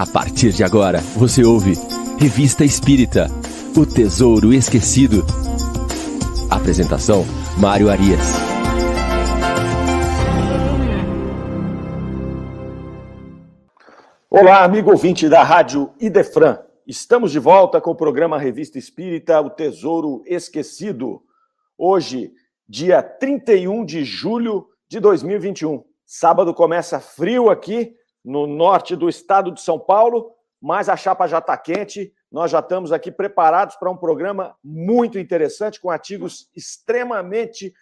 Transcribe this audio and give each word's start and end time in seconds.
A 0.00 0.06
partir 0.06 0.50
de 0.52 0.64
agora, 0.64 1.00
você 1.14 1.44
ouve 1.44 1.74
Revista 2.18 2.64
Espírita 2.64 3.26
O 3.76 3.84
Tesouro 3.84 4.50
Esquecido. 4.50 5.22
Apresentação: 6.50 7.22
Mário 7.58 7.90
Arias. 7.90 8.18
Olá, 14.30 14.64
amigo 14.64 14.90
ouvinte 14.90 15.28
da 15.28 15.42
Rádio 15.42 15.92
Idefran. 16.00 16.58
Estamos 16.86 17.30
de 17.30 17.38
volta 17.38 17.78
com 17.78 17.90
o 17.90 17.94
programa 17.94 18.38
Revista 18.38 18.78
Espírita 18.78 19.38
O 19.38 19.50
Tesouro 19.50 20.22
Esquecido. 20.24 21.20
Hoje, 21.76 22.32
dia 22.66 23.02
31 23.02 23.84
de 23.84 24.02
julho 24.02 24.66
de 24.88 24.98
2021. 24.98 25.84
Sábado 26.06 26.54
começa 26.54 26.98
frio 27.00 27.50
aqui 27.50 27.99
no 28.24 28.46
norte 28.46 28.94
do 28.94 29.08
estado 29.08 29.50
de 29.52 29.60
São 29.60 29.78
Paulo, 29.78 30.32
mas 30.60 30.88
a 30.88 30.96
chapa 30.96 31.26
já 31.26 31.38
está 31.38 31.56
quente. 31.56 32.12
Nós 32.30 32.50
já 32.50 32.60
estamos 32.60 32.92
aqui 32.92 33.10
preparados 33.10 33.76
para 33.76 33.90
um 33.90 33.96
programa 33.96 34.56
muito 34.62 35.18
interessante, 35.18 35.80
com 35.80 35.90
artigos 35.90 36.48
extremamente 36.54 37.72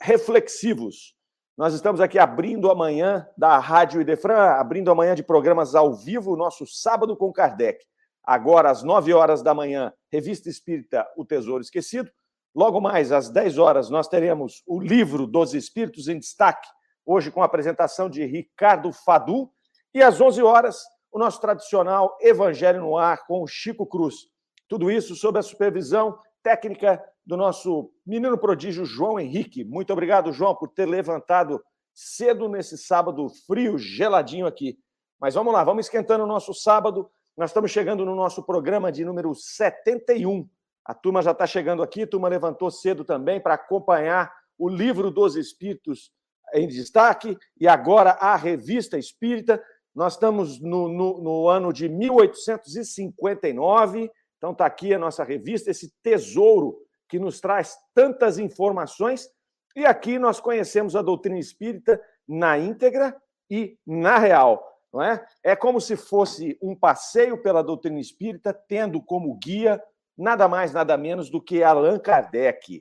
reflexivos. 0.00 1.14
Nós 1.56 1.72
estamos 1.72 2.00
aqui 2.00 2.18
abrindo 2.18 2.70
amanhã 2.70 3.28
da 3.36 3.58
Rádio 3.58 4.00
Idefran, 4.00 4.36
abrindo 4.36 4.90
amanhã 4.90 5.14
de 5.14 5.22
programas 5.22 5.74
ao 5.74 5.94
vivo, 5.94 6.36
nosso 6.36 6.66
Sábado 6.66 7.16
com 7.16 7.32
Kardec. 7.32 7.84
Agora, 8.24 8.70
às 8.70 8.82
9 8.82 9.12
horas 9.12 9.42
da 9.42 9.54
manhã, 9.54 9.92
Revista 10.10 10.48
Espírita 10.48 11.06
O 11.16 11.24
Tesouro 11.24 11.62
Esquecido. 11.62 12.10
Logo 12.54 12.80
mais, 12.80 13.12
às 13.12 13.28
10 13.30 13.58
horas, 13.58 13.90
nós 13.90 14.08
teremos 14.08 14.62
o 14.66 14.80
livro 14.80 15.26
dos 15.26 15.54
Espíritos 15.54 16.08
em 16.08 16.18
Destaque, 16.18 16.66
hoje 17.04 17.30
com 17.30 17.42
a 17.42 17.44
apresentação 17.46 18.08
de 18.08 18.24
Ricardo 18.24 18.92
Fadu. 18.92 19.52
E 19.94 20.02
às 20.02 20.20
11 20.20 20.42
horas, 20.42 20.82
o 21.12 21.18
nosso 21.18 21.40
tradicional 21.40 22.18
Evangelho 22.20 22.80
no 22.80 22.98
Ar 22.98 23.24
com 23.26 23.42
o 23.42 23.46
Chico 23.46 23.86
Cruz. 23.86 24.26
Tudo 24.68 24.90
isso 24.90 25.14
sob 25.14 25.38
a 25.38 25.42
supervisão 25.42 26.18
técnica 26.42 27.02
do 27.24 27.36
nosso 27.36 27.90
menino 28.04 28.36
prodígio 28.36 28.84
João 28.84 29.18
Henrique. 29.18 29.64
Muito 29.64 29.92
obrigado, 29.92 30.32
João, 30.32 30.54
por 30.54 30.68
ter 30.68 30.86
levantado 30.86 31.62
cedo 31.94 32.48
nesse 32.48 32.76
sábado 32.76 33.28
frio, 33.46 33.78
geladinho 33.78 34.46
aqui. 34.46 34.76
Mas 35.20 35.34
vamos 35.34 35.52
lá, 35.52 35.62
vamos 35.62 35.86
esquentando 35.86 36.24
o 36.24 36.26
nosso 36.26 36.52
sábado 36.52 37.08
nós 37.36 37.50
estamos 37.50 37.72
chegando 37.72 38.04
no 38.04 38.14
nosso 38.14 38.44
programa 38.44 38.92
de 38.92 39.04
número 39.04 39.34
71. 39.34 40.48
A 40.84 40.94
turma 40.94 41.20
já 41.20 41.32
está 41.32 41.48
chegando 41.48 41.82
aqui, 41.82 42.02
a 42.02 42.06
turma 42.06 42.28
levantou 42.28 42.70
cedo 42.70 43.04
também 43.04 43.40
para 43.40 43.54
acompanhar 43.54 44.32
o 44.56 44.68
livro 44.68 45.10
dos 45.10 45.34
Espíritos 45.34 46.12
em 46.52 46.68
destaque 46.68 47.36
e 47.60 47.66
agora 47.66 48.12
a 48.12 48.36
Revista 48.36 48.96
Espírita. 48.96 49.60
Nós 49.94 50.14
estamos 50.14 50.60
no, 50.60 50.88
no, 50.88 51.22
no 51.22 51.48
ano 51.48 51.72
de 51.72 51.88
1859, 51.88 54.10
então 54.36 54.50
está 54.52 54.66
aqui 54.66 54.92
a 54.92 54.98
nossa 54.98 55.22
revista, 55.22 55.70
esse 55.70 55.94
tesouro 56.02 56.76
que 57.08 57.18
nos 57.18 57.40
traz 57.40 57.76
tantas 57.94 58.38
informações. 58.38 59.28
E 59.76 59.86
aqui 59.86 60.18
nós 60.18 60.40
conhecemos 60.40 60.96
a 60.96 61.02
doutrina 61.02 61.38
espírita 61.38 62.02
na 62.26 62.58
íntegra 62.58 63.14
e 63.50 63.78
na 63.86 64.18
real 64.18 64.74
não 64.94 65.02
é? 65.02 65.26
É 65.42 65.56
como 65.56 65.80
se 65.80 65.96
fosse 65.96 66.56
um 66.62 66.76
passeio 66.76 67.42
pela 67.42 67.64
doutrina 67.64 67.98
espírita, 67.98 68.54
tendo 68.54 69.02
como 69.02 69.36
guia 69.42 69.82
nada 70.16 70.46
mais, 70.46 70.72
nada 70.72 70.96
menos 70.96 71.28
do 71.28 71.42
que 71.42 71.64
Allan 71.64 71.98
Kardec. 71.98 72.80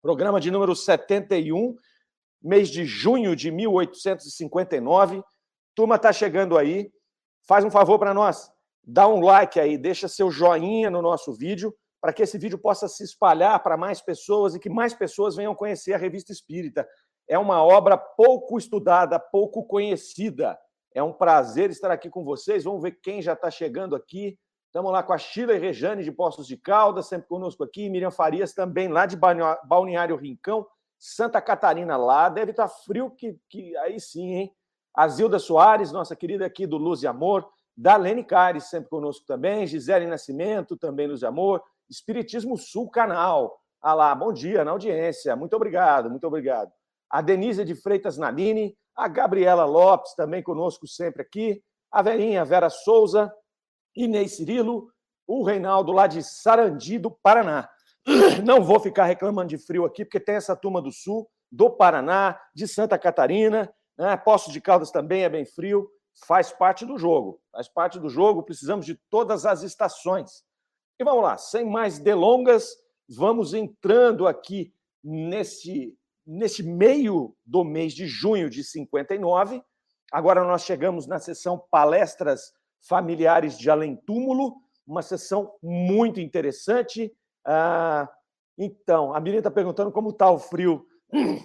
Programa 0.00 0.38
de 0.38 0.52
número 0.52 0.76
71, 0.76 1.74
mês 2.40 2.68
de 2.68 2.84
junho 2.84 3.34
de 3.34 3.50
1859. 3.50 5.20
Turma 5.76 5.96
está 5.96 6.10
chegando 6.10 6.56
aí. 6.56 6.90
Faz 7.46 7.62
um 7.62 7.70
favor 7.70 7.98
para 7.98 8.14
nós, 8.14 8.50
dá 8.82 9.06
um 9.06 9.20
like 9.20 9.60
aí, 9.60 9.76
deixa 9.78 10.08
seu 10.08 10.30
joinha 10.32 10.90
no 10.90 11.00
nosso 11.00 11.32
vídeo, 11.32 11.72
para 12.00 12.12
que 12.12 12.22
esse 12.22 12.38
vídeo 12.38 12.58
possa 12.58 12.88
se 12.88 13.04
espalhar 13.04 13.62
para 13.62 13.76
mais 13.76 14.00
pessoas 14.00 14.54
e 14.54 14.58
que 14.58 14.70
mais 14.70 14.94
pessoas 14.94 15.36
venham 15.36 15.54
conhecer 15.54 15.92
a 15.92 15.98
Revista 15.98 16.32
Espírita. 16.32 16.88
É 17.28 17.38
uma 17.38 17.62
obra 17.62 17.96
pouco 17.96 18.58
estudada, 18.58 19.20
pouco 19.20 19.64
conhecida. 19.64 20.58
É 20.94 21.02
um 21.02 21.12
prazer 21.12 21.70
estar 21.70 21.90
aqui 21.90 22.08
com 22.08 22.24
vocês. 22.24 22.64
Vamos 22.64 22.82
ver 22.82 22.98
quem 23.02 23.20
já 23.20 23.34
está 23.34 23.50
chegando 23.50 23.94
aqui. 23.94 24.38
Estamos 24.66 24.90
lá 24.90 25.02
com 25.02 25.12
a 25.12 25.18
Sheila 25.18 25.54
e 25.54 25.58
Rejane 25.58 26.02
de 26.02 26.10
Poços 26.10 26.46
de 26.46 26.56
Caldas, 26.56 27.06
sempre 27.06 27.28
conosco 27.28 27.62
aqui. 27.62 27.88
Miriam 27.90 28.10
Farias 28.10 28.54
também, 28.54 28.88
lá 28.88 29.04
de 29.04 29.16
Balneário 29.64 30.16
Rincão. 30.16 30.66
Santa 30.98 31.40
Catarina 31.40 31.96
lá. 31.96 32.28
Deve 32.28 32.52
estar 32.52 32.68
tá 32.68 32.74
frio, 32.74 33.10
que, 33.10 33.38
que 33.48 33.76
aí 33.78 34.00
sim, 34.00 34.32
hein? 34.32 34.56
A 34.96 35.08
Zilda 35.08 35.38
Soares, 35.38 35.92
nossa 35.92 36.16
querida 36.16 36.46
aqui 36.46 36.66
do 36.66 36.78
Luz 36.78 37.02
e 37.02 37.06
Amor. 37.06 37.46
Darlene 37.76 38.24
Cares, 38.24 38.70
sempre 38.70 38.88
conosco 38.88 39.26
também. 39.26 39.66
Gisele 39.66 40.06
Nascimento, 40.06 40.74
também 40.74 41.06
Luz 41.06 41.20
e 41.20 41.26
Amor. 41.26 41.62
Espiritismo 41.90 42.56
Sul 42.56 42.88
Canal. 42.88 43.60
Ah 43.82 43.92
lá, 43.92 44.14
bom 44.14 44.32
dia 44.32 44.64
na 44.64 44.70
audiência. 44.70 45.36
Muito 45.36 45.54
obrigado, 45.54 46.08
muito 46.08 46.26
obrigado. 46.26 46.72
A 47.10 47.20
Denise 47.20 47.62
de 47.62 47.74
Freitas 47.74 48.16
Naline, 48.16 48.74
a 48.96 49.06
Gabriela 49.06 49.66
Lopes, 49.66 50.14
também 50.14 50.42
conosco 50.42 50.88
sempre 50.88 51.20
aqui, 51.20 51.62
a 51.92 52.00
Verinha 52.00 52.42
Vera 52.42 52.70
Souza, 52.70 53.30
Inês 53.94 54.36
Cirilo, 54.36 54.88
o 55.26 55.44
Reinaldo 55.44 55.92
lá 55.92 56.06
de 56.06 56.22
Sarandi, 56.22 56.98
do 56.98 57.10
Paraná. 57.10 57.68
Não 58.42 58.64
vou 58.64 58.80
ficar 58.80 59.04
reclamando 59.04 59.50
de 59.50 59.58
frio 59.58 59.84
aqui, 59.84 60.06
porque 60.06 60.18
tem 60.18 60.36
essa 60.36 60.56
turma 60.56 60.80
do 60.80 60.90
Sul, 60.90 61.28
do 61.52 61.68
Paraná, 61.68 62.40
de 62.54 62.66
Santa 62.66 62.98
Catarina, 62.98 63.70
né? 63.98 64.16
Poços 64.16 64.52
de 64.52 64.60
Caldas 64.60 64.90
também 64.90 65.24
é 65.24 65.28
bem 65.28 65.44
frio, 65.44 65.90
faz 66.26 66.52
parte 66.52 66.84
do 66.84 66.98
jogo, 66.98 67.40
faz 67.52 67.68
parte 67.68 67.98
do 67.98 68.08
jogo, 68.08 68.42
precisamos 68.42 68.86
de 68.86 68.94
todas 69.10 69.44
as 69.46 69.62
estações. 69.62 70.44
E 70.98 71.04
vamos 71.04 71.22
lá, 71.22 71.36
sem 71.36 71.64
mais 71.64 71.98
delongas, 71.98 72.74
vamos 73.08 73.54
entrando 73.54 74.26
aqui 74.26 74.72
nesse 75.02 75.96
nesse 76.26 76.62
meio 76.62 77.36
do 77.46 77.62
mês 77.62 77.94
de 77.94 78.06
junho 78.06 78.50
de 78.50 78.64
59. 78.64 79.62
Agora 80.10 80.42
nós 80.42 80.62
chegamos 80.62 81.06
na 81.06 81.20
sessão 81.20 81.62
Palestras 81.70 82.52
Familiares 82.80 83.56
de 83.56 83.70
Além 83.70 83.94
Túmulo, 83.94 84.56
uma 84.86 85.02
sessão 85.02 85.54
muito 85.62 86.20
interessante. 86.20 87.12
Ah, 87.44 88.08
então, 88.58 89.14
a 89.14 89.20
Miriam 89.20 89.38
está 89.38 89.50
perguntando 89.50 89.92
como 89.92 90.10
está 90.10 90.30
o 90.30 90.38
frio. 90.38 90.86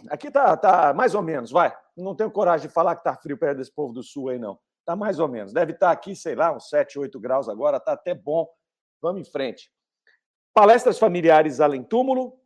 Aqui 0.09 0.27
está 0.27 0.57
tá 0.57 0.93
mais 0.93 1.13
ou 1.13 1.21
menos, 1.21 1.51
vai. 1.51 1.75
Não 1.95 2.15
tenho 2.15 2.31
coragem 2.31 2.67
de 2.67 2.73
falar 2.73 2.95
que 2.95 3.01
está 3.01 3.15
frio 3.15 3.37
perto 3.37 3.57
desse 3.57 3.73
povo 3.73 3.93
do 3.93 4.03
sul 4.03 4.29
aí, 4.29 4.39
não. 4.39 4.57
Está 4.79 4.95
mais 4.95 5.19
ou 5.19 5.27
menos. 5.27 5.53
Deve 5.53 5.73
estar 5.73 5.87
tá 5.87 5.91
aqui, 5.91 6.15
sei 6.15 6.35
lá, 6.35 6.55
uns 6.55 6.69
7, 6.69 6.97
8 6.97 7.19
graus 7.19 7.47
agora, 7.47 7.77
está 7.77 7.93
até 7.93 8.13
bom. 8.13 8.47
Vamos 9.01 9.21
em 9.21 9.31
frente. 9.31 9.71
Palestras 10.53 10.97
familiares 10.97 11.59
além 11.59 11.83
túmulo. 11.83 12.39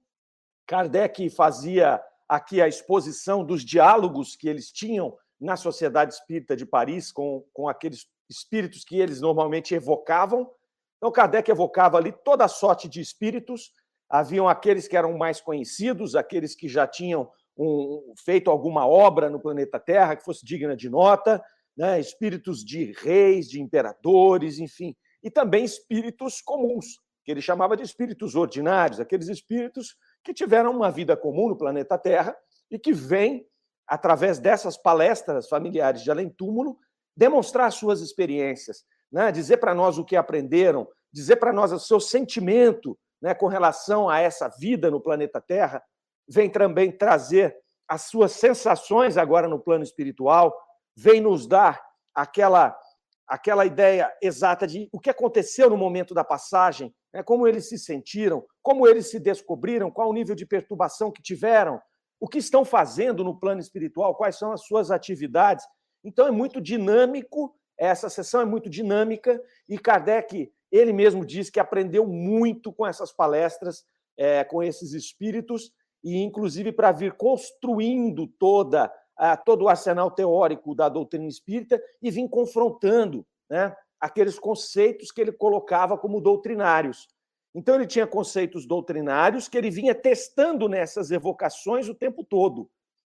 Kardec 0.67 1.29
fazia 1.29 2.01
aqui 2.27 2.61
a 2.61 2.67
exposição 2.67 3.43
dos 3.43 3.63
diálogos 3.63 4.35
que 4.35 4.47
eles 4.47 4.71
tinham 4.71 5.15
na 5.39 5.55
Sociedade 5.55 6.13
Espírita 6.13 6.55
de 6.55 6.65
Paris 6.65 7.11
com, 7.11 7.45
com 7.53 7.69
aqueles 7.69 8.07
espíritos 8.29 8.83
que 8.83 8.99
eles 8.99 9.21
normalmente 9.21 9.75
evocavam. 9.75 10.49
Então, 10.97 11.11
Kardec 11.11 11.49
evocava 11.49 11.97
ali 11.97 12.11
toda 12.11 12.45
a 12.45 12.47
sorte 12.47 12.87
de 12.87 12.99
espíritos. 12.99 13.73
Haviam 14.09 14.47
aqueles 14.47 14.87
que 14.87 14.97
eram 14.97 15.17
mais 15.17 15.41
conhecidos, 15.41 16.15
aqueles 16.15 16.55
que 16.55 16.67
já 16.67 16.87
tinham 16.87 17.31
um, 17.57 18.13
feito 18.23 18.49
alguma 18.49 18.87
obra 18.87 19.29
no 19.29 19.39
planeta 19.39 19.79
Terra 19.79 20.15
que 20.15 20.23
fosse 20.23 20.45
digna 20.45 20.75
de 20.75 20.89
nota, 20.89 21.43
né? 21.75 21.99
espíritos 21.99 22.63
de 22.63 22.93
reis, 22.97 23.49
de 23.49 23.61
imperadores, 23.61 24.59
enfim, 24.59 24.95
e 25.23 25.29
também 25.29 25.63
espíritos 25.63 26.41
comuns, 26.41 26.99
que 27.23 27.31
ele 27.31 27.41
chamava 27.41 27.75
de 27.75 27.83
espíritos 27.83 28.35
ordinários, 28.35 28.99
aqueles 28.99 29.27
espíritos 29.27 29.95
que 30.23 30.33
tiveram 30.33 30.71
uma 30.71 30.91
vida 30.91 31.15
comum 31.15 31.49
no 31.49 31.57
planeta 31.57 31.97
Terra 31.97 32.35
e 32.69 32.77
que 32.77 32.93
vêm, 32.93 33.45
através 33.87 34.39
dessas 34.39 34.77
palestras 34.77 35.47
familiares 35.47 36.01
de 36.01 36.11
além-túmulo, 36.11 36.77
demonstrar 37.15 37.71
suas 37.71 38.01
experiências, 38.01 38.83
né? 39.11 39.31
dizer 39.31 39.57
para 39.57 39.73
nós 39.73 39.97
o 39.97 40.05
que 40.05 40.15
aprenderam, 40.15 40.87
dizer 41.11 41.37
para 41.37 41.53
nós 41.53 41.71
o 41.71 41.79
seu 41.79 41.99
sentimento 41.99 42.97
né, 43.21 43.33
com 43.33 43.47
relação 43.47 44.09
a 44.09 44.19
essa 44.19 44.49
vida 44.49 44.91
no 44.91 45.01
planeta 45.01 45.39
Terra, 45.41 45.81
vem 46.27 46.49
também 46.49 46.91
trazer 46.91 47.55
as 47.87 48.03
suas 48.03 48.31
sensações 48.31 49.17
agora 49.17 49.47
no 49.47 49.59
plano 49.59 49.83
espiritual, 49.83 50.55
vem 50.95 51.21
nos 51.21 51.47
dar 51.47 51.83
aquela 52.13 52.77
aquela 53.27 53.65
ideia 53.65 54.13
exata 54.21 54.67
de 54.67 54.87
o 54.91 54.99
que 54.99 55.09
aconteceu 55.09 55.67
no 55.67 55.77
momento 55.77 56.13
da 56.13 56.23
passagem, 56.23 56.93
né, 57.11 57.23
como 57.23 57.47
eles 57.47 57.67
se 57.67 57.77
sentiram, 57.77 58.45
como 58.61 58.87
eles 58.87 59.09
se 59.09 59.19
descobriram, 59.19 59.89
qual 59.89 60.09
o 60.09 60.13
nível 60.13 60.35
de 60.35 60.45
perturbação 60.45 61.11
que 61.11 61.23
tiveram, 61.23 61.81
o 62.19 62.27
que 62.27 62.37
estão 62.37 62.63
fazendo 62.63 63.23
no 63.23 63.37
plano 63.39 63.59
espiritual, 63.59 64.15
quais 64.15 64.37
são 64.37 64.51
as 64.51 64.65
suas 64.65 64.91
atividades. 64.91 65.65
Então 66.03 66.27
é 66.27 66.31
muito 66.31 66.61
dinâmico, 66.61 67.55
essa 67.77 68.09
sessão 68.09 68.41
é 68.41 68.45
muito 68.45 68.69
dinâmica, 68.69 69.41
e 69.67 69.77
Kardec, 69.77 70.51
ele 70.71 70.93
mesmo 70.93 71.25
diz 71.25 71.49
que 71.49 71.59
aprendeu 71.59 72.05
muito 72.05 72.71
com 72.71 72.85
essas 72.85 73.11
palestras, 73.11 73.83
é, 74.17 74.43
com 74.43 74.61
esses 74.61 74.93
espíritos, 74.93 75.71
e 76.05 76.21
inclusive 76.21 76.71
para 76.71 76.91
vir 76.91 77.13
construindo 77.13 78.27
toda 78.27 78.93
todo 79.45 79.63
o 79.63 79.69
arsenal 79.69 80.11
teórico 80.11 80.75
da 80.75 80.87
doutrina 80.89 81.25
espírita 81.25 81.81
e 82.01 82.11
vim 82.11 82.27
confrontando 82.27 83.25
né, 83.49 83.75
aqueles 83.99 84.37
conceitos 84.37 85.09
que 85.09 85.21
ele 85.21 85.31
colocava 85.31 85.97
como 85.97 86.21
doutrinários. 86.21 87.07
Então, 87.53 87.75
ele 87.75 87.87
tinha 87.87 88.05
conceitos 88.05 88.67
doutrinários 88.67 89.47
que 89.47 89.57
ele 89.57 89.71
vinha 89.71 89.95
testando 89.95 90.67
nessas 90.67 91.11
evocações 91.11 91.87
o 91.87 91.95
tempo 91.95 92.25
todo. 92.25 92.69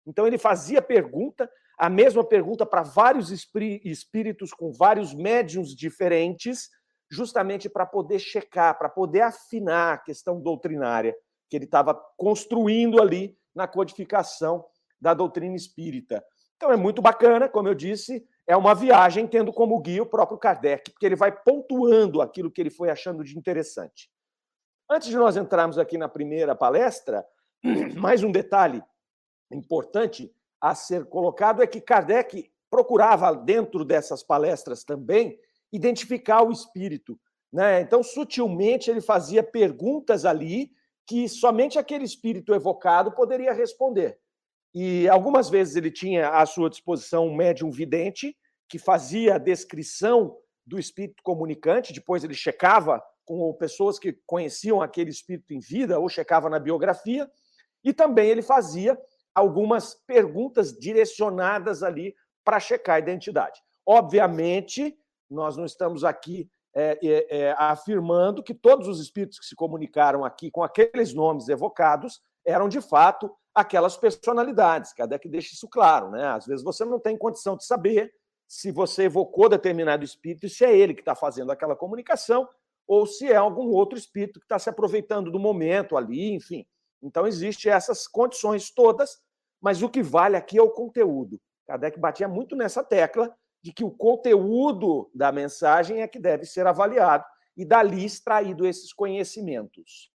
Então, 0.07 0.25
ele 0.25 0.39
fazia 0.39 0.81
pergunta, 0.81 1.47
a 1.77 1.88
mesma 1.88 2.23
pergunta 2.23 2.65
para 2.65 2.81
vários 2.81 3.31
espíritos 3.31 4.51
com 4.51 4.71
vários 4.71 5.13
médiums 5.13 5.75
diferentes, 5.75 6.67
justamente 7.11 7.69
para 7.69 7.85
poder 7.85 8.17
checar, 8.17 8.75
para 8.79 8.89
poder 8.89 9.21
afinar 9.21 9.93
a 9.93 9.97
questão 9.99 10.41
doutrinária 10.41 11.15
que 11.51 11.57
ele 11.57 11.65
estava 11.65 11.94
construindo 12.18 13.01
ali 13.01 13.38
na 13.53 13.68
codificação 13.68 14.65
da 15.01 15.13
doutrina 15.13 15.53
espírita. 15.53 16.24
Então, 16.56 16.71
é 16.71 16.77
muito 16.77 17.01
bacana, 17.01 17.50
como 17.50 17.68
eu 17.68 17.75
disse, 17.75 18.25
é 18.48 18.56
uma 18.56 18.74
viagem 18.74 19.27
tendo 19.27 19.51
como 19.51 19.77
guia 19.81 20.01
o 20.01 20.06
próprio 20.06 20.38
Kardec, 20.38 20.92
porque 20.92 21.06
ele 21.06 21.15
vai 21.15 21.30
pontuando 21.30 22.21
aquilo 22.21 22.50
que 22.50 22.62
ele 22.62 22.69
foi 22.69 22.89
achando 22.89 23.21
de 23.21 23.38
interessante. 23.38 24.09
Antes 24.89 25.09
de 25.09 25.18
nós 25.18 25.36
entrarmos 25.36 25.77
aqui 25.77 25.98
na 25.98 26.07
primeira 26.07 26.56
palestra, 26.56 27.25
mais 28.00 28.24
um 28.24 28.31
detalhe 28.31 28.81
importante 29.51 30.33
a 30.62 30.74
ser 30.74 31.06
colocado 31.06 31.62
é 31.62 31.68
que 31.68 31.81
Kardec 31.81 32.50
procurava, 32.69 33.36
dentro 33.36 33.83
dessas 33.83 34.24
palestras 34.24 34.86
também, 34.86 35.38
identificar 35.74 36.44
o 36.44 36.51
espírito. 36.51 37.19
Né? 37.51 37.81
Então, 37.81 38.01
sutilmente, 38.01 38.89
ele 38.89 39.01
fazia 39.01 39.44
perguntas 39.44 40.24
ali 40.24 40.71
que 41.07 41.27
somente 41.27 41.77
aquele 41.77 42.06
espírito 42.06 42.53
evocado 42.53 43.12
poderia 43.12 43.53
responder. 43.53 44.18
E 44.74 45.07
algumas 45.09 45.50
vezes 45.50 45.75
ele 45.75 45.92
tinha 45.92 46.30
à 46.30 46.45
sua 46.45 46.69
disposição 46.69 47.27
um 47.27 47.36
médium 47.36 47.69
vidente 47.69 48.36
que 48.69 48.80
fazia 48.80 49.36
a 49.36 49.38
descrição 49.38 50.38
do 50.65 50.80
espírito 50.80 51.21
comunicante, 51.24 51.92
depois 51.92 52.24
ele 52.24 52.33
checava 52.33 53.03
com 53.25 53.53
pessoas 53.53 54.00
que 54.00 54.18
conheciam 54.25 54.81
aquele 54.81 55.09
espírito 55.09 55.53
em 55.53 55.59
vida 55.59 56.00
ou 56.00 56.07
checava 56.07 56.50
na 56.50 56.59
biografia, 56.59 57.30
e 57.83 57.94
também 57.94 58.30
ele 58.30 58.42
fazia 58.42 58.98
algumas 59.33 59.95
perguntas 60.06 60.71
direcionadas 60.77 61.83
ali 61.83 62.15
para 62.44 62.59
checar 62.59 62.95
a 62.95 63.00
identidade. 63.00 63.59
Obviamente, 63.86 64.95
nós 65.30 65.57
não 65.57 65.65
estamos 65.65 66.03
aqui 66.03 66.50
é, 66.73 66.97
é, 67.03 67.56
afirmando 67.57 68.44
que 68.44 68.53
todos 68.53 68.88
os 68.88 69.00
espíritos 69.00 69.39
que 69.39 69.45
se 69.45 69.56
comunicaram 69.56 70.23
aqui 70.23 70.50
com 70.50 70.63
aqueles 70.63 71.13
nomes 71.13 71.50
evocados 71.50 72.21
eram 72.45 72.69
de 72.69 72.81
fato 72.81 73.31
aquelas 73.53 73.97
personalidades. 73.97 74.94
Que 74.94 75.29
deixa 75.29 75.53
isso 75.53 75.68
claro, 75.68 76.12
né? 76.12 76.25
Às 76.27 76.45
vezes 76.45 76.63
você 76.63 76.85
não 76.85 77.00
tem 77.00 77.18
condição 77.18 77.57
de 77.57 77.65
saber 77.65 78.12
se 78.47 78.71
você 78.71 79.03
evocou 79.03 79.47
determinado 79.47 80.03
espírito 80.03 80.45
e 80.45 80.50
se 80.50 80.65
é 80.65 80.75
ele 80.75 80.94
que 80.94 81.01
está 81.01 81.15
fazendo 81.15 81.51
aquela 81.51 81.75
comunicação, 81.75 82.47
ou 82.88 83.06
se 83.06 83.31
é 83.31 83.35
algum 83.35 83.69
outro 83.69 83.97
espírito 83.97 84.39
que 84.39 84.45
está 84.45 84.59
se 84.59 84.69
aproveitando 84.69 85.31
do 85.31 85.39
momento 85.39 85.95
ali, 85.95 86.33
enfim. 86.33 86.65
Então, 87.01 87.25
existem 87.25 87.71
essas 87.71 88.07
condições 88.07 88.69
todas, 88.69 89.19
mas 89.62 89.81
o 89.81 89.89
que 89.89 90.03
vale 90.03 90.35
aqui 90.35 90.57
é 90.57 90.62
o 90.62 90.69
conteúdo. 90.69 91.39
Kardec 91.65 91.97
batia 92.00 92.27
muito 92.27 92.56
nessa 92.56 92.83
tecla 92.83 93.33
de 93.61 93.71
que 93.71 93.83
o 93.83 93.91
conteúdo 93.91 95.09
da 95.13 95.31
mensagem 95.31 96.01
é 96.01 96.07
que 96.07 96.19
deve 96.19 96.45
ser 96.45 96.65
avaliado 96.65 97.23
e 97.55 97.63
dali 97.63 98.03
extraído 98.03 98.65
esses 98.65 98.91
conhecimentos. 98.91 100.11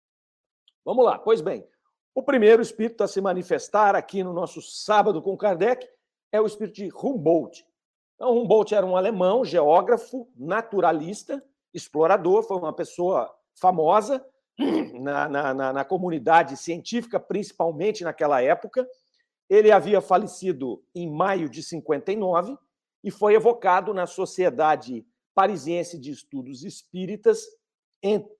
Vamos 0.84 1.04
lá, 1.04 1.18
pois 1.18 1.40
bem, 1.40 1.66
o 2.14 2.22
primeiro 2.22 2.62
espírito 2.62 3.04
a 3.04 3.08
se 3.08 3.20
manifestar 3.20 3.94
aqui 3.94 4.24
no 4.24 4.32
nosso 4.32 4.60
sábado 4.62 5.22
com 5.22 5.36
Kardec 5.36 5.86
é 6.32 6.40
o 6.40 6.46
espírito 6.46 6.76
de 6.76 6.90
Humboldt. 6.92 7.66
Então, 8.14 8.36
Humboldt 8.36 8.74
era 8.74 8.86
um 8.86 8.96
alemão, 8.96 9.44
geógrafo, 9.44 10.28
naturalista, 10.34 11.44
explorador, 11.72 12.42
foi 12.42 12.56
uma 12.56 12.72
pessoa 12.72 13.32
famosa 13.54 14.24
na, 14.94 15.28
na, 15.28 15.54
na, 15.54 15.72
na 15.72 15.84
comunidade 15.84 16.56
científica, 16.56 17.20
principalmente 17.20 18.02
naquela 18.02 18.42
época. 18.42 18.88
Ele 19.48 19.70
havia 19.70 20.00
falecido 20.00 20.82
em 20.94 21.08
maio 21.08 21.48
de 21.48 21.62
59 21.62 22.56
e 23.06 23.10
foi 23.12 23.34
evocado 23.34 23.94
na 23.94 24.04
Sociedade 24.04 25.06
Parisiense 25.32 25.96
de 25.96 26.10
Estudos 26.10 26.64
Espíritas 26.64 27.46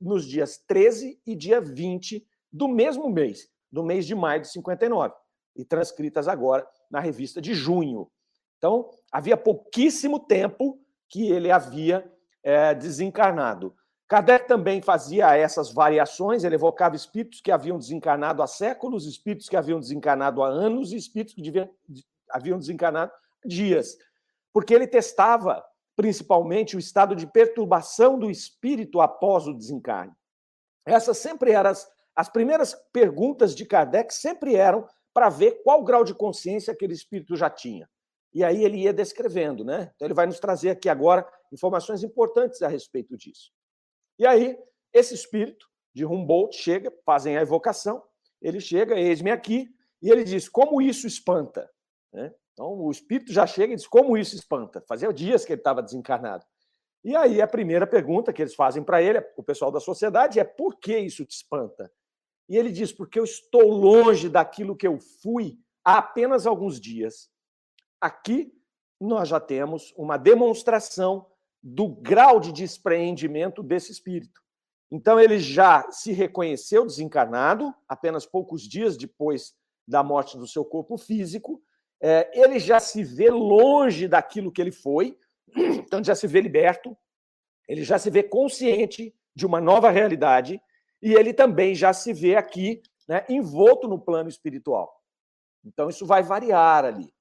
nos 0.00 0.26
dias 0.26 0.58
13 0.66 1.20
e 1.24 1.36
dia 1.36 1.60
20 1.60 2.26
do 2.52 2.66
mesmo 2.66 3.08
mês, 3.08 3.48
do 3.70 3.84
mês 3.84 4.04
de 4.04 4.16
maio 4.16 4.40
de 4.40 4.48
59, 4.48 5.14
e 5.54 5.64
transcritas 5.64 6.26
agora 6.26 6.66
na 6.90 6.98
revista 6.98 7.40
de 7.40 7.54
junho. 7.54 8.10
Então, 8.58 8.90
havia 9.12 9.36
pouquíssimo 9.36 10.18
tempo 10.18 10.80
que 11.08 11.30
ele 11.30 11.52
havia 11.52 12.04
é, 12.42 12.74
desencarnado. 12.74 13.72
Kardec 14.08 14.48
também 14.48 14.82
fazia 14.82 15.36
essas 15.36 15.70
variações, 15.70 16.42
ele 16.42 16.56
evocava 16.56 16.96
espíritos 16.96 17.40
que 17.40 17.52
haviam 17.52 17.78
desencarnado 17.78 18.42
há 18.42 18.48
séculos, 18.48 19.06
espíritos 19.06 19.48
que 19.48 19.56
haviam 19.56 19.78
desencarnado 19.78 20.42
há 20.42 20.48
anos 20.48 20.92
e 20.92 20.96
espíritos 20.96 21.36
que 21.36 21.70
haviam 22.28 22.58
desencarnado 22.58 23.12
há 23.12 23.48
dias. 23.48 23.96
Porque 24.56 24.72
ele 24.72 24.86
testava 24.86 25.62
principalmente 25.94 26.76
o 26.76 26.78
estado 26.78 27.14
de 27.14 27.26
perturbação 27.26 28.18
do 28.18 28.30
espírito 28.30 29.02
após 29.02 29.46
o 29.46 29.52
desencarne. 29.52 30.14
Essas 30.86 31.18
sempre 31.18 31.52
eram 31.52 31.68
as, 31.68 31.86
as 32.14 32.30
primeiras 32.30 32.74
perguntas 32.90 33.54
de 33.54 33.66
Kardec, 33.66 34.14
sempre 34.14 34.54
eram 34.56 34.88
para 35.12 35.28
ver 35.28 35.62
qual 35.62 35.84
grau 35.84 36.02
de 36.02 36.14
consciência 36.14 36.72
aquele 36.72 36.94
espírito 36.94 37.36
já 37.36 37.50
tinha. 37.50 37.86
E 38.32 38.42
aí 38.42 38.64
ele 38.64 38.78
ia 38.78 38.94
descrevendo, 38.94 39.62
né? 39.62 39.92
Então 39.94 40.06
ele 40.06 40.14
vai 40.14 40.24
nos 40.24 40.40
trazer 40.40 40.70
aqui 40.70 40.88
agora 40.88 41.30
informações 41.52 42.02
importantes 42.02 42.62
a 42.62 42.68
respeito 42.68 43.14
disso. 43.14 43.52
E 44.18 44.26
aí, 44.26 44.58
esse 44.90 45.12
espírito 45.12 45.68
de 45.94 46.06
Humboldt 46.06 46.56
chega, 46.56 46.90
fazem 47.04 47.36
a 47.36 47.42
evocação, 47.42 48.02
ele 48.40 48.60
chega, 48.60 48.98
eis-me 48.98 49.30
aqui, 49.30 49.68
e 50.00 50.10
ele 50.10 50.24
diz: 50.24 50.48
Como 50.48 50.80
isso 50.80 51.06
espanta? 51.06 51.70
Né? 52.10 52.32
Então, 52.56 52.72
o 52.72 52.90
espírito 52.90 53.30
já 53.34 53.46
chega 53.46 53.74
e 53.74 53.76
diz: 53.76 53.86
Como 53.86 54.16
isso 54.16 54.34
espanta? 54.34 54.82
Fazia 54.88 55.12
dias 55.12 55.44
que 55.44 55.52
ele 55.52 55.60
estava 55.60 55.82
desencarnado. 55.82 56.42
E 57.04 57.14
aí, 57.14 57.42
a 57.42 57.46
primeira 57.46 57.86
pergunta 57.86 58.32
que 58.32 58.40
eles 58.40 58.54
fazem 58.54 58.82
para 58.82 59.02
ele, 59.02 59.22
o 59.36 59.42
pessoal 59.42 59.70
da 59.70 59.78
sociedade, 59.78 60.40
é: 60.40 60.44
Por 60.44 60.78
que 60.78 60.98
isso 60.98 61.22
te 61.26 61.32
espanta? 61.32 61.92
E 62.48 62.56
ele 62.56 62.72
diz: 62.72 62.94
Porque 62.94 63.18
eu 63.18 63.24
estou 63.24 63.70
longe 63.70 64.30
daquilo 64.30 64.74
que 64.74 64.86
eu 64.86 64.98
fui 64.98 65.58
há 65.84 65.98
apenas 65.98 66.46
alguns 66.46 66.80
dias. 66.80 67.28
Aqui 68.00 68.50
nós 68.98 69.28
já 69.28 69.38
temos 69.38 69.92
uma 69.94 70.16
demonstração 70.16 71.26
do 71.62 71.88
grau 71.88 72.40
de 72.40 72.52
despreendimento 72.52 73.62
desse 73.62 73.92
espírito. 73.92 74.40
Então, 74.90 75.20
ele 75.20 75.38
já 75.38 75.90
se 75.90 76.10
reconheceu 76.10 76.86
desencarnado, 76.86 77.74
apenas 77.86 78.24
poucos 78.24 78.62
dias 78.62 78.96
depois 78.96 79.52
da 79.86 80.02
morte 80.02 80.38
do 80.38 80.46
seu 80.46 80.64
corpo 80.64 80.96
físico. 80.96 81.62
É, 82.00 82.30
ele 82.38 82.58
já 82.58 82.78
se 82.78 83.02
vê 83.02 83.30
longe 83.30 84.06
daquilo 84.06 84.52
que 84.52 84.60
ele 84.60 84.72
foi, 84.72 85.18
então 85.56 86.02
já 86.02 86.14
se 86.14 86.26
vê 86.26 86.40
liberto, 86.40 86.96
ele 87.68 87.82
já 87.82 87.98
se 87.98 88.10
vê 88.10 88.22
consciente 88.22 89.14
de 89.34 89.46
uma 89.46 89.60
nova 89.60 89.90
realidade, 89.90 90.60
e 91.02 91.14
ele 91.14 91.32
também 91.32 91.74
já 91.74 91.92
se 91.92 92.12
vê 92.12 92.36
aqui 92.36 92.82
né, 93.08 93.24
envolto 93.28 93.86
no 93.86 93.98
plano 93.98 94.28
espiritual. 94.28 95.02
Então, 95.64 95.88
isso 95.88 96.06
vai 96.06 96.22
variar 96.22 96.84
ali. 96.84 97.12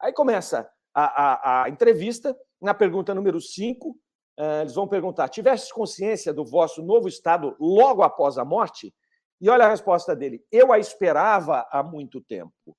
Aí 0.00 0.12
começa 0.12 0.68
a, 0.92 1.04
a, 1.04 1.64
a 1.64 1.68
entrevista, 1.68 2.36
na 2.60 2.74
pergunta 2.74 3.14
número 3.14 3.40
5, 3.40 3.96
eh, 4.38 4.60
eles 4.62 4.74
vão 4.74 4.88
perguntar: 4.88 5.28
tiveste 5.28 5.72
consciência 5.72 6.32
do 6.32 6.44
vosso 6.44 6.82
novo 6.82 7.08
estado 7.08 7.56
logo 7.60 8.02
após 8.02 8.38
a 8.38 8.44
morte? 8.44 8.94
E 9.40 9.48
olha 9.48 9.64
a 9.64 9.68
resposta 9.68 10.14
dele: 10.14 10.44
eu 10.50 10.72
a 10.72 10.78
esperava 10.78 11.66
há 11.70 11.82
muito 11.82 12.20
tempo. 12.20 12.76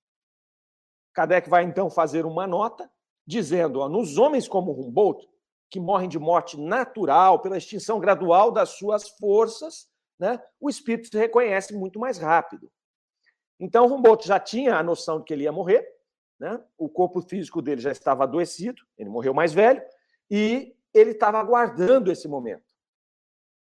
Kardec 1.13 1.50
vai 1.50 1.63
então 1.63 1.89
fazer 1.89 2.25
uma 2.25 2.48
nota 2.48 2.89
dizendo: 3.25 3.79
ó, 3.79 3.89
nos 3.89 4.17
homens 4.17 4.48
como 4.48 4.72
Humboldt, 4.72 5.27
que 5.70 5.79
morrem 5.79 6.10
de 6.10 6.20
morte 6.20 6.60
natural 6.60 7.39
pela 7.41 7.58
extinção 7.58 8.00
gradual 8.00 8.51
das 8.51 8.70
suas 8.70 9.10
forças, 9.10 9.88
né, 10.20 10.41
o 10.60 10.70
espírito 10.70 11.08
se 11.08 11.17
reconhece 11.17 11.74
muito 11.74 12.00
mais 12.00 12.17
rápido. 12.17 12.72
Então, 13.60 13.86
Humboldt 13.86 14.27
já 14.27 14.39
tinha 14.39 14.75
a 14.77 14.84
noção 14.84 15.20
de 15.20 15.25
que 15.25 15.34
ele 15.34 15.43
ia 15.43 15.51
morrer, 15.51 15.88
né? 16.39 16.62
O 16.77 16.89
corpo 16.89 17.22
físico 17.22 17.62
dele 17.62 17.82
já 17.82 17.91
estava 17.91 18.24
adoecido, 18.24 18.82
ele 18.98 19.10
morreu 19.10 19.34
mais 19.34 19.53
velho, 19.53 19.82
e 20.29 20.75
ele 20.93 21.12
estava 21.12 21.39
aguardando 21.39 22.12
esse 22.12 22.27
momento. 22.27 22.74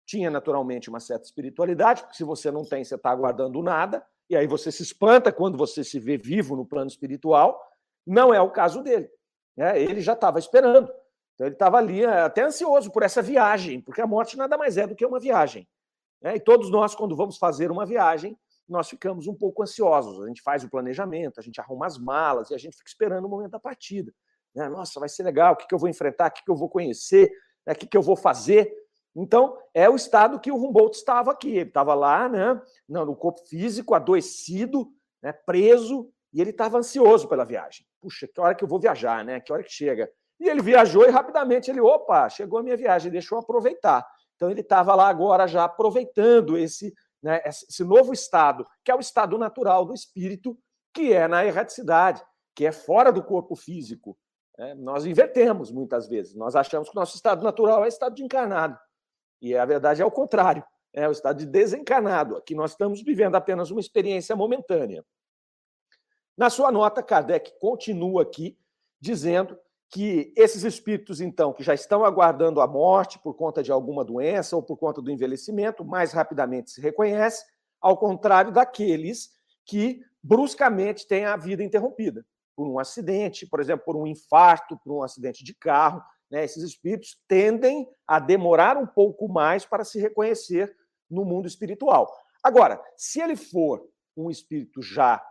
Tinha 0.04 0.30
naturalmente 0.30 0.88
uma 0.88 1.00
certa 1.00 1.24
espiritualidade, 1.24 2.02
porque 2.02 2.16
se 2.16 2.24
você 2.24 2.50
não 2.50 2.64
tem, 2.64 2.84
você 2.84 2.94
está 2.94 3.10
aguardando 3.10 3.62
nada, 3.62 4.06
e 4.28 4.36
aí 4.36 4.46
você 4.46 4.72
se 4.72 4.82
espanta 4.82 5.32
quando 5.32 5.56
você 5.56 5.84
se 5.84 5.98
vê 5.98 6.16
vivo 6.16 6.56
no 6.56 6.66
plano 6.66 6.88
espiritual. 6.88 7.60
Não 8.06 8.34
é 8.34 8.40
o 8.40 8.50
caso 8.50 8.82
dele. 8.82 9.08
Né? 9.56 9.80
Ele 9.80 10.00
já 10.00 10.14
estava 10.14 10.38
esperando. 10.38 10.92
Então 11.34 11.46
ele 11.46 11.54
estava 11.54 11.78
ali 11.78 12.02
eh, 12.02 12.22
até 12.22 12.42
ansioso 12.42 12.90
por 12.90 13.02
essa 13.02 13.22
viagem, 13.22 13.80
porque 13.80 14.00
a 14.00 14.06
morte 14.06 14.36
nada 14.36 14.56
mais 14.56 14.76
é 14.76 14.86
do 14.86 14.96
que 14.96 15.04
uma 15.04 15.20
viagem. 15.20 15.68
Né? 16.20 16.36
E 16.36 16.40
todos 16.40 16.70
nós, 16.70 16.94
quando 16.94 17.14
vamos 17.14 17.36
fazer 17.36 17.70
uma 17.70 17.86
viagem, 17.86 18.36
nós 18.68 18.88
ficamos 18.88 19.26
um 19.26 19.34
pouco 19.34 19.62
ansiosos. 19.62 20.22
A 20.22 20.28
gente 20.28 20.42
faz 20.42 20.64
o 20.64 20.70
planejamento, 20.70 21.38
a 21.38 21.42
gente 21.42 21.60
arruma 21.60 21.86
as 21.86 21.98
malas 21.98 22.50
e 22.50 22.54
a 22.54 22.58
gente 22.58 22.76
fica 22.76 22.88
esperando 22.88 23.26
o 23.26 23.28
momento 23.28 23.52
da 23.52 23.60
partida. 23.60 24.12
Né? 24.54 24.68
Nossa, 24.68 24.98
vai 24.98 25.08
ser 25.08 25.22
legal, 25.22 25.52
o 25.52 25.56
que 25.56 25.72
eu 25.72 25.78
vou 25.78 25.88
enfrentar, 25.88 26.30
o 26.30 26.32
que 26.32 26.50
eu 26.50 26.56
vou 26.56 26.68
conhecer. 26.68 27.30
né? 27.66 27.74
o 27.74 27.76
que, 27.76 27.86
que 27.86 27.96
eu 27.96 28.02
vou 28.02 28.16
fazer? 28.16 28.72
Então, 29.16 29.56
é 29.72 29.88
o 29.88 29.96
estado 29.96 30.38
que 30.38 30.52
o 30.52 30.56
Humboldt 30.56 30.96
estava 30.96 31.32
aqui. 31.32 31.48
Ele 31.48 31.68
estava 31.68 31.94
lá, 31.94 32.28
né, 32.28 32.60
no 32.88 33.16
corpo 33.16 33.40
físico, 33.46 33.94
adoecido, 33.94 34.88
né, 35.22 35.32
preso, 35.32 36.10
e 36.32 36.40
ele 36.40 36.50
estava 36.50 36.76
ansioso 36.76 37.26
pela 37.26 37.44
viagem. 37.44 37.86
Puxa, 38.00 38.28
que 38.28 38.38
hora 38.38 38.54
que 38.54 38.62
eu 38.62 38.68
vou 38.68 38.78
viajar, 38.78 39.24
né? 39.24 39.40
Que 39.40 39.52
hora 39.52 39.62
que 39.62 39.72
chega? 39.72 40.10
E 40.38 40.48
ele 40.48 40.60
viajou 40.60 41.06
e 41.06 41.10
rapidamente 41.10 41.70
ele, 41.70 41.80
opa, 41.80 42.28
chegou 42.28 42.58
a 42.58 42.62
minha 42.62 42.76
viagem, 42.76 43.10
deixa 43.10 43.34
eu 43.34 43.38
aproveitar. 43.38 44.06
Então 44.34 44.50
ele 44.50 44.60
estava 44.60 44.94
lá 44.94 45.08
agora 45.08 45.46
já 45.46 45.64
aproveitando 45.64 46.58
esse, 46.58 46.92
né, 47.22 47.40
esse 47.46 47.82
novo 47.82 48.12
estado, 48.12 48.66
que 48.84 48.90
é 48.90 48.94
o 48.94 49.00
estado 49.00 49.38
natural 49.38 49.86
do 49.86 49.94
espírito, 49.94 50.58
que 50.92 51.12
é 51.12 51.26
na 51.26 51.44
erraticidade, 51.44 52.22
que 52.54 52.66
é 52.66 52.72
fora 52.72 53.10
do 53.10 53.22
corpo 53.22 53.56
físico. 53.56 54.16
É, 54.58 54.74
nós 54.74 55.06
invertemos 55.06 55.70
muitas 55.70 56.06
vezes. 56.06 56.34
Nós 56.34 56.54
achamos 56.54 56.90
que 56.90 56.96
o 56.96 57.00
nosso 57.00 57.16
estado 57.16 57.42
natural 57.42 57.84
é 57.84 57.88
estado 57.88 58.14
de 58.14 58.22
encarnado. 58.22 58.78
E 59.40 59.56
a 59.56 59.64
verdade 59.64 60.02
é 60.02 60.04
o 60.04 60.10
contrário, 60.10 60.64
é 60.92 61.08
o 61.08 61.12
estado 61.12 61.38
de 61.38 61.46
desencarnado. 61.46 62.36
Aqui 62.36 62.54
nós 62.54 62.72
estamos 62.72 63.02
vivendo 63.02 63.34
apenas 63.34 63.70
uma 63.70 63.80
experiência 63.80 64.34
momentânea. 64.34 65.04
Na 66.36 66.50
sua 66.50 66.70
nota, 66.70 67.02
Kardec 67.02 67.52
continua 67.58 68.22
aqui 68.22 68.58
dizendo 69.00 69.58
que 69.88 70.32
esses 70.36 70.64
espíritos, 70.64 71.20
então, 71.20 71.52
que 71.52 71.62
já 71.62 71.72
estão 71.72 72.04
aguardando 72.04 72.60
a 72.60 72.66
morte 72.66 73.18
por 73.18 73.34
conta 73.34 73.62
de 73.62 73.70
alguma 73.70 74.04
doença 74.04 74.56
ou 74.56 74.62
por 74.62 74.76
conta 74.76 75.00
do 75.00 75.10
envelhecimento, 75.10 75.84
mais 75.84 76.12
rapidamente 76.12 76.70
se 76.70 76.80
reconhece, 76.80 77.44
ao 77.80 77.96
contrário 77.96 78.50
daqueles 78.50 79.30
que 79.64 80.02
bruscamente 80.22 81.06
têm 81.06 81.24
a 81.24 81.36
vida 81.36 81.62
interrompida 81.62 82.26
por 82.56 82.66
um 82.66 82.78
acidente, 82.78 83.46
por 83.46 83.60
exemplo, 83.60 83.84
por 83.84 83.96
um 83.96 84.06
infarto, 84.06 84.78
por 84.78 84.92
um 84.92 85.02
acidente 85.02 85.44
de 85.44 85.54
carro. 85.54 86.02
Né? 86.30 86.44
Esses 86.44 86.62
espíritos 86.62 87.18
tendem 87.28 87.88
a 88.06 88.18
demorar 88.18 88.76
um 88.76 88.86
pouco 88.86 89.28
mais 89.28 89.64
para 89.64 89.84
se 89.84 90.00
reconhecer 90.00 90.74
no 91.10 91.24
mundo 91.24 91.46
espiritual. 91.46 92.12
Agora, 92.42 92.80
se 92.96 93.20
ele 93.20 93.36
for 93.36 93.88
um 94.16 94.30
espírito 94.30 94.82
já 94.82 95.22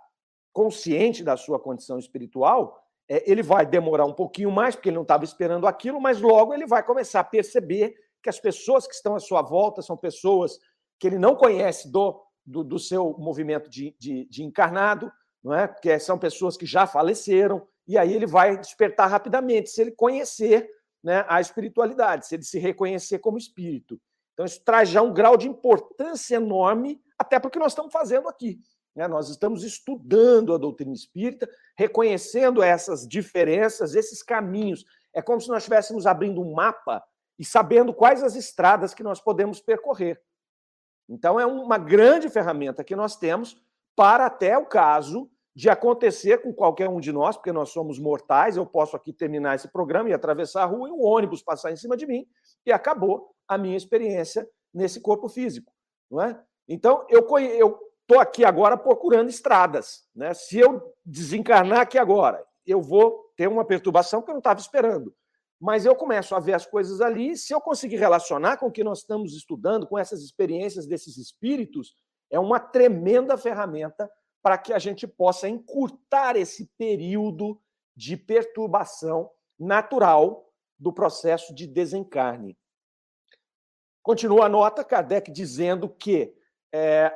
consciente 0.54 1.24
da 1.24 1.36
sua 1.36 1.60
condição 1.60 2.00
espiritual, 2.00 2.82
é, 3.10 3.30
ele 3.30 3.44
vai 3.44 3.66
demorar 3.66 4.06
um 4.06 4.14
pouquinho 4.14 4.52
mais, 4.52 4.75
porque 4.75 4.90
ele 4.90 4.96
não 4.96 5.04
estava 5.04 5.24
esperando 5.24 5.68
aquilo, 5.68 6.00
mas 6.00 6.22
logo 6.22 6.54
ele 6.54 6.66
vai 6.66 6.84
começar 6.84 7.20
a 7.20 7.25
perceber 7.25 7.96
que 8.24 8.30
as 8.30 8.40
pessoas 8.40 8.88
que 8.88 8.94
estão 8.94 9.16
à 9.16 9.20
sua 9.20 9.42
volta 9.42 9.82
são 9.82 9.96
pessoas 9.96 10.58
que 11.00 11.08
ele 11.08 11.20
não 11.20 11.36
conhece 11.36 11.92
do, 11.92 12.22
do, 12.46 12.64
do 12.64 12.80
seu 12.80 13.16
movimento 13.20 13.70
de, 13.70 13.96
de, 14.00 14.25
de, 14.25 14.44
encarnado, 14.44 15.12
não 15.44 15.54
é? 15.54 15.68
que 15.68 16.00
são 16.00 16.18
pessoas 16.18 16.58
que 16.58 16.66
já 16.66 16.88
faleceram, 16.88 17.68
e 17.88 17.98
aí 17.98 18.14
ele 18.14 18.25
vai 18.25 18.58
despertar 18.58 19.08
rapidamente, 19.08 19.70
se 19.70 19.82
ele 19.82 19.92
conhecer 19.92 20.70
né, 21.06 21.24
a 21.30 21.40
espiritualidade, 21.40 22.26
se 22.26 22.34
ele 22.34 22.44
se 22.44 22.58
reconhecer 22.58 23.20
como 23.20 23.38
espírito. 23.38 24.02
Então, 24.34 24.44
isso 24.44 24.60
traz 24.66 24.90
já 24.90 25.04
um 25.04 25.14
grau 25.14 25.38
de 25.38 25.48
importância 25.48 26.38
enorme, 26.38 27.00
até 27.16 27.40
porque 27.40 27.60
nós 27.60 27.74
estamos 27.74 27.94
fazendo 27.94 28.28
aqui. 28.28 28.60
Né? 28.96 29.08
Nós 29.08 29.30
estamos 29.30 29.64
estudando 29.64 30.52
a 30.52 30.58
doutrina 30.58 30.94
espírita, 30.94 31.48
reconhecendo 31.78 32.64
essas 32.64 33.08
diferenças, 33.08 33.94
esses 33.94 34.24
caminhos. 34.24 34.84
É 35.14 35.22
como 35.22 35.40
se 35.40 35.48
nós 35.48 35.60
estivéssemos 35.60 36.08
abrindo 36.08 36.42
um 36.42 36.56
mapa 36.56 37.04
e 37.38 37.46
sabendo 37.46 37.94
quais 37.94 38.24
as 38.24 38.36
estradas 38.36 38.96
que 38.96 39.04
nós 39.04 39.22
podemos 39.22 39.62
percorrer. 39.62 40.20
Então, 41.08 41.40
é 41.40 41.46
uma 41.46 41.78
grande 41.78 42.30
ferramenta 42.30 42.84
que 42.84 42.96
nós 42.96 43.16
temos 43.16 43.62
para 43.96 44.26
até 44.26 44.58
o 44.58 44.66
caso 44.66 45.30
de 45.56 45.70
acontecer 45.70 46.42
com 46.42 46.54
qualquer 46.54 46.90
um 46.90 47.00
de 47.00 47.14
nós, 47.14 47.38
porque 47.38 47.52
nós 47.52 47.70
somos 47.70 47.98
mortais, 47.98 48.58
eu 48.58 48.66
posso 48.66 48.96
aqui 48.96 49.14
terminar 49.14 49.56
esse 49.56 49.70
programa 49.70 50.10
e 50.10 50.14
atravessar 50.14 50.64
a 50.64 50.66
rua 50.66 50.90
e 50.90 50.92
um 50.92 51.02
ônibus 51.02 51.42
passar 51.42 51.72
em 51.72 51.78
cima 51.78 51.96
de 51.96 52.06
mim 52.06 52.28
e 52.66 52.74
acabou 52.74 53.34
a 53.48 53.58
minha 53.58 53.78
experiência 53.78 54.48
nesse 54.74 55.00
corpo 55.00 55.30
físico, 55.30 55.72
não 56.12 56.22
é? 56.22 56.38
Então, 56.68 57.06
eu, 57.10 57.22
estou 58.02 58.20
aqui 58.20 58.44
agora 58.44 58.76
procurando 58.76 59.30
estradas. 59.30 60.04
Né? 60.16 60.34
Se 60.34 60.60
eu 60.60 60.94
desencarnar 61.06 61.82
aqui 61.82 61.98
agora, 61.98 62.44
eu 62.66 62.82
vou 62.82 63.32
ter 63.38 63.48
uma 63.48 63.64
perturbação 63.64 64.22
que 64.22 64.30
eu 64.30 64.34
não 64.34 64.40
estava 64.40 64.60
esperando. 64.60 65.16
Mas 65.60 65.86
eu 65.86 65.96
começo 65.96 66.36
a 66.36 66.40
ver 66.40 66.54
as 66.54 66.66
coisas 66.66 67.00
ali, 67.00 67.38
se 67.38 67.54
eu 67.54 67.62
conseguir 67.62 67.96
relacionar 67.96 68.58
com 68.58 68.68
o 68.68 68.72
que 68.72 68.84
nós 68.84 69.00
estamos 69.00 69.34
estudando, 69.36 69.88
com 69.88 69.98
essas 69.98 70.22
experiências 70.22 70.86
desses 70.86 71.18
espíritos, 71.18 71.96
é 72.30 72.40
uma 72.40 72.60
tremenda 72.60 73.38
ferramenta 73.38 74.10
para 74.46 74.60
que 74.60 74.72
a 74.72 74.78
gente 74.78 75.08
possa 75.08 75.50
encurtar 75.50 76.36
esse 76.36 76.68
período 76.78 77.60
de 77.96 78.16
perturbação 78.16 79.32
natural 79.58 80.54
do 80.78 80.94
processo 80.94 81.52
de 81.52 81.66
desencarne. 81.66 82.56
Continua 84.04 84.46
a 84.46 84.50
nota, 84.50 84.84
Kardec 84.84 85.32
dizendo 85.32 85.90
que 85.90 86.38
é, 86.72 87.12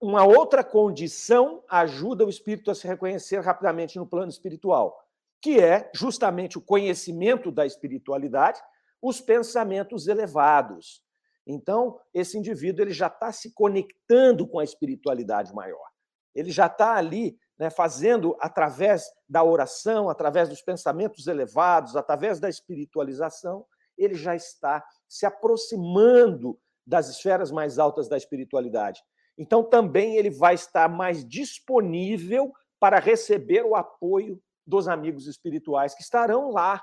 uma 0.00 0.24
outra 0.24 0.64
condição 0.64 1.62
ajuda 1.68 2.26
o 2.26 2.28
espírito 2.28 2.68
a 2.68 2.74
se 2.74 2.84
reconhecer 2.84 3.38
rapidamente 3.38 3.96
no 3.96 4.04
plano 4.04 4.28
espiritual, 4.28 5.06
que 5.40 5.60
é 5.60 5.88
justamente 5.94 6.58
o 6.58 6.60
conhecimento 6.60 7.52
da 7.52 7.64
espiritualidade, 7.64 8.60
os 9.00 9.20
pensamentos 9.20 10.08
elevados. 10.08 11.00
Então, 11.46 12.00
esse 12.12 12.36
indivíduo 12.36 12.82
ele 12.84 12.92
já 12.92 13.06
está 13.06 13.30
se 13.30 13.54
conectando 13.54 14.48
com 14.48 14.58
a 14.58 14.64
espiritualidade 14.64 15.54
maior. 15.54 15.93
Ele 16.34 16.50
já 16.50 16.66
está 16.66 16.94
ali 16.94 17.38
né, 17.58 17.70
fazendo, 17.70 18.36
através 18.40 19.04
da 19.28 19.42
oração, 19.42 20.08
através 20.08 20.48
dos 20.48 20.62
pensamentos 20.62 21.26
elevados, 21.26 21.96
através 21.96 22.40
da 22.40 22.48
espiritualização, 22.48 23.64
ele 23.96 24.14
já 24.14 24.34
está 24.34 24.84
se 25.08 25.24
aproximando 25.24 26.58
das 26.86 27.08
esferas 27.08 27.50
mais 27.50 27.78
altas 27.78 28.08
da 28.08 28.16
espiritualidade. 28.16 29.00
Então, 29.38 29.62
também 29.62 30.16
ele 30.16 30.30
vai 30.30 30.54
estar 30.54 30.88
mais 30.88 31.26
disponível 31.26 32.52
para 32.78 32.98
receber 32.98 33.64
o 33.64 33.74
apoio 33.74 34.40
dos 34.66 34.88
amigos 34.88 35.26
espirituais 35.26 35.94
que 35.94 36.02
estarão 36.02 36.50
lá 36.50 36.82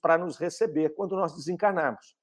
para 0.00 0.18
nos 0.18 0.36
receber 0.36 0.94
quando 0.94 1.16
nós 1.16 1.34
desencarnarmos. 1.34 2.14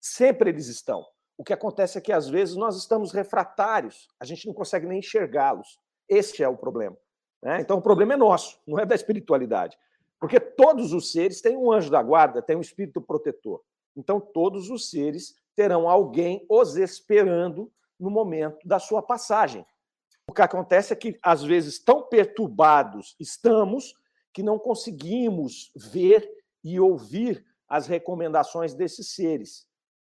Sempre 0.00 0.50
eles 0.50 0.68
estão. 0.68 1.04
O 1.36 1.44
que 1.44 1.52
acontece 1.52 1.98
é 1.98 2.00
que, 2.00 2.12
às 2.12 2.28
vezes, 2.28 2.54
nós 2.54 2.76
estamos 2.76 3.12
refratários, 3.12 4.08
a 4.20 4.24
gente 4.24 4.46
não 4.46 4.54
consegue 4.54 4.86
nem 4.86 4.98
enxergá-los. 4.98 5.78
Este 6.10 6.42
é 6.42 6.48
o 6.48 6.56
problema. 6.56 6.96
Né? 7.40 7.60
Então, 7.60 7.78
o 7.78 7.82
problema 7.82 8.14
é 8.14 8.16
nosso, 8.16 8.60
não 8.66 8.78
é 8.78 8.84
da 8.84 8.94
espiritualidade. 8.94 9.78
Porque 10.18 10.38
todos 10.38 10.92
os 10.92 11.12
seres 11.12 11.40
têm 11.40 11.56
um 11.56 11.72
anjo 11.72 11.90
da 11.90 12.02
guarda, 12.02 12.42
têm 12.42 12.56
um 12.56 12.60
espírito 12.60 13.00
protetor. 13.00 13.62
Então, 13.96 14.20
todos 14.20 14.68
os 14.68 14.90
seres 14.90 15.34
terão 15.54 15.88
alguém 15.88 16.44
os 16.48 16.76
esperando 16.76 17.72
no 17.98 18.10
momento 18.10 18.66
da 18.66 18.78
sua 18.78 19.02
passagem. 19.02 19.64
O 20.28 20.32
que 20.32 20.42
acontece 20.42 20.92
é 20.92 20.96
que, 20.96 21.18
às 21.22 21.42
vezes, 21.42 21.78
tão 21.78 22.02
perturbados 22.02 23.16
estamos 23.18 23.94
que 24.32 24.42
não 24.42 24.58
conseguimos 24.58 25.72
ver 25.74 26.28
e 26.62 26.78
ouvir 26.78 27.44
as 27.68 27.86
recomendações 27.86 28.74
desses 28.74 29.14
seres, 29.14 29.66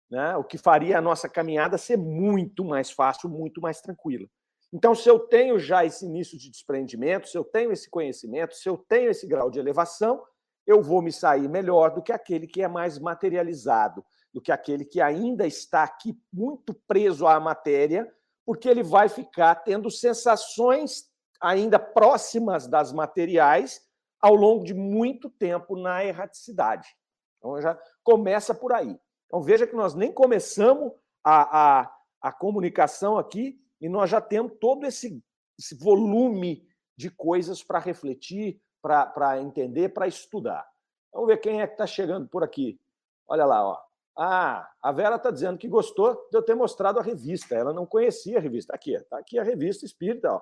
né? 0.10 0.36
o 0.36 0.43
que 0.43 0.57
faria 0.57 0.98
a 0.98 1.01
nossa 1.01 1.27
caminhada 1.27 1.77
ser 1.77 1.98
muito 1.98 2.63
mais 2.63 2.91
fácil, 2.91 3.29
muito 3.29 3.62
mais 3.62 3.81
tranquila. 3.81 4.27
Então, 4.74 4.96
se 4.96 5.08
eu 5.08 5.20
tenho 5.20 5.60
já 5.60 5.86
esse 5.86 6.03
início 6.03 6.36
de 6.36 6.50
desprendimento, 6.50 7.30
se 7.30 7.38
eu 7.38 7.44
tenho 7.44 7.72
esse 7.72 7.88
conhecimento, 7.88 8.56
se 8.56 8.68
eu 8.68 8.75
tenho 8.75 9.12
esse 9.12 9.27
grau 9.27 9.51
de 9.51 9.60
elevação, 9.60 10.24
eu 10.65 10.82
vou 10.82 11.00
me 11.00 11.12
sair 11.12 11.48
melhor 11.48 11.94
do 11.94 12.01
que 12.01 12.12
aquele 12.12 12.48
que 12.48 12.63
é 12.63 12.68
mais 12.68 12.98
materializado, 12.98 14.03
do 14.34 14.42
que 14.42 14.51
aquele 14.51 14.84
que 14.84 15.00
ainda 15.00 15.46
está 15.46 15.84
aqui 15.84 16.20
muito 16.34 16.74
preso 16.88 17.27
à 17.27 17.39
matéria, 17.39 18.12
porque 18.44 18.68
ele 18.68 18.82
vai 18.82 19.08
ficar 19.08 19.53
tendo 19.56 19.92
sensações 19.92 21.06
ainda 21.39 21.77
próximas 21.77 22.65
das 22.65 22.92
materiais 22.92 23.80
ao 24.20 24.34
longo 24.34 24.63
de 24.63 24.74
muito 24.74 25.30
tempo 25.30 25.75
na 25.75 26.03
erraticidade. 26.03 26.88
Então 27.38 27.62
já 27.62 27.77
começa 28.03 28.56
por 28.56 28.74
aí. 28.74 28.98
Então 29.27 29.39
veja 29.39 29.68
que 29.68 29.75
nós 29.75 29.94
nem 29.94 30.12
começamos 30.12 30.94
a, 31.24 31.82
a, 31.82 31.96
a 32.22 32.32
comunicação 32.32 33.20
aqui 33.20 33.62
e 33.84 33.90
nós 33.90 34.10
já 34.10 34.22
temos 34.22 34.54
todo 34.62 34.86
esse, 34.86 35.22
esse 35.60 35.75
volume 35.75 36.66
de 36.98 37.10
coisas 37.10 37.62
para 37.62 37.80
refletir, 37.80 38.62
para 38.82 39.42
entender, 39.42 39.90
para 39.90 40.08
estudar. 40.08 40.66
Vamos 41.12 41.28
ver 41.28 41.38
quem 41.38 41.62
é 41.62 41.68
que 41.68 41.74
está 41.74 41.86
chegando 41.86 42.25
por 42.30 42.46
aqui. 42.46 42.80
Olha 43.28 43.46
lá, 43.46 43.68
ó. 43.68 43.78
Ah, 44.18 44.70
a 44.82 44.92
Vera 44.94 45.18
está 45.18 45.30
dizendo 45.30 45.58
que 45.58 45.68
gostou 45.68 46.13
de 46.32 46.38
eu 46.38 46.42
ter 46.42 46.56
mostrado 46.56 46.98
a 46.98 47.04
revista. 47.04 47.56
Ela 47.56 47.74
não 47.74 47.86
conhecia 47.86 48.38
a 48.38 48.42
revista. 48.42 48.74
Aqui, 48.74 48.94
está 48.94 49.18
aqui 49.18 49.38
a 49.38 49.44
revista 49.44 49.86
Espírita. 49.86 50.32
Ó. 50.32 50.42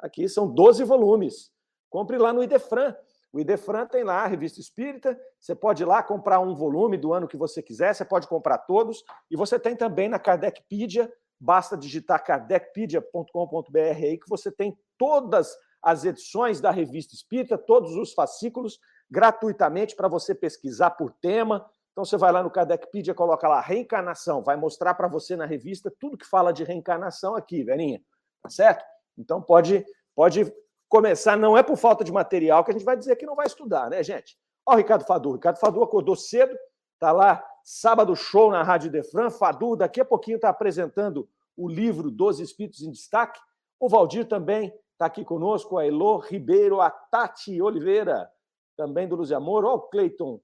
Aqui 0.00 0.28
são 0.28 0.52
12 0.52 0.82
volumes. 0.82 1.52
Compre 1.88 2.18
lá 2.18 2.32
no 2.32 2.42
Idefran. 2.42 2.96
O 3.32 3.38
Idefran 3.38 3.86
tem 3.86 4.02
lá 4.02 4.24
a 4.24 4.26
revista 4.26 4.58
Espírita. 4.58 5.16
Você 5.38 5.54
pode 5.54 5.84
ir 5.84 5.86
lá 5.86 6.02
comprar 6.02 6.40
um 6.40 6.56
volume 6.56 6.98
do 6.98 7.12
ano 7.12 7.28
que 7.28 7.36
você 7.36 7.62
quiser. 7.62 7.94
Você 7.94 8.04
pode 8.04 8.26
comprar 8.26 8.58
todos. 8.58 9.04
E 9.30 9.36
você 9.36 9.60
tem 9.60 9.76
também 9.76 10.08
na 10.08 10.18
Kardecpedia. 10.18 11.08
Basta 11.40 11.76
digitar 11.76 12.22
kardecpedia.com.br 12.22 13.78
aí 13.78 14.18
que 14.18 14.28
você 14.28 14.52
tem 14.52 14.78
todas 14.98 15.56
as 15.82 16.04
edições 16.04 16.60
da 16.60 16.70
revista 16.70 17.14
Espírita, 17.14 17.56
todos 17.56 17.96
os 17.96 18.12
fascículos 18.12 18.78
gratuitamente 19.10 19.96
para 19.96 20.08
você 20.08 20.34
pesquisar 20.34 20.90
por 20.90 21.10
tema 21.10 21.66
Então 21.92 22.04
você 22.04 22.16
vai 22.16 22.30
lá 22.30 22.42
no 22.42 22.50
Kardecpedia, 22.50 23.14
coloca 23.14 23.48
lá 23.48 23.60
reencarnação, 23.60 24.42
vai 24.42 24.56
mostrar 24.56 24.94
para 24.94 25.08
você 25.08 25.34
na 25.34 25.46
revista 25.46 25.92
tudo 25.98 26.16
que 26.16 26.26
fala 26.26 26.52
de 26.52 26.62
reencarnação 26.62 27.34
aqui, 27.34 27.64
Verinha. 27.64 28.00
Tá 28.42 28.50
certo? 28.50 28.84
Então 29.18 29.42
pode, 29.42 29.84
pode 30.14 30.52
começar, 30.88 31.36
não 31.36 31.56
é 31.56 31.62
por 31.62 31.76
falta 31.76 32.04
de 32.04 32.12
material 32.12 32.62
que 32.64 32.70
a 32.70 32.74
gente 32.74 32.84
vai 32.84 32.96
dizer 32.96 33.16
que 33.16 33.26
não 33.26 33.34
vai 33.34 33.46
estudar, 33.46 33.90
né, 33.90 34.02
gente? 34.02 34.38
Ó, 34.66 34.74
o 34.74 34.76
Ricardo 34.76 35.04
Fadu. 35.04 35.30
O 35.30 35.32
Ricardo 35.34 35.58
Fadu 35.58 35.82
acordou 35.82 36.14
cedo, 36.14 36.56
tá 36.98 37.10
lá, 37.12 37.44
sábado 37.70 38.16
show 38.16 38.50
na 38.50 38.64
Rádio 38.64 38.90
Defran. 38.90 39.30
Fadu, 39.30 39.76
daqui 39.76 40.00
a 40.00 40.04
pouquinho 40.04 40.34
está 40.34 40.48
apresentando 40.48 41.28
o 41.56 41.68
livro 41.68 42.10
Dos 42.10 42.40
Espíritos 42.40 42.82
em 42.82 42.90
Destaque. 42.90 43.40
O 43.78 43.88
Valdir 43.88 44.26
também 44.26 44.74
está 44.92 45.06
aqui 45.06 45.24
conosco, 45.24 45.78
a 45.78 45.86
Elô 45.86 46.18
Ribeiro, 46.18 46.80
a 46.80 46.90
Tati 46.90 47.62
Oliveira, 47.62 48.28
também 48.76 49.06
do 49.06 49.14
Luz 49.14 49.30
e 49.30 49.34
Amor. 49.34 49.64
Ó, 49.64 49.76
o 49.76 49.80
Cleiton 49.82 50.40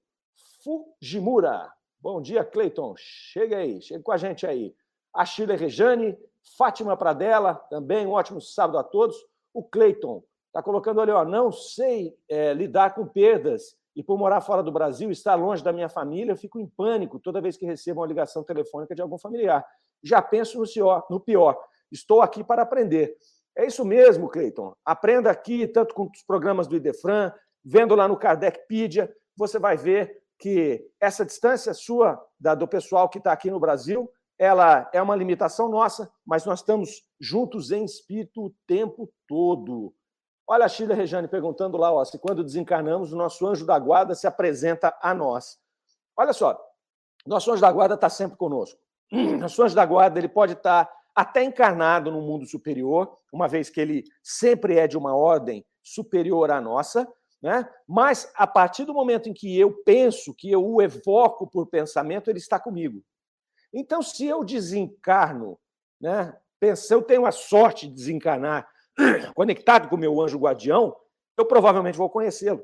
Fujimura. 0.63 1.69
Bom 1.99 2.21
dia, 2.21 2.45
Cleiton. 2.45 2.93
Chega 2.95 3.57
aí, 3.57 3.81
chega 3.81 4.01
com 4.01 4.13
a 4.13 4.17
gente 4.17 4.47
aí. 4.47 4.73
A 5.13 5.25
Sheila 5.25 5.57
Rejane, 5.57 6.17
Fátima 6.57 6.95
Pradella, 6.95 7.55
também 7.69 8.07
um 8.07 8.11
ótimo 8.11 8.39
sábado 8.39 8.77
a 8.77 8.83
todos. 8.83 9.17
O 9.53 9.61
Cleiton 9.61 10.23
está 10.47 10.63
colocando 10.63 11.01
ali, 11.01 11.11
ó, 11.11 11.25
não 11.25 11.51
sei 11.51 12.17
é, 12.29 12.53
lidar 12.53 12.95
com 12.95 13.05
perdas 13.05 13.77
e 13.97 14.03
por 14.03 14.15
morar 14.15 14.41
fora 14.41 14.61
do 14.61 14.71
Brasil, 14.71 15.09
estar 15.09 15.33
longe 15.33 15.63
da 15.63 15.73
minha 15.73 15.89
família, 15.89 16.31
eu 16.31 16.37
fico 16.37 16.59
em 16.59 16.67
pânico 16.67 17.19
toda 17.19 17.41
vez 17.41 17.57
que 17.57 17.65
recebo 17.65 18.01
uma 18.01 18.05
ligação 18.05 18.43
telefônica 18.43 18.93
de 18.93 19.01
algum 19.01 19.17
familiar. 19.17 19.65
Já 20.03 20.21
penso 20.21 20.61
no 21.09 21.19
pior. 21.19 21.59
Estou 21.91 22.21
aqui 22.21 22.43
para 22.43 22.61
aprender. 22.61 23.17
É 23.57 23.65
isso 23.65 23.83
mesmo, 23.83 24.29
Cleiton. 24.29 24.75
Aprenda 24.85 25.31
aqui, 25.31 25.67
tanto 25.67 25.95
com 25.95 26.03
os 26.03 26.21
programas 26.21 26.67
do 26.67 26.75
Idefran, 26.75 27.33
vendo 27.65 27.95
lá 27.95 28.07
no 28.07 28.15
Kardecpedia, 28.15 29.11
você 29.35 29.57
vai 29.57 29.75
ver 29.75 30.21
que 30.37 30.87
essa 31.01 31.25
distância 31.25 31.73
sua, 31.73 32.23
da, 32.39 32.53
do 32.53 32.67
pessoal 32.67 33.09
que 33.09 33.17
está 33.17 33.31
aqui 33.31 33.49
no 33.49 33.59
Brasil, 33.59 34.07
ela 34.37 34.87
é 34.93 35.01
uma 35.01 35.15
limitação 35.15 35.69
nossa, 35.69 36.07
mas 36.23 36.45
nós 36.45 36.59
estamos 36.59 37.03
juntos 37.19 37.71
em 37.71 37.83
espírito 37.83 38.45
o 38.45 38.55
tempo 38.67 39.11
todo. 39.27 39.91
Olha 40.49 40.65
a 40.65 40.69
Sheila 40.69 40.95
Rejane 40.95 41.27
perguntando 41.27 41.77
lá, 41.77 41.91
ó, 41.91 42.05
se 42.05 42.17
quando 42.17 42.43
desencarnamos, 42.43 43.11
o 43.11 43.17
nosso 43.17 43.45
anjo 43.45 43.65
da 43.65 43.77
guarda 43.77 44.15
se 44.15 44.25
apresenta 44.25 44.97
a 45.01 45.13
nós. 45.13 45.59
Olha 46.15 46.31
só, 46.31 46.57
nosso 47.25 47.51
anjo 47.51 47.61
da 47.61 47.71
guarda 47.71 47.95
está 47.95 48.09
sempre 48.09 48.37
conosco. 48.37 48.79
Nosso 49.11 49.63
anjo 49.63 49.73
da 49.73 49.85
guarda 49.85 50.19
ele 50.19 50.27
pode 50.27 50.53
estar 50.53 50.85
tá 50.85 50.93
até 51.15 51.41
encarnado 51.41 52.11
no 52.11 52.21
mundo 52.21 52.45
superior, 52.45 53.17
uma 53.31 53.47
vez 53.47 53.69
que 53.69 53.79
ele 53.79 54.03
sempre 54.21 54.77
é 54.77 54.85
de 54.85 54.97
uma 54.97 55.15
ordem 55.15 55.65
superior 55.81 56.51
à 56.51 56.59
nossa, 56.59 57.07
né? 57.41 57.67
Mas 57.87 58.29
a 58.35 58.45
partir 58.45 58.83
do 58.83 58.93
momento 58.93 59.29
em 59.29 59.33
que 59.33 59.57
eu 59.57 59.71
penso, 59.83 60.33
que 60.33 60.51
eu 60.51 60.65
o 60.65 60.81
evoco 60.81 61.47
por 61.47 61.67
pensamento, 61.67 62.29
ele 62.29 62.39
está 62.39 62.59
comigo. 62.59 63.01
Então, 63.73 64.01
se 64.01 64.25
eu 64.25 64.43
desencarno, 64.43 65.57
né? 65.99 66.35
Se 66.75 66.93
eu 66.93 67.01
tenho 67.01 67.25
a 67.25 67.31
sorte 67.31 67.87
de 67.87 67.93
desencarnar 67.93 68.67
conectado 69.33 69.87
com 69.89 69.95
o 69.95 69.99
meu 69.99 70.21
anjo 70.21 70.37
guardião, 70.37 70.95
eu 71.37 71.45
provavelmente 71.45 71.97
vou 71.97 72.09
conhecê-lo. 72.09 72.63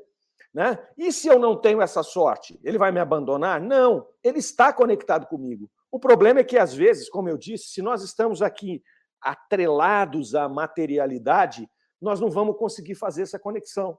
Né? 0.54 0.78
E 0.98 1.12
se 1.12 1.28
eu 1.28 1.40
não 1.40 1.56
tenho 1.56 1.82
essa 1.82 2.04
sorte, 2.04 2.60
ele 2.64 2.78
vai 2.78 2.92
me 2.92 3.00
abandonar? 3.00 3.60
Não, 3.60 4.08
ele 4.24 4.40
está 4.40 4.72
conectado 4.72 5.26
comigo. 5.26 5.70
O 5.92 6.00
problema 6.00 6.40
é 6.40 6.44
que, 6.44 6.58
às 6.58 6.74
vezes, 6.74 7.10
como 7.10 7.30
eu 7.30 7.38
disse, 7.38 7.70
se 7.70 7.82
nós 7.82 8.04
estamos 8.04 8.42
aqui 8.42 8.84
atrelados 9.20 10.36
à 10.36 10.48
materialidade, 10.48 11.68
nós 12.02 12.20
não 12.20 12.30
vamos 12.30 12.58
conseguir 12.58 12.96
fazer 12.96 13.24
essa 13.24 13.40
conexão. 13.40 13.98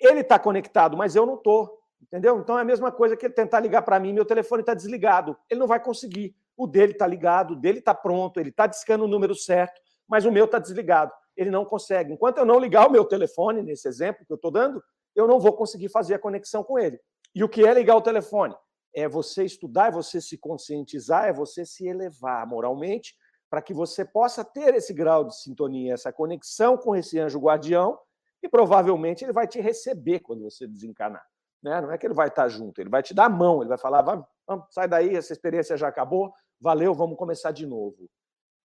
Ele 0.00 0.20
está 0.20 0.38
conectado, 0.38 0.96
mas 0.96 1.14
eu 1.14 1.26
não 1.26 1.34
estou. 1.34 1.78
Entendeu? 2.00 2.38
Então 2.40 2.58
é 2.58 2.62
a 2.62 2.64
mesma 2.64 2.90
coisa 2.90 3.16
que 3.16 3.26
ele 3.26 3.34
tentar 3.34 3.60
ligar 3.60 3.82
para 3.82 4.00
mim, 4.00 4.12
meu 4.12 4.24
telefone 4.24 4.62
está 4.62 4.74
desligado. 4.74 5.36
Ele 5.48 5.60
não 5.60 5.68
vai 5.68 5.78
conseguir. 5.78 6.34
O 6.56 6.66
dele 6.66 6.92
está 6.92 7.06
ligado, 7.06 7.52
o 7.52 7.56
dele 7.56 7.78
está 7.78 7.94
pronto, 7.94 8.40
ele 8.40 8.50
está 8.50 8.66
discando 8.66 9.04
o 9.04 9.08
número 9.08 9.34
certo, 9.34 9.80
mas 10.08 10.24
o 10.24 10.32
meu 10.32 10.46
está 10.46 10.58
desligado. 10.58 11.12
Ele 11.36 11.50
não 11.50 11.64
consegue. 11.64 12.12
Enquanto 12.12 12.38
eu 12.38 12.44
não 12.44 12.58
ligar 12.58 12.88
o 12.88 12.90
meu 12.90 13.04
telefone, 13.04 13.62
nesse 13.62 13.88
exemplo 13.88 14.24
que 14.26 14.32
eu 14.32 14.36
estou 14.36 14.50
dando, 14.50 14.82
eu 15.14 15.26
não 15.26 15.38
vou 15.38 15.52
conseguir 15.52 15.88
fazer 15.88 16.14
a 16.14 16.18
conexão 16.18 16.62
com 16.62 16.78
ele. 16.78 17.00
E 17.34 17.42
o 17.42 17.48
que 17.48 17.66
é 17.66 17.72
ligar 17.72 17.96
o 17.96 18.02
telefone? 18.02 18.54
É 18.94 19.08
você 19.08 19.44
estudar, 19.44 19.88
é 19.88 19.90
você 19.90 20.20
se 20.20 20.36
conscientizar, 20.36 21.26
é 21.26 21.32
você 21.32 21.64
se 21.64 21.86
elevar 21.86 22.46
moralmente, 22.46 23.14
para 23.48 23.62
que 23.62 23.74
você 23.74 24.04
possa 24.04 24.44
ter 24.44 24.74
esse 24.74 24.94
grau 24.94 25.24
de 25.24 25.38
sintonia, 25.38 25.94
essa 25.94 26.12
conexão 26.12 26.76
com 26.76 26.96
esse 26.96 27.18
anjo 27.18 27.38
guardião 27.38 27.98
e 28.42 28.48
provavelmente 28.48 29.24
ele 29.24 29.32
vai 29.32 29.46
te 29.46 29.60
receber 29.60 30.20
quando 30.20 30.42
você 30.42 30.66
desencarnar. 30.66 31.24
Né? 31.62 31.80
Não 31.80 31.92
é 31.92 31.98
que 31.98 32.06
ele 32.06 32.14
vai 32.14 32.28
estar 32.28 32.48
junto, 32.48 32.80
ele 32.80 32.90
vai 32.90 33.02
te 33.02 33.14
dar 33.14 33.26
a 33.26 33.30
mão, 33.30 33.60
ele 33.60 33.68
vai 33.68 33.78
falar: 33.78 34.02
vamos, 34.02 34.26
sai 34.70 34.88
daí, 34.88 35.14
essa 35.14 35.32
experiência 35.32 35.76
já 35.76 35.88
acabou, 35.88 36.32
valeu, 36.60 36.92
vamos 36.94 37.16
começar 37.16 37.52
de 37.52 37.66
novo. 37.66 38.08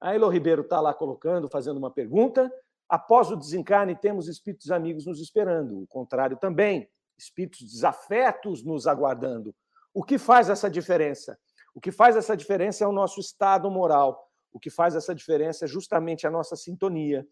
A 0.04 0.14
Elo 0.14 0.28
Ribeiro 0.28 0.62
está 0.62 0.80
lá 0.80 0.92
colocando, 0.92 1.48
fazendo 1.48 1.78
uma 1.78 1.90
pergunta. 1.90 2.52
Após 2.88 3.30
o 3.30 3.36
desencarne, 3.36 3.96
temos 3.96 4.28
espíritos 4.28 4.70
amigos 4.70 5.06
nos 5.06 5.20
esperando. 5.20 5.80
O 5.80 5.86
contrário 5.86 6.36
também, 6.36 6.88
espíritos 7.16 7.60
desafetos 7.60 8.62
nos 8.62 8.86
aguardando. 8.86 9.54
O 9.94 10.02
que 10.04 10.18
faz 10.18 10.50
essa 10.50 10.68
diferença? 10.68 11.38
O 11.74 11.80
que 11.80 11.90
faz 11.90 12.16
essa 12.16 12.36
diferença 12.36 12.84
é 12.84 12.86
o 12.86 12.92
nosso 12.92 13.18
estado 13.18 13.70
moral. 13.70 14.28
O 14.52 14.60
que 14.60 14.68
faz 14.68 14.94
essa 14.94 15.14
diferença 15.14 15.64
é 15.64 15.68
justamente 15.68 16.26
a 16.26 16.30
nossa 16.30 16.54
sintonia 16.54 17.26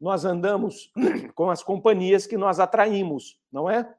nós 0.00 0.24
andamos 0.24 0.92
com 1.34 1.50
as 1.50 1.62
companhias 1.62 2.26
que 2.26 2.36
nós 2.36 2.60
atraímos, 2.60 3.38
não 3.50 3.68
é? 3.68 3.92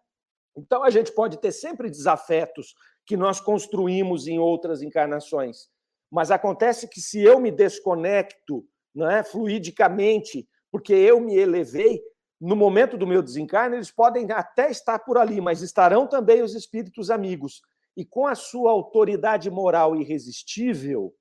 Então 0.55 0.83
a 0.83 0.89
gente 0.89 1.11
pode 1.11 1.37
ter 1.37 1.51
sempre 1.51 1.89
desafetos 1.89 2.73
que 3.05 3.17
nós 3.17 3.39
construímos 3.39 4.27
em 4.27 4.39
outras 4.39 4.81
encarnações, 4.81 5.69
mas 6.11 6.31
acontece 6.31 6.87
que 6.87 7.01
se 7.01 7.21
eu 7.21 7.39
me 7.39 7.51
desconecto, 7.51 8.65
não 8.93 9.09
é, 9.09 9.23
fluidicamente, 9.23 10.47
porque 10.71 10.93
eu 10.93 11.19
me 11.19 11.35
elevei, 11.35 12.01
no 12.39 12.55
momento 12.55 12.97
do 12.97 13.07
meu 13.07 13.21
desencarne, 13.21 13.75
eles 13.75 13.91
podem 13.91 14.31
até 14.31 14.71
estar 14.71 14.99
por 14.99 15.17
ali, 15.17 15.41
mas 15.41 15.61
estarão 15.61 16.07
também 16.07 16.41
os 16.41 16.55
espíritos 16.55 17.11
amigos. 17.11 17.61
E 17.97 18.05
com 18.05 18.25
a 18.25 18.35
sua 18.35 18.71
autoridade 18.71 19.49
moral 19.49 19.95
irresistível, 19.95 21.13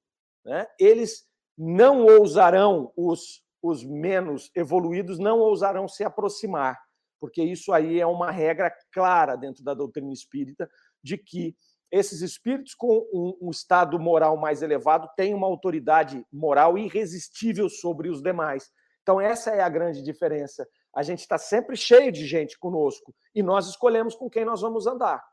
né, 0.44 0.66
eles 0.78 1.26
não 1.56 2.06
ousarão 2.06 2.92
os 2.96 3.42
os 3.62 3.84
menos 3.84 4.50
evoluídos 4.54 5.18
não 5.18 5.38
ousarão 5.40 5.88
se 5.88 6.04
aproximar, 6.04 6.78
porque 7.20 7.42
isso 7.42 7.72
aí 7.72 8.00
é 8.00 8.06
uma 8.06 8.30
regra 8.30 8.72
clara 8.92 9.36
dentro 9.36 9.64
da 9.64 9.74
doutrina 9.74 10.12
espírita 10.12 10.68
de 11.02 11.18
que 11.18 11.56
esses 11.90 12.20
espíritos 12.20 12.74
com 12.74 13.06
um, 13.12 13.48
um, 13.48 13.50
estado 13.50 13.98
moral 13.98 14.36
mais 14.36 14.62
elevado 14.62 15.08
têm 15.16 15.34
uma 15.34 15.46
autoridade 15.46 16.24
moral 16.32 16.76
irresistível 16.76 17.68
sobre 17.68 18.10
os 18.10 18.22
demais. 18.22 18.70
Então, 19.02 19.20
essa 19.20 19.50
é 19.50 19.60
a 19.60 19.68
grande 19.68 20.02
diferença. 20.02 20.68
A 20.94 21.02
gente 21.02 21.20
está 21.20 21.38
sempre 21.38 21.76
cheio 21.76 22.12
de 22.12 22.26
gente 22.26 22.58
conosco 22.58 23.14
e 23.34 23.42
nós 23.42 23.66
escolhemos 23.68 24.14
com 24.14 24.28
quem 24.28 24.44
nós 24.44 24.60
vamos 24.60 24.86
andar. 24.86 25.24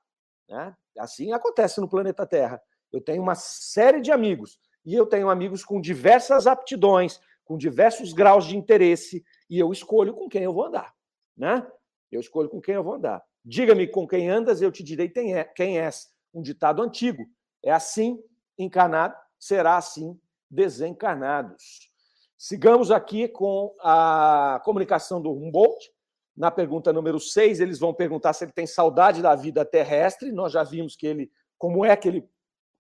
Né? 0.49 0.73
Assim 0.97 1.33
acontece 1.33 1.81
no 1.81 1.89
planeta 1.89 2.25
Terra. 2.25 2.61
Eu 2.91 3.01
tenho 3.01 3.21
uma 3.21 3.35
série 3.35 3.99
de 3.99 4.11
amigos 4.11 4.57
e 4.85 4.95
eu 4.95 5.05
tenho 5.05 5.29
amigos 5.29 5.65
com 5.65 5.81
diversas 5.81 6.47
aptidões, 6.47 7.19
com 7.43 7.57
diversos 7.57 8.13
graus 8.13 8.45
de 8.45 8.55
interesse 8.55 9.23
e 9.49 9.59
eu 9.59 9.71
escolho 9.71 10.13
com 10.13 10.29
quem 10.29 10.43
eu 10.43 10.53
vou 10.53 10.65
andar, 10.65 10.93
né? 11.35 11.67
Eu 12.11 12.21
escolho 12.21 12.49
com 12.49 12.61
quem 12.61 12.75
eu 12.75 12.83
vou 12.83 12.93
andar. 12.93 13.21
Diga-me 13.43 13.87
com 13.87 14.07
quem 14.07 14.29
andas, 14.29 14.61
eu 14.61 14.71
te 14.71 14.83
direi 14.83 15.09
quem, 15.09 15.35
é, 15.35 15.43
quem 15.43 15.79
és. 15.79 16.14
Um 16.35 16.41
ditado 16.41 16.83
antigo. 16.83 17.25
É 17.63 17.71
assim 17.71 18.21
encarnado, 18.59 19.15
será 19.39 19.77
assim 19.77 20.19
desencarnados. 20.51 21.89
Sigamos 22.37 22.91
aqui 22.91 23.27
com 23.27 23.75
a 23.79 24.61
comunicação 24.63 25.21
do 25.21 25.31
Humboldt. 25.31 25.91
Na 26.37 26.51
pergunta 26.51 26.93
número 26.93 27.19
6, 27.19 27.61
eles 27.61 27.79
vão 27.79 27.93
perguntar 27.93 28.33
se 28.33 28.43
ele 28.43 28.51
tem 28.51 28.67
saudade 28.67 29.21
da 29.21 29.33
vida 29.33 29.65
terrestre. 29.65 30.31
Nós 30.31 30.51
já 30.51 30.63
vimos 30.63 30.95
que 30.95 31.07
ele, 31.07 31.31
como 31.57 31.83
é 31.85 31.95
que 31.95 32.07
ele 32.07 32.29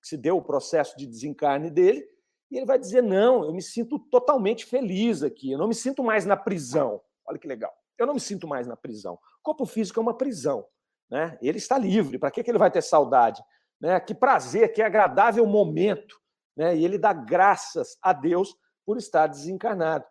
se 0.05 0.15
deu 0.17 0.37
o 0.37 0.41
processo 0.41 0.95
de 0.95 1.07
desencarne 1.07 1.71
dele. 1.71 2.07
E 2.51 2.57
ele 2.57 2.65
vai 2.65 2.77
dizer: 2.77 3.01
não, 3.01 3.43
eu 3.43 3.53
me 3.53 3.61
sinto 3.61 3.97
totalmente 3.97 4.65
feliz 4.65 5.23
aqui, 5.23 5.51
eu 5.51 5.57
não 5.57 5.67
me 5.67 5.73
sinto 5.73 6.03
mais 6.03 6.25
na 6.25 6.37
prisão. 6.37 7.01
Olha 7.25 7.39
que 7.39 7.47
legal. 7.47 7.73
Eu 7.97 8.05
não 8.05 8.13
me 8.13 8.19
sinto 8.19 8.47
mais 8.47 8.67
na 8.67 8.75
prisão. 8.75 9.15
O 9.15 9.41
corpo 9.41 9.65
físico 9.65 9.99
é 9.99 10.03
uma 10.03 10.15
prisão. 10.15 10.67
Né? 11.15 11.37
Ele 11.41 11.57
está 11.57 11.77
livre. 11.77 12.19
Para 12.19 12.29
que, 12.29 12.43
que 12.43 12.51
ele 12.51 12.57
vai 12.57 12.69
ter 12.69 12.81
saudade? 12.81 13.41
Né? 13.79 13.97
Que 14.01 14.13
prazer, 14.13 14.73
que 14.73 14.81
agradável 14.81 15.47
momento. 15.47 16.19
Né? 16.57 16.75
E 16.75 16.83
ele 16.83 16.97
dá 16.97 17.13
graças 17.13 17.97
a 18.01 18.11
Deus 18.11 18.53
por 18.85 18.97
estar 18.97 19.25
desencarnado. 19.27 20.03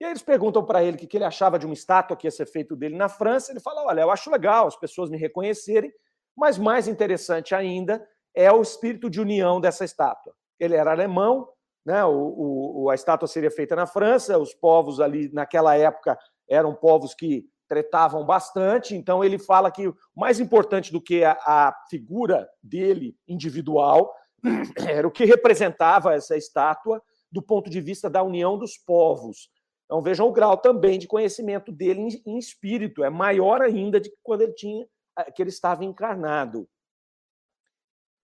E 0.00 0.04
aí 0.04 0.12
eles 0.12 0.22
perguntam 0.22 0.64
para 0.64 0.84
ele 0.84 0.96
o 0.96 1.00
que 1.00 1.16
ele 1.16 1.24
achava 1.24 1.58
de 1.58 1.66
uma 1.66 1.74
estátua 1.74 2.16
que 2.16 2.28
ia 2.28 2.30
ser 2.30 2.46
feita 2.46 2.76
dele 2.76 2.96
na 2.96 3.08
França. 3.08 3.50
Ele 3.50 3.58
fala: 3.58 3.84
olha, 3.84 4.02
eu 4.02 4.12
acho 4.12 4.30
legal 4.30 4.68
as 4.68 4.76
pessoas 4.76 5.10
me 5.10 5.18
reconhecerem, 5.18 5.92
mas 6.36 6.56
mais 6.56 6.86
interessante 6.86 7.52
ainda 7.52 8.06
é 8.32 8.52
o 8.52 8.62
espírito 8.62 9.10
de 9.10 9.20
união 9.20 9.60
dessa 9.60 9.84
estátua. 9.84 10.32
Ele 10.60 10.76
era 10.76 10.92
alemão, 10.92 11.48
né? 11.84 12.04
O, 12.04 12.84
o, 12.84 12.90
a 12.90 12.94
estátua 12.94 13.26
seria 13.26 13.50
feita 13.50 13.74
na 13.74 13.88
França, 13.88 14.38
os 14.38 14.54
povos 14.54 15.00
ali 15.00 15.32
naquela 15.32 15.76
época 15.76 16.16
eram 16.48 16.76
povos 16.76 17.12
que 17.12 17.44
tretavam 17.68 18.24
bastante, 18.24 18.96
então 18.96 19.22
ele 19.22 19.38
fala 19.38 19.70
que 19.70 19.92
mais 20.16 20.40
importante 20.40 20.90
do 20.90 21.00
que 21.00 21.22
a, 21.22 21.32
a 21.32 21.74
figura 21.90 22.48
dele 22.62 23.16
individual 23.28 24.12
era 24.88 25.06
o 25.06 25.10
que 25.10 25.24
representava 25.24 26.14
essa 26.14 26.36
estátua 26.36 27.02
do 27.30 27.42
ponto 27.42 27.68
de 27.68 27.80
vista 27.80 28.08
da 28.08 28.22
união 28.22 28.58
dos 28.58 28.76
povos. 28.78 29.50
Então 29.84 30.02
vejam 30.02 30.26
o 30.26 30.32
grau 30.32 30.56
também 30.56 30.98
de 30.98 31.06
conhecimento 31.06 31.70
dele 31.70 32.00
em, 32.00 32.32
em 32.32 32.38
espírito, 32.38 33.04
é 33.04 33.10
maior 33.10 33.62
ainda 33.62 34.00
de 34.00 34.10
que 34.10 34.18
quando 34.22 34.42
ele 34.42 34.54
tinha 34.54 34.86
que 35.34 35.42
ele 35.42 35.50
estava 35.50 35.84
encarnado. 35.84 36.68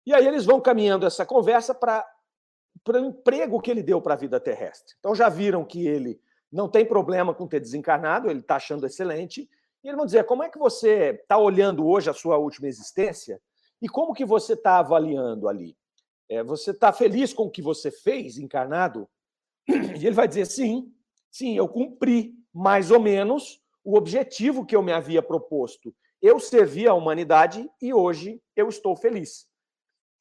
E 0.05 0.13
aí 0.13 0.25
eles 0.25 0.45
vão 0.45 0.59
caminhando 0.59 1.05
essa 1.05 1.25
conversa 1.25 1.73
para 1.75 2.03
o 2.87 2.97
emprego 2.97 3.61
que 3.61 3.69
ele 3.69 3.83
deu 3.83 4.01
para 4.01 4.15
a 4.15 4.17
vida 4.17 4.39
terrestre. 4.39 4.95
Então 4.97 5.13
já 5.13 5.29
viram 5.29 5.63
que 5.63 5.87
ele 5.87 6.19
não 6.51 6.67
tem 6.67 6.85
problema 6.85 7.33
com 7.33 7.47
ter 7.47 7.59
desencarnado, 7.59 8.29
ele 8.29 8.39
está 8.39 8.55
achando 8.55 8.85
excelente. 8.85 9.49
E 9.83 9.87
eles 9.87 9.97
vão 9.97 10.05
dizer, 10.05 10.25
como 10.25 10.43
é 10.43 10.49
que 10.49 10.57
você 10.57 11.19
está 11.21 11.37
olhando 11.37 11.87
hoje 11.87 12.09
a 12.09 12.13
sua 12.13 12.37
última 12.37 12.67
existência 12.67 13.41
e 13.81 13.87
como 13.87 14.13
que 14.13 14.25
você 14.25 14.53
está 14.53 14.79
avaliando 14.79 15.47
ali? 15.47 15.77
É, 16.27 16.43
você 16.43 16.71
está 16.71 16.91
feliz 16.91 17.33
com 17.33 17.43
o 17.43 17.49
que 17.49 17.61
você 17.61 17.89
fez 17.89 18.37
encarnado? 18.37 19.07
E 19.67 20.05
ele 20.05 20.11
vai 20.11 20.27
dizer, 20.27 20.45
sim, 20.45 20.93
sim, 21.31 21.55
eu 21.55 21.67
cumpri 21.67 22.33
mais 22.53 22.91
ou 22.91 22.99
menos 22.99 23.61
o 23.83 23.95
objetivo 23.95 24.65
que 24.65 24.75
eu 24.75 24.81
me 24.81 24.91
havia 24.91 25.21
proposto. 25.21 25.95
Eu 26.21 26.39
servi 26.39 26.87
à 26.87 26.93
humanidade 26.93 27.69
e 27.81 27.93
hoje 27.93 28.41
eu 28.55 28.67
estou 28.67 28.95
feliz. 28.95 29.47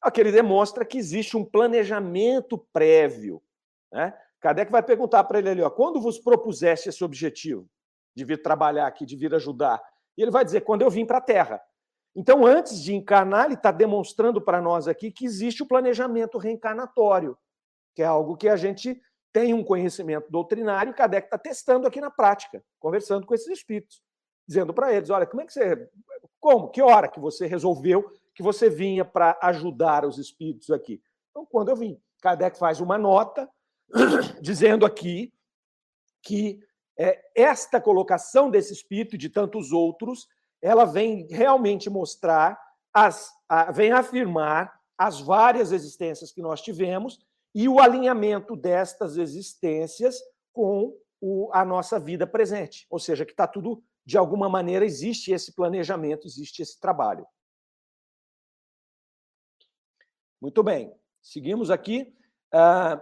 Aqui 0.01 0.21
ele 0.21 0.31
demonstra 0.31 0.85
que 0.85 0.97
existe 0.97 1.35
um 1.35 1.43
planejamento 1.43 2.57
prévio. 2.71 3.41
Né? 3.91 4.17
Kardec 4.39 4.71
vai 4.71 4.81
perguntar 4.81 5.23
para 5.25 5.39
ele 5.39 5.49
ali, 5.49 5.61
ó, 5.61 5.69
quando 5.69 5.99
vos 5.99 6.17
propuseste 6.17 6.89
esse 6.89 7.03
objetivo 7.03 7.69
de 8.15 8.23
vir 8.23 8.41
trabalhar 8.41 8.87
aqui, 8.87 9.05
de 9.05 9.15
vir 9.15 9.33
ajudar? 9.35 9.81
E 10.17 10.21
ele 10.21 10.31
vai 10.31 10.45
dizer, 10.45 10.61
quando 10.61 10.81
eu 10.81 10.89
vim 10.89 11.05
para 11.05 11.17
a 11.17 11.21
Terra. 11.21 11.61
Então, 12.15 12.45
antes 12.45 12.81
de 12.81 12.93
encarnar, 12.93 13.45
ele 13.45 13.53
está 13.53 13.71
demonstrando 13.71 14.41
para 14.41 14.61
nós 14.61 14.87
aqui 14.87 15.11
que 15.11 15.25
existe 15.25 15.61
o 15.61 15.67
planejamento 15.67 16.37
reencarnatório, 16.37 17.37
que 17.95 18.01
é 18.01 18.05
algo 18.05 18.35
que 18.35 18.49
a 18.49 18.55
gente 18.55 18.99
tem 19.31 19.53
um 19.53 19.63
conhecimento 19.63 20.29
doutrinário 20.29 20.89
e 20.91 20.93
Kardec 20.93 21.27
está 21.27 21.37
testando 21.37 21.87
aqui 21.87 22.01
na 22.01 22.09
prática, 22.09 22.63
conversando 22.79 23.25
com 23.25 23.35
esses 23.35 23.47
espíritos, 23.47 24.01
dizendo 24.47 24.73
para 24.73 24.91
eles, 24.93 25.09
olha, 25.09 25.25
como 25.25 25.41
é 25.41 25.45
que 25.45 25.53
você... 25.53 25.89
Como? 26.39 26.69
Que 26.69 26.81
hora 26.81 27.07
que 27.07 27.19
você 27.19 27.45
resolveu 27.45 28.11
que 28.33 28.41
você 28.41 28.69
vinha 28.69 29.03
para 29.03 29.37
ajudar 29.43 30.05
os 30.05 30.17
espíritos 30.17 30.71
aqui? 30.71 31.01
Então, 31.29 31.45
quando 31.45 31.69
eu 31.69 31.75
vim. 31.75 32.01
Kardec 32.21 32.57
faz 32.57 32.81
uma 32.81 32.97
nota 32.97 33.49
dizendo 34.41 34.85
aqui 34.85 35.33
que 36.21 36.59
é, 36.97 37.23
esta 37.35 37.79
colocação 37.79 38.49
desse 38.49 38.73
espírito 38.73 39.15
e 39.15 39.17
de 39.17 39.29
tantos 39.29 39.71
outros, 39.71 40.27
ela 40.61 40.85
vem 40.85 41.27
realmente 41.29 41.89
mostrar, 41.89 42.59
as, 42.93 43.31
a, 43.47 43.71
vem 43.71 43.91
afirmar 43.91 44.77
as 44.97 45.21
várias 45.21 45.71
existências 45.71 46.31
que 46.31 46.41
nós 46.41 46.61
tivemos 46.61 47.19
e 47.55 47.69
o 47.69 47.79
alinhamento 47.79 48.55
destas 48.55 49.17
existências 49.17 50.19
com 50.51 50.93
o, 51.21 51.49
a 51.53 51.63
nossa 51.63 51.99
vida 51.99 52.27
presente. 52.27 52.85
Ou 52.89 52.99
seja, 52.99 53.25
que 53.25 53.31
está 53.31 53.47
tudo, 53.47 53.81
de 54.05 54.17
alguma 54.17 54.49
maneira, 54.49 54.85
existe 54.85 55.31
esse 55.31 55.53
planejamento, 55.53 56.27
existe 56.27 56.61
esse 56.61 56.79
trabalho. 56.79 57.25
Muito 60.41 60.61
bem, 60.63 60.93
seguimos 61.21 61.69
aqui. 61.69 62.13
Uh, 62.53 63.01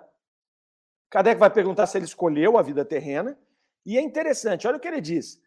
Kardec 1.10 1.40
vai 1.40 1.50
perguntar 1.50 1.88
se 1.88 1.98
ele 1.98 2.06
escolheu 2.06 2.58
a 2.58 2.62
vida 2.62 2.84
terrena. 2.84 3.38
E 3.86 3.98
é 3.98 4.02
interessante, 4.02 4.68
olha 4.68 4.78
o 4.78 4.80
que 4.80 4.88
ele 4.88 5.02
diz. 5.02 5.42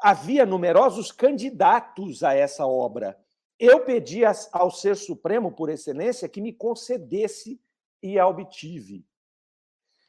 Havia 0.00 0.44
numerosos 0.44 1.12
candidatos 1.12 2.22
a 2.22 2.34
essa 2.34 2.66
obra. 2.66 3.18
Eu 3.58 3.84
pedi 3.84 4.22
ao 4.52 4.70
Ser 4.70 4.96
Supremo, 4.96 5.52
por 5.52 5.68
excelência, 5.68 6.28
que 6.28 6.40
me 6.40 6.52
concedesse 6.52 7.60
e 8.02 8.18
a 8.18 8.26
obtive. 8.26 9.04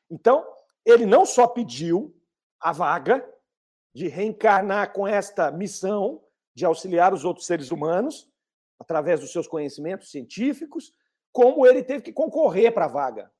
Então, 0.09 0.45
ele 0.85 1.05
não 1.05 1.25
só 1.25 1.47
pediu 1.47 2.15
a 2.59 2.71
vaga 2.71 3.27
de 3.93 4.07
reencarnar 4.07 4.93
com 4.93 5.07
esta 5.07 5.51
missão 5.51 6.23
de 6.53 6.65
auxiliar 6.65 7.13
os 7.13 7.23
outros 7.23 7.45
seres 7.45 7.71
humanos, 7.71 8.29
através 8.79 9.19
dos 9.19 9.31
seus 9.31 9.47
conhecimentos 9.47 10.11
científicos, 10.11 10.93
como 11.31 11.65
ele 11.65 11.83
teve 11.83 12.03
que 12.03 12.13
concorrer 12.13 12.73
para 12.73 12.85
a 12.85 12.89
vaga. 12.89 13.31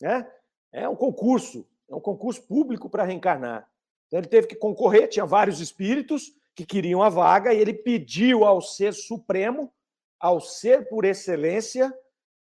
Né? 0.00 0.30
É 0.72 0.88
um 0.88 0.96
concurso, 0.96 1.66
é 1.88 1.94
um 1.94 2.00
concurso 2.00 2.42
público 2.42 2.88
para 2.88 3.04
reencarnar. 3.04 3.68
Então 4.06 4.20
ele 4.20 4.28
teve 4.28 4.46
que 4.46 4.56
concorrer, 4.56 5.08
tinha 5.08 5.26
vários 5.26 5.60
espíritos 5.60 6.32
que 6.54 6.64
queriam 6.64 7.02
a 7.02 7.08
vaga 7.08 7.52
e 7.52 7.58
ele 7.58 7.74
pediu 7.74 8.44
ao 8.44 8.60
ser 8.60 8.94
supremo, 8.94 9.72
ao 10.18 10.40
ser 10.40 10.88
por 10.88 11.04
excelência, 11.04 11.92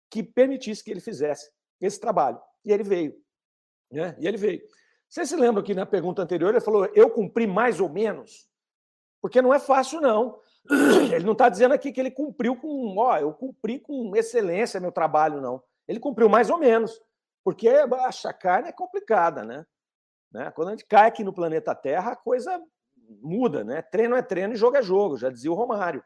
que 0.09 0.21
permitisse 0.21 0.83
que 0.83 0.91
ele 0.91 0.99
fizesse 0.99 1.49
esse 1.79 1.99
trabalho. 1.99 2.39
E 2.65 2.71
ele 2.71 2.83
veio. 2.83 3.15
Né? 3.89 4.15
E 4.19 4.27
ele 4.27 4.37
veio. 4.37 4.61
Vocês 5.07 5.29
se 5.29 5.35
lembram 5.35 5.63
que 5.63 5.73
na 5.73 5.85
pergunta 5.85 6.21
anterior 6.21 6.49
ele 6.49 6.61
falou: 6.61 6.85
eu 6.93 7.09
cumpri 7.09 7.47
mais 7.47 7.79
ou 7.79 7.89
menos? 7.89 8.49
Porque 9.21 9.41
não 9.41 9.53
é 9.53 9.59
fácil, 9.59 10.01
não. 10.01 10.39
Ele 11.13 11.23
não 11.23 11.33
está 11.33 11.47
dizendo 11.47 11.73
aqui 11.73 11.91
que 11.91 11.99
ele 11.99 12.09
cumpriu 12.09 12.55
com, 12.55 12.95
ó, 12.97 13.17
eu 13.17 13.33
cumpri 13.33 13.79
com 13.79 14.15
excelência 14.15 14.79
meu 14.79 14.91
trabalho, 14.91 15.41
não. 15.41 15.61
Ele 15.87 15.99
cumpriu 15.99 16.27
mais 16.27 16.49
ou 16.49 16.57
menos. 16.57 16.99
Porque 17.43 17.67
a 17.69 18.33
carne 18.33 18.69
é 18.69 18.71
complicada, 18.71 19.43
né? 19.43 19.65
né? 20.31 20.51
Quando 20.51 20.69
a 20.69 20.71
gente 20.71 20.85
cai 20.85 21.07
aqui 21.07 21.23
no 21.23 21.33
planeta 21.33 21.75
Terra, 21.75 22.11
a 22.11 22.15
coisa 22.15 22.61
muda, 23.21 23.63
né? 23.63 23.81
Treino 23.81 24.15
é 24.15 24.21
treino 24.21 24.53
e 24.53 24.57
jogo 24.57 24.77
é 24.77 24.81
jogo, 24.81 25.17
já 25.17 25.29
dizia 25.29 25.51
o 25.51 25.55
Romário. 25.55 26.03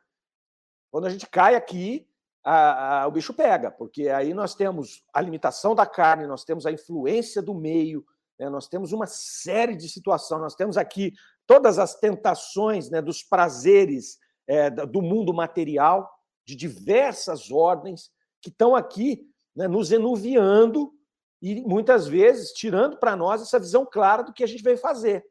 Quando 0.92 1.06
a 1.06 1.10
gente 1.10 1.28
cai 1.28 1.56
aqui, 1.56 2.08
a, 2.44 3.02
a, 3.02 3.08
o 3.08 3.12
bicho 3.12 3.34
pega, 3.34 3.72
porque 3.72 4.08
aí 4.08 4.34
nós 4.34 4.56
temos 4.56 5.04
a 5.14 5.20
limitação 5.20 5.76
da 5.76 5.86
carne, 5.86 6.28
nós 6.28 6.44
temos 6.44 6.66
a 6.66 6.72
influência 6.72 7.42
do 7.42 7.54
meio, 7.54 8.06
né? 8.40 8.50
nós 8.50 8.68
temos 8.68 8.94
uma 8.94 9.08
série 9.08 9.76
de 9.76 9.90
situações, 9.90 10.42
nós 10.42 10.56
temos 10.56 10.78
aqui 10.78 11.14
todas 11.48 11.80
as 11.80 11.96
tentações 11.96 12.90
né, 12.90 13.02
dos 13.02 13.24
prazeres 13.24 14.20
é, 14.48 14.70
do 14.70 15.02
mundo 15.02 15.34
material, 15.34 16.10
de 16.46 16.56
diversas 16.56 17.52
ordens, 17.52 18.12
que 18.42 18.50
estão 18.50 18.76
aqui 18.76 19.28
né, 19.56 19.68
nos 19.68 19.92
enuviando 19.92 20.94
e 21.42 21.62
muitas 21.62 22.08
vezes 22.08 22.52
tirando 22.52 22.98
para 22.98 23.16
nós 23.16 23.42
essa 23.42 23.60
visão 23.60 23.86
clara 23.86 24.24
do 24.24 24.34
que 24.34 24.44
a 24.44 24.48
gente 24.48 24.64
veio 24.64 24.78
fazer. 24.78 25.26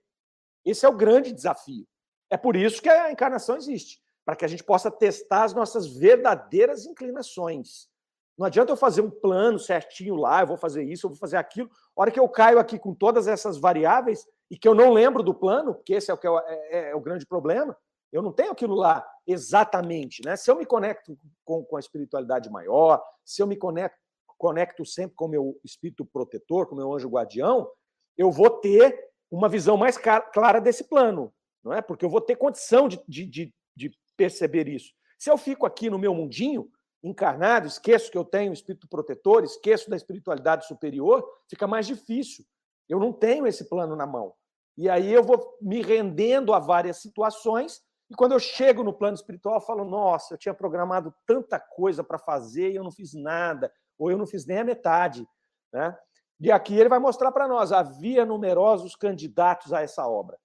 Esse 0.64 0.87
é 0.87 0.88
o 0.88 0.97
grande 0.97 1.33
desafio. 1.33 1.87
É 2.31 2.37
por 2.37 2.57
isso 2.57 2.81
que 2.81 2.88
a 2.88 3.11
encarnação 3.11 3.57
existe 3.57 4.03
para 4.25 4.35
que 4.35 4.45
a 4.45 4.49
gente 4.49 4.64
possa 4.64 4.90
testar 4.90 5.45
as 5.45 5.53
nossas 5.53 5.87
verdadeiras 5.87 6.87
inclinações. 6.87 7.88
Não 8.37 8.47
adianta 8.47 8.73
eu 8.73 8.77
fazer 8.77 9.01
um 9.01 9.11
plano 9.11 9.59
certinho 9.59 10.17
lá, 10.17 10.40
eu 10.40 10.47
vou 10.47 10.57
fazer 10.57 10.83
isso, 10.83 11.07
eu 11.07 11.11
vou 11.11 11.19
fazer 11.19 11.37
aquilo. 11.37 11.71
A 11.97 12.01
hora 12.01 12.11
que 12.11 12.19
eu 12.19 12.29
caio 12.29 12.59
aqui 12.59 12.79
com 12.79 12.95
todas 12.95 13.29
essas 13.29 13.59
variáveis 13.59 14.27
e 14.51 14.59
que 14.59 14.67
eu 14.67 14.75
não 14.75 14.93
lembro 14.93 15.23
do 15.23 15.35
plano, 15.35 15.75
porque 15.75 15.95
esse 15.95 16.11
é 16.11 16.14
o, 16.14 16.19
que 16.19 16.27
é, 16.27 16.31
é, 16.71 16.90
é 16.90 16.95
o 16.97 17.01
grande 17.01 17.27
problema, 17.27 17.77
eu 18.12 18.23
não 18.23 18.33
tenho 18.33 18.53
aquilo 18.53 18.75
lá 18.75 19.07
exatamente. 19.27 20.23
Né? 20.25 20.37
Se 20.37 20.51
eu 20.51 20.57
me 20.57 20.67
conecto 20.67 21.17
com, 21.45 21.64
com 21.64 21.77
a 21.77 21.81
espiritualidade 21.81 22.51
maior, 22.51 23.05
se 23.25 23.43
eu 23.43 23.47
me 23.47 23.57
conecto, 23.57 23.99
conecto 24.44 24.85
sempre 24.85 25.16
com 25.16 25.24
o 25.24 25.28
meu 25.28 25.59
espírito 25.64 26.04
protetor, 26.04 26.66
com 26.66 26.74
o 26.74 26.76
meu 26.76 26.92
anjo 26.92 27.09
guardião, 27.09 27.66
eu 28.14 28.30
vou 28.30 28.50
ter 28.50 28.94
uma 29.30 29.48
visão 29.48 29.74
mais 29.74 29.96
clara 29.96 30.61
desse 30.61 30.85
plano, 30.85 31.33
não 31.64 31.72
é? 31.72 31.80
Porque 31.80 32.04
eu 32.04 32.11
vou 32.11 32.20
ter 32.20 32.37
condição 32.37 32.87
de, 32.87 33.02
de, 33.09 33.24
de, 33.24 33.54
de 33.74 33.98
perceber 34.18 34.68
isso. 34.68 34.92
Se 35.18 35.30
eu 35.30 35.38
fico 35.38 35.64
aqui 35.64 35.88
no 35.88 35.98
meu 35.98 36.14
mundinho, 36.14 36.68
encarnado, 37.02 37.66
esqueço 37.66 38.11
que 38.11 38.18
eu 38.18 38.24
tenho 38.24 38.52
espírito 38.52 38.87
protetor, 38.87 39.44
esqueço 39.44 39.88
da 39.88 39.96
espiritualidade 39.96 40.66
superior, 40.66 41.26
fica 41.48 41.66
mais 41.66 41.87
difícil. 41.87 42.44
Eu 42.87 43.00
não 43.00 43.14
tenho 43.14 43.46
esse 43.46 43.66
plano 43.66 43.96
na 43.96 44.07
mão. 44.07 44.35
E 44.76 44.90
aí 44.90 45.11
eu 45.11 45.22
vou 45.22 45.57
me 45.59 45.80
rendendo 45.80 46.52
a 46.52 46.59
várias 46.59 46.98
situações, 46.98 47.80
e 48.11 48.14
quando 48.14 48.33
eu 48.33 48.38
chego 48.38 48.85
no 48.85 48.92
plano 48.92 49.14
espiritual, 49.14 49.54
eu 49.54 49.61
falo: 49.62 49.87
nossa, 49.87 50.35
eu 50.35 50.38
tinha 50.38 50.52
programado 50.52 51.14
tanta 51.26 51.59
coisa 51.59 52.04
para 52.04 52.18
fazer 52.18 52.72
e 52.72 52.76
eu 52.76 52.85
não 52.85 52.92
fiz 52.92 53.14
nada 53.14 53.72
ou 53.98 54.11
eu 54.11 54.18
não 54.18 54.26
fiz 54.26 54.46
nem 54.46 54.59
a 54.59 54.64
metade. 54.64 55.26
Né? 55.72 55.96
E 56.40 56.50
aqui 56.50 56.76
ele 56.76 56.88
vai 56.88 56.98
mostrar 56.98 57.33
para 57.33 57.48
nós: 57.48 57.72
havia 57.72 58.24
numerosos 58.24 58.94
candidatos 58.94 59.72
a 59.72 59.83
essa 59.83 60.07
obra. 60.07 60.38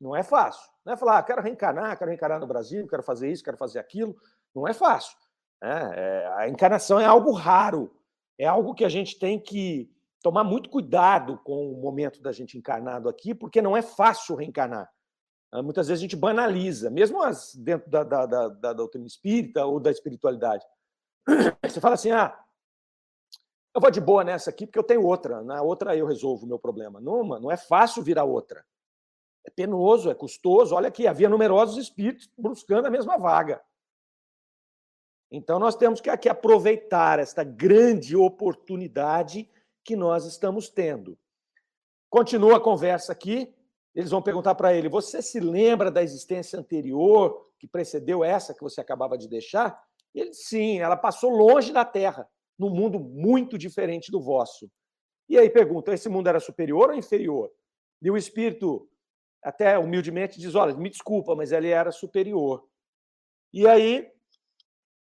Não 0.00 0.14
é 0.14 0.22
fácil. 0.22 0.68
Não 0.84 0.92
é 0.92 0.96
falar, 0.96 1.18
ah, 1.18 1.22
quero 1.22 1.42
reencarnar, 1.42 1.98
quero 1.98 2.10
reencarnar 2.10 2.40
no 2.40 2.46
Brasil, 2.46 2.86
quero 2.86 3.02
fazer 3.02 3.30
isso, 3.30 3.44
quero 3.44 3.56
fazer 3.56 3.78
aquilo. 3.78 4.16
Não 4.54 4.66
é 4.66 4.72
fácil. 4.72 5.16
Né? 5.62 5.92
É, 5.94 6.26
a 6.36 6.48
encarnação 6.48 7.00
é 7.00 7.04
algo 7.04 7.32
raro, 7.32 7.94
é 8.38 8.46
algo 8.46 8.74
que 8.74 8.84
a 8.84 8.88
gente 8.88 9.18
tem 9.18 9.38
que 9.40 9.90
tomar 10.22 10.44
muito 10.44 10.70
cuidado 10.70 11.38
com 11.44 11.72
o 11.72 11.80
momento 11.80 12.20
da 12.22 12.32
gente 12.32 12.56
encarnado 12.56 13.08
aqui, 13.08 13.34
porque 13.34 13.60
não 13.60 13.76
é 13.76 13.82
fácil 13.82 14.36
reencarnar. 14.36 14.88
Ah, 15.50 15.62
muitas 15.62 15.88
vezes 15.88 16.00
a 16.00 16.02
gente 16.02 16.16
banaliza, 16.16 16.90
mesmo 16.90 17.22
as, 17.22 17.54
dentro 17.54 17.90
da, 17.90 18.04
da, 18.04 18.26
da, 18.26 18.48
da 18.48 18.72
doutrina 18.72 19.06
espírita 19.06 19.64
ou 19.64 19.80
da 19.80 19.90
espiritualidade. 19.90 20.64
Você 21.62 21.80
fala 21.80 21.94
assim, 21.94 22.10
ah, 22.10 22.38
eu 23.74 23.80
vou 23.80 23.90
de 23.90 24.00
boa 24.00 24.24
nessa 24.24 24.50
aqui 24.50 24.66
porque 24.66 24.78
eu 24.78 24.84
tenho 24.84 25.04
outra. 25.04 25.42
Na 25.42 25.62
outra 25.62 25.96
eu 25.96 26.06
resolvo 26.06 26.44
o 26.44 26.48
meu 26.48 26.58
problema. 26.58 27.00
Não, 27.00 27.22
não 27.22 27.50
é 27.50 27.56
fácil 27.56 28.02
virar 28.02 28.24
outra. 28.24 28.64
É 29.46 29.50
penoso, 29.50 30.10
é 30.10 30.14
custoso. 30.14 30.74
Olha 30.74 30.88
aqui, 30.88 31.06
havia 31.06 31.28
numerosos 31.28 31.76
espíritos 31.76 32.30
buscando 32.36 32.86
a 32.86 32.90
mesma 32.90 33.16
vaga. 33.16 33.62
Então, 35.30 35.58
nós 35.58 35.76
temos 35.76 36.00
que 36.00 36.08
aqui 36.08 36.28
aproveitar 36.28 37.18
esta 37.18 37.44
grande 37.44 38.16
oportunidade 38.16 39.48
que 39.84 39.94
nós 39.94 40.24
estamos 40.24 40.70
tendo. 40.70 41.18
Continua 42.10 42.56
a 42.56 42.60
conversa 42.60 43.12
aqui. 43.12 43.54
Eles 43.94 44.10
vão 44.10 44.22
perguntar 44.22 44.54
para 44.54 44.72
ele: 44.72 44.88
Você 44.88 45.20
se 45.20 45.38
lembra 45.38 45.90
da 45.90 46.02
existência 46.02 46.58
anterior 46.58 47.46
que 47.58 47.66
precedeu 47.66 48.24
essa 48.24 48.54
que 48.54 48.62
você 48.62 48.80
acabava 48.80 49.18
de 49.18 49.28
deixar? 49.28 49.82
Ele, 50.18 50.32
sim, 50.32 50.80
ela 50.80 50.96
passou 50.96 51.30
longe 51.30 51.72
da 51.72 51.84
Terra, 51.84 52.28
num 52.58 52.70
mundo 52.70 52.98
muito 52.98 53.56
diferente 53.56 54.10
do 54.10 54.20
vosso. 54.20 54.70
E 55.28 55.38
aí 55.38 55.50
pergunta: 55.50 55.92
esse 55.92 56.08
mundo 56.08 56.28
era 56.28 56.40
superior 56.40 56.90
ou 56.90 56.96
inferior? 56.96 57.50
E 58.00 58.10
o 58.10 58.16
espírito, 58.16 58.88
até 59.42 59.78
humildemente, 59.78 60.40
diz: 60.40 60.54
Olha, 60.54 60.74
me 60.74 60.90
desculpa, 60.90 61.34
mas 61.34 61.52
ele 61.52 61.68
era 61.68 61.92
superior. 61.92 62.66
E 63.52 63.66
aí, 63.66 64.10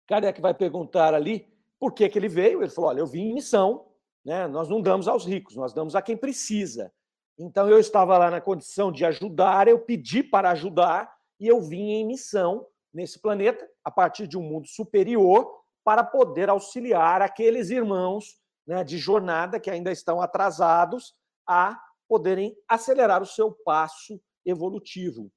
Kardec 0.06 0.40
vai 0.40 0.54
perguntar 0.54 1.14
ali 1.14 1.52
por 1.78 1.92
que, 1.92 2.08
que 2.08 2.18
ele 2.18 2.28
veio. 2.28 2.62
Ele 2.62 2.70
falou: 2.70 2.90
Olha, 2.90 3.00
eu 3.00 3.06
vim 3.06 3.30
em 3.30 3.34
missão, 3.34 3.88
né? 4.24 4.46
nós 4.46 4.68
não 4.68 4.80
damos 4.80 5.08
aos 5.08 5.24
ricos, 5.24 5.56
nós 5.56 5.72
damos 5.72 5.96
a 5.96 6.02
quem 6.02 6.16
precisa. 6.16 6.92
Então 7.38 7.68
eu 7.68 7.78
estava 7.78 8.16
lá 8.18 8.30
na 8.30 8.40
condição 8.40 8.92
de 8.92 9.04
ajudar, 9.04 9.66
eu 9.66 9.78
pedi 9.78 10.22
para 10.22 10.50
ajudar 10.50 11.12
e 11.40 11.48
eu 11.48 11.60
vim 11.60 11.90
em 11.90 12.06
missão 12.06 12.66
nesse 12.92 13.18
planeta, 13.18 13.68
a 13.84 13.90
partir 13.90 14.26
de 14.26 14.36
um 14.36 14.42
mundo 14.42 14.66
superior, 14.66 15.62
para 15.84 16.04
poder 16.04 16.48
auxiliar 16.48 17.22
aqueles 17.22 17.70
irmãos 17.70 18.38
né, 18.66 18.84
de 18.84 18.98
jornada 18.98 19.58
que 19.58 19.70
ainda 19.70 19.90
estão 19.90 20.20
atrasados 20.20 21.14
a 21.46 21.80
poderem 22.08 22.56
acelerar 22.68 23.22
o 23.22 23.26
seu 23.26 23.50
passo 23.50 24.20
evolutivo. 24.44 25.30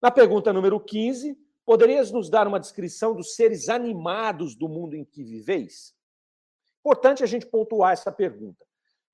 Na 0.00 0.10
pergunta 0.10 0.52
número 0.52 0.80
15, 0.80 1.38
poderias 1.64 2.10
nos 2.10 2.28
dar 2.28 2.46
uma 2.46 2.60
descrição 2.60 3.14
dos 3.14 3.34
seres 3.34 3.68
animados 3.68 4.54
do 4.54 4.68
mundo 4.68 4.94
em 4.94 5.04
que 5.04 5.22
viveis? 5.22 5.94
Importante 6.80 7.22
a 7.22 7.26
gente 7.26 7.46
pontuar 7.46 7.92
essa 7.92 8.10
pergunta. 8.10 8.66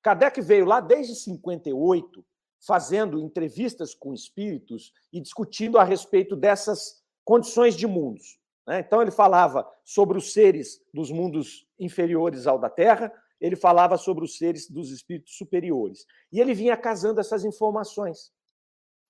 Kardec 0.03 0.41
veio 0.41 0.65
lá 0.65 0.81
desde 0.81 1.15
58 1.15 2.25
fazendo 2.67 3.21
entrevistas 3.21 3.95
com 3.95 4.13
espíritos 4.13 4.93
e 5.13 5.21
discutindo 5.21 5.79
a 5.79 5.85
respeito 5.85 6.35
dessas 6.35 7.03
condições 7.29 7.77
de 7.77 7.87
mundos. 7.87 8.41
Né? 8.67 8.81
Então, 8.81 9.03
ele 9.03 9.11
falava 9.11 9.71
sobre 9.85 10.17
os 10.17 10.33
seres 10.33 10.81
dos 10.95 11.11
mundos 11.11 11.69
inferiores 11.79 12.47
ao 12.47 12.59
da 12.59 12.71
Terra, 12.71 13.13
ele 13.39 13.55
falava 13.55 13.99
sobre 13.99 14.25
os 14.25 14.39
seres 14.39 14.67
dos 14.71 14.91
espíritos 14.91 15.37
superiores. 15.37 16.07
E 16.33 16.41
ele 16.41 16.55
vinha 16.55 16.75
casando 16.75 17.21
essas 17.21 17.45
informações. 17.45 18.33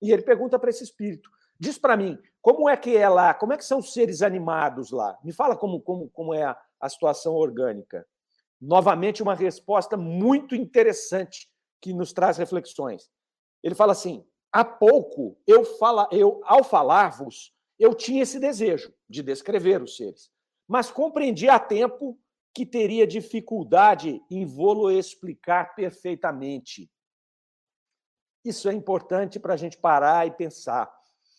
E 0.03 0.11
ele 0.11 0.23
pergunta 0.23 0.59
para 0.59 0.69
esse 0.69 0.83
espírito: 0.83 1.31
diz 1.61 1.79
para 1.79 1.97
mim, 1.97 2.19
como 2.43 2.69
é 2.69 2.77
que 2.77 2.97
é 2.97 3.09
lá? 3.09 3.33
Como 3.33 3.53
é 3.53 3.57
que 3.57 3.65
são 3.65 3.79
os 3.79 3.93
seres 3.93 4.21
animados 4.21 4.91
lá? 4.91 5.17
Me 5.23 5.33
fala 5.33 5.57
como, 5.57 5.81
como, 5.81 6.11
como 6.11 6.35
é 6.35 6.43
a, 6.43 6.61
a 6.81 6.89
situação 6.89 7.37
orgânica. 7.37 8.05
Novamente, 8.61 9.23
uma 9.23 9.37
resposta 9.37 9.97
muito 9.97 10.57
interessante 10.57 11.49
que 11.81 11.93
nos 11.95 12.13
traz 12.13 12.37
reflexões. 12.37 13.09
Ele 13.63 13.77
fala 13.77 13.93
assim: 13.93 14.27
há 14.53 14.65
pouco 14.65 15.39
eu 15.47 15.65
fala, 15.65 16.09
eu 16.11 16.41
ao 16.43 16.65
falar-vos, 16.65 17.57
eu 17.79 17.95
tinha 17.95 18.23
esse 18.23 18.39
desejo 18.39 18.93
de 19.09 19.23
descrever 19.23 19.83
os 19.83 19.97
seres, 19.97 20.31
mas 20.67 20.91
compreendi 20.91 21.49
a 21.49 21.59
tempo 21.59 22.19
que 22.53 22.67
teria 22.67 23.07
dificuldade 23.07 24.21
em 24.31 24.45
vou-lo 24.45 24.91
explicar 24.91 25.75
perfeitamente. 25.75 26.91
Isso 28.45 28.69
é 28.69 28.73
importante 28.73 29.39
para 29.39 29.55
a 29.55 29.57
gente 29.57 29.79
parar 29.79 30.27
e 30.27 30.31
pensar. 30.31 30.93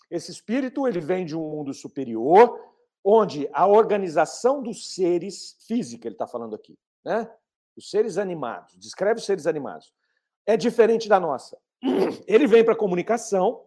Esse 0.10 0.32
espírito 0.32 0.88
ele 0.88 0.99
vem 0.99 1.25
de 1.25 1.36
um 1.36 1.49
mundo 1.49 1.73
superior, 1.73 2.58
onde 3.04 3.49
a 3.54 3.67
organização 3.67 4.62
dos 4.62 4.93
seres 4.93 5.58
física, 5.67 6.08
ele 6.08 6.15
está 6.15 6.28
falando 6.28 6.56
aqui, 6.56 6.78
né? 7.04 7.30
Os 7.75 7.89
seres 7.89 8.17
animados, 8.17 8.78
descreve 8.78 9.19
os 9.19 9.25
seres 9.25 9.47
animados, 9.47 9.93
é 10.45 10.58
diferente 10.58 11.08
da 11.08 11.19
nossa. 11.19 11.58
Ele 12.28 12.47
vem 12.47 12.63
para 12.63 12.73
a 12.73 12.78
comunicação, 12.78 13.65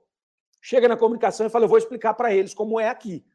chega 0.62 0.88
na 0.88 0.96
comunicação 0.96 1.44
e 1.44 1.50
fala: 1.50 1.64
Eu 1.64 1.68
vou 1.68 1.76
explicar 1.76 2.14
para 2.14 2.32
eles 2.32 2.54
como 2.54 2.80
é 2.80 2.88
aqui. 2.88 3.26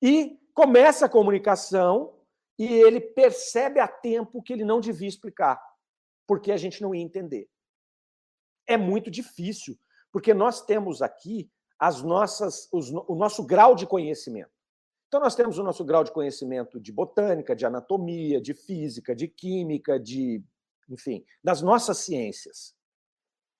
E 0.00 0.38
começa 0.54 1.06
a 1.06 1.08
comunicação 1.08 2.14
e 2.58 2.66
ele 2.66 3.00
percebe 3.00 3.80
a 3.80 3.88
tempo 3.88 4.42
que 4.42 4.52
ele 4.52 4.64
não 4.64 4.80
devia 4.80 5.08
explicar, 5.08 5.60
porque 6.26 6.52
a 6.52 6.56
gente 6.56 6.82
não 6.82 6.94
ia 6.94 7.02
entender. 7.02 7.48
É 8.66 8.76
muito 8.76 9.10
difícil, 9.10 9.76
porque 10.12 10.34
nós 10.34 10.64
temos 10.64 11.00
aqui 11.00 11.50
as 11.78 12.02
nossas, 12.02 12.68
os, 12.70 12.90
o 12.90 13.16
nosso 13.16 13.44
grau 13.44 13.74
de 13.74 13.86
conhecimento. 13.86 14.52
Então, 15.08 15.20
nós 15.20 15.34
temos 15.34 15.58
o 15.58 15.62
nosso 15.62 15.84
grau 15.84 16.04
de 16.04 16.12
conhecimento 16.12 16.80
de 16.80 16.92
botânica, 16.92 17.54
de 17.54 17.66
anatomia, 17.66 18.40
de 18.40 18.54
física, 18.54 19.14
de 19.14 19.28
química, 19.28 19.98
de, 19.98 20.42
enfim, 20.88 21.24
das 21.42 21.60
nossas 21.60 21.98
ciências. 21.98 22.74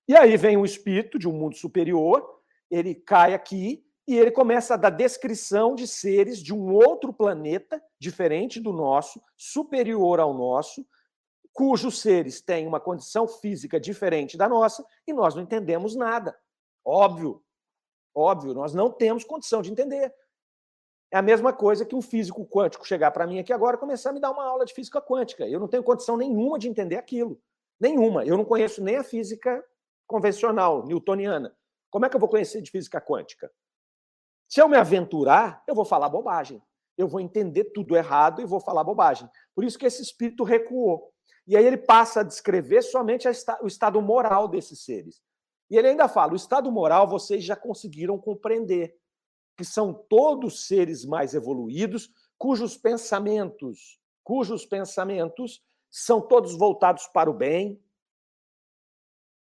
E 0.08 0.16
aí 0.16 0.36
vem 0.36 0.56
um 0.56 0.64
espírito 0.64 1.18
de 1.18 1.28
um 1.28 1.32
mundo 1.32 1.56
superior, 1.56 2.41
ele 2.72 2.94
cai 2.94 3.34
aqui 3.34 3.84
e 4.08 4.18
ele 4.18 4.30
começa 4.30 4.74
a 4.74 4.76
dar 4.78 4.90
descrição 4.90 5.74
de 5.74 5.86
seres 5.86 6.38
de 6.38 6.54
um 6.54 6.72
outro 6.72 7.12
planeta, 7.12 7.80
diferente 8.00 8.58
do 8.58 8.72
nosso, 8.72 9.22
superior 9.36 10.18
ao 10.18 10.32
nosso, 10.32 10.84
cujos 11.52 12.00
seres 12.00 12.40
têm 12.40 12.66
uma 12.66 12.80
condição 12.80 13.28
física 13.28 13.78
diferente 13.78 14.38
da 14.38 14.48
nossa 14.48 14.82
e 15.06 15.12
nós 15.12 15.34
não 15.34 15.42
entendemos 15.42 15.94
nada. 15.94 16.34
Óbvio, 16.82 17.42
óbvio, 18.14 18.54
nós 18.54 18.72
não 18.72 18.90
temos 18.90 19.22
condição 19.22 19.60
de 19.60 19.70
entender. 19.70 20.12
É 21.12 21.18
a 21.18 21.22
mesma 21.22 21.52
coisa 21.52 21.84
que 21.84 21.94
um 21.94 22.00
físico 22.00 22.46
quântico 22.46 22.86
chegar 22.86 23.10
para 23.10 23.26
mim 23.26 23.38
aqui 23.38 23.52
agora 23.52 23.76
e 23.76 23.80
começar 23.80 24.10
a 24.10 24.12
me 24.14 24.20
dar 24.20 24.30
uma 24.30 24.46
aula 24.46 24.64
de 24.64 24.72
física 24.72 25.00
quântica. 25.00 25.46
Eu 25.46 25.60
não 25.60 25.68
tenho 25.68 25.82
condição 25.82 26.16
nenhuma 26.16 26.58
de 26.58 26.68
entender 26.68 26.96
aquilo. 26.96 27.38
Nenhuma. 27.78 28.24
Eu 28.24 28.38
não 28.38 28.46
conheço 28.46 28.82
nem 28.82 28.96
a 28.96 29.04
física 29.04 29.62
convencional, 30.06 30.86
newtoniana. 30.86 31.54
Como 31.92 32.06
é 32.06 32.08
que 32.08 32.16
eu 32.16 32.20
vou 32.20 32.28
conhecer 32.28 32.62
de 32.62 32.70
física 32.70 33.00
quântica? 33.00 33.52
Se 34.48 34.60
eu 34.60 34.66
me 34.66 34.78
aventurar, 34.78 35.62
eu 35.68 35.74
vou 35.74 35.84
falar 35.84 36.08
bobagem. 36.08 36.60
Eu 36.96 37.06
vou 37.06 37.20
entender 37.20 37.64
tudo 37.74 37.94
errado 37.94 38.40
e 38.40 38.46
vou 38.46 38.60
falar 38.60 38.82
bobagem. 38.82 39.28
Por 39.54 39.62
isso 39.62 39.78
que 39.78 39.84
esse 39.84 40.02
espírito 40.02 40.42
recuou. 40.42 41.12
E 41.46 41.54
aí 41.54 41.64
ele 41.64 41.76
passa 41.76 42.20
a 42.20 42.24
descrever 42.24 42.82
somente 42.82 43.28
o 43.62 43.66
estado 43.66 44.00
moral 44.00 44.48
desses 44.48 44.84
seres. 44.84 45.22
E 45.70 45.76
ele 45.76 45.88
ainda 45.88 46.08
fala: 46.08 46.32
o 46.32 46.36
estado 46.36 46.72
moral 46.72 47.06
vocês 47.06 47.44
já 47.44 47.54
conseguiram 47.54 48.18
compreender 48.18 48.96
que 49.56 49.64
são 49.64 49.92
todos 49.92 50.66
seres 50.66 51.04
mais 51.04 51.34
evoluídos, 51.34 52.10
cujos 52.38 52.76
pensamentos, 52.76 53.98
cujos 54.24 54.64
pensamentos 54.64 55.62
são 55.90 56.20
todos 56.20 56.56
voltados 56.56 57.06
para 57.08 57.30
o 57.30 57.34
bem. 57.34 57.78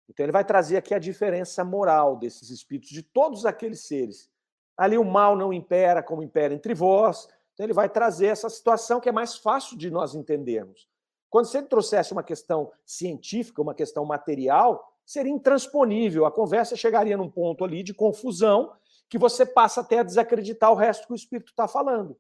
Então 0.09 0.25
ele 0.25 0.33
vai 0.33 0.45
trazer 0.45 0.77
aqui 0.77 0.95
a 0.95 0.99
diferença 0.99 1.65
moral 1.65 2.17
desses 2.17 2.51
espíritos 2.51 2.91
de 2.91 3.03
todos 3.03 3.47
aqueles 3.47 3.81
seres. 3.81 4.31
Ali 4.77 4.99
o 4.99 5.05
mal 5.05 5.37
não 5.37 5.53
impera 5.53 6.03
como 6.03 6.23
impera 6.23 6.53
entre 6.53 6.75
vós. 6.75 7.29
Então 7.55 7.65
ele 7.65 7.73
vai 7.73 7.89
trazer 7.89 8.27
essa 8.27 8.51
situação 8.51 9.01
que 9.01 9.09
é 9.09 9.13
mais 9.13 9.37
fácil 9.37 9.79
de 9.79 9.91
nós 9.91 10.15
entendermos. 10.15 10.89
Quando 11.31 11.47
se 11.47 11.59
ele 11.59 11.67
trouxesse 11.67 12.13
uma 12.13 12.23
questão 12.23 12.71
científica, 12.85 13.63
uma 13.63 13.75
questão 13.75 14.05
material, 14.05 14.93
seria 15.05 15.33
intransponível. 15.33 16.27
A 16.27 16.33
conversa 16.33 16.77
chegaria 16.77 17.17
num 17.17 17.31
ponto 17.31 17.65
ali 17.65 17.83
de 17.83 17.93
confusão 17.93 18.73
que 19.09 19.19
você 19.19 19.45
passa 19.45 19.81
até 19.81 19.99
a 19.99 20.03
desacreditar 20.03 20.71
o 20.71 20.77
resto 20.77 21.07
que 21.07 21.13
o 21.13 21.17
espírito 21.17 21.51
está 21.51 21.67
falando. 21.69 22.17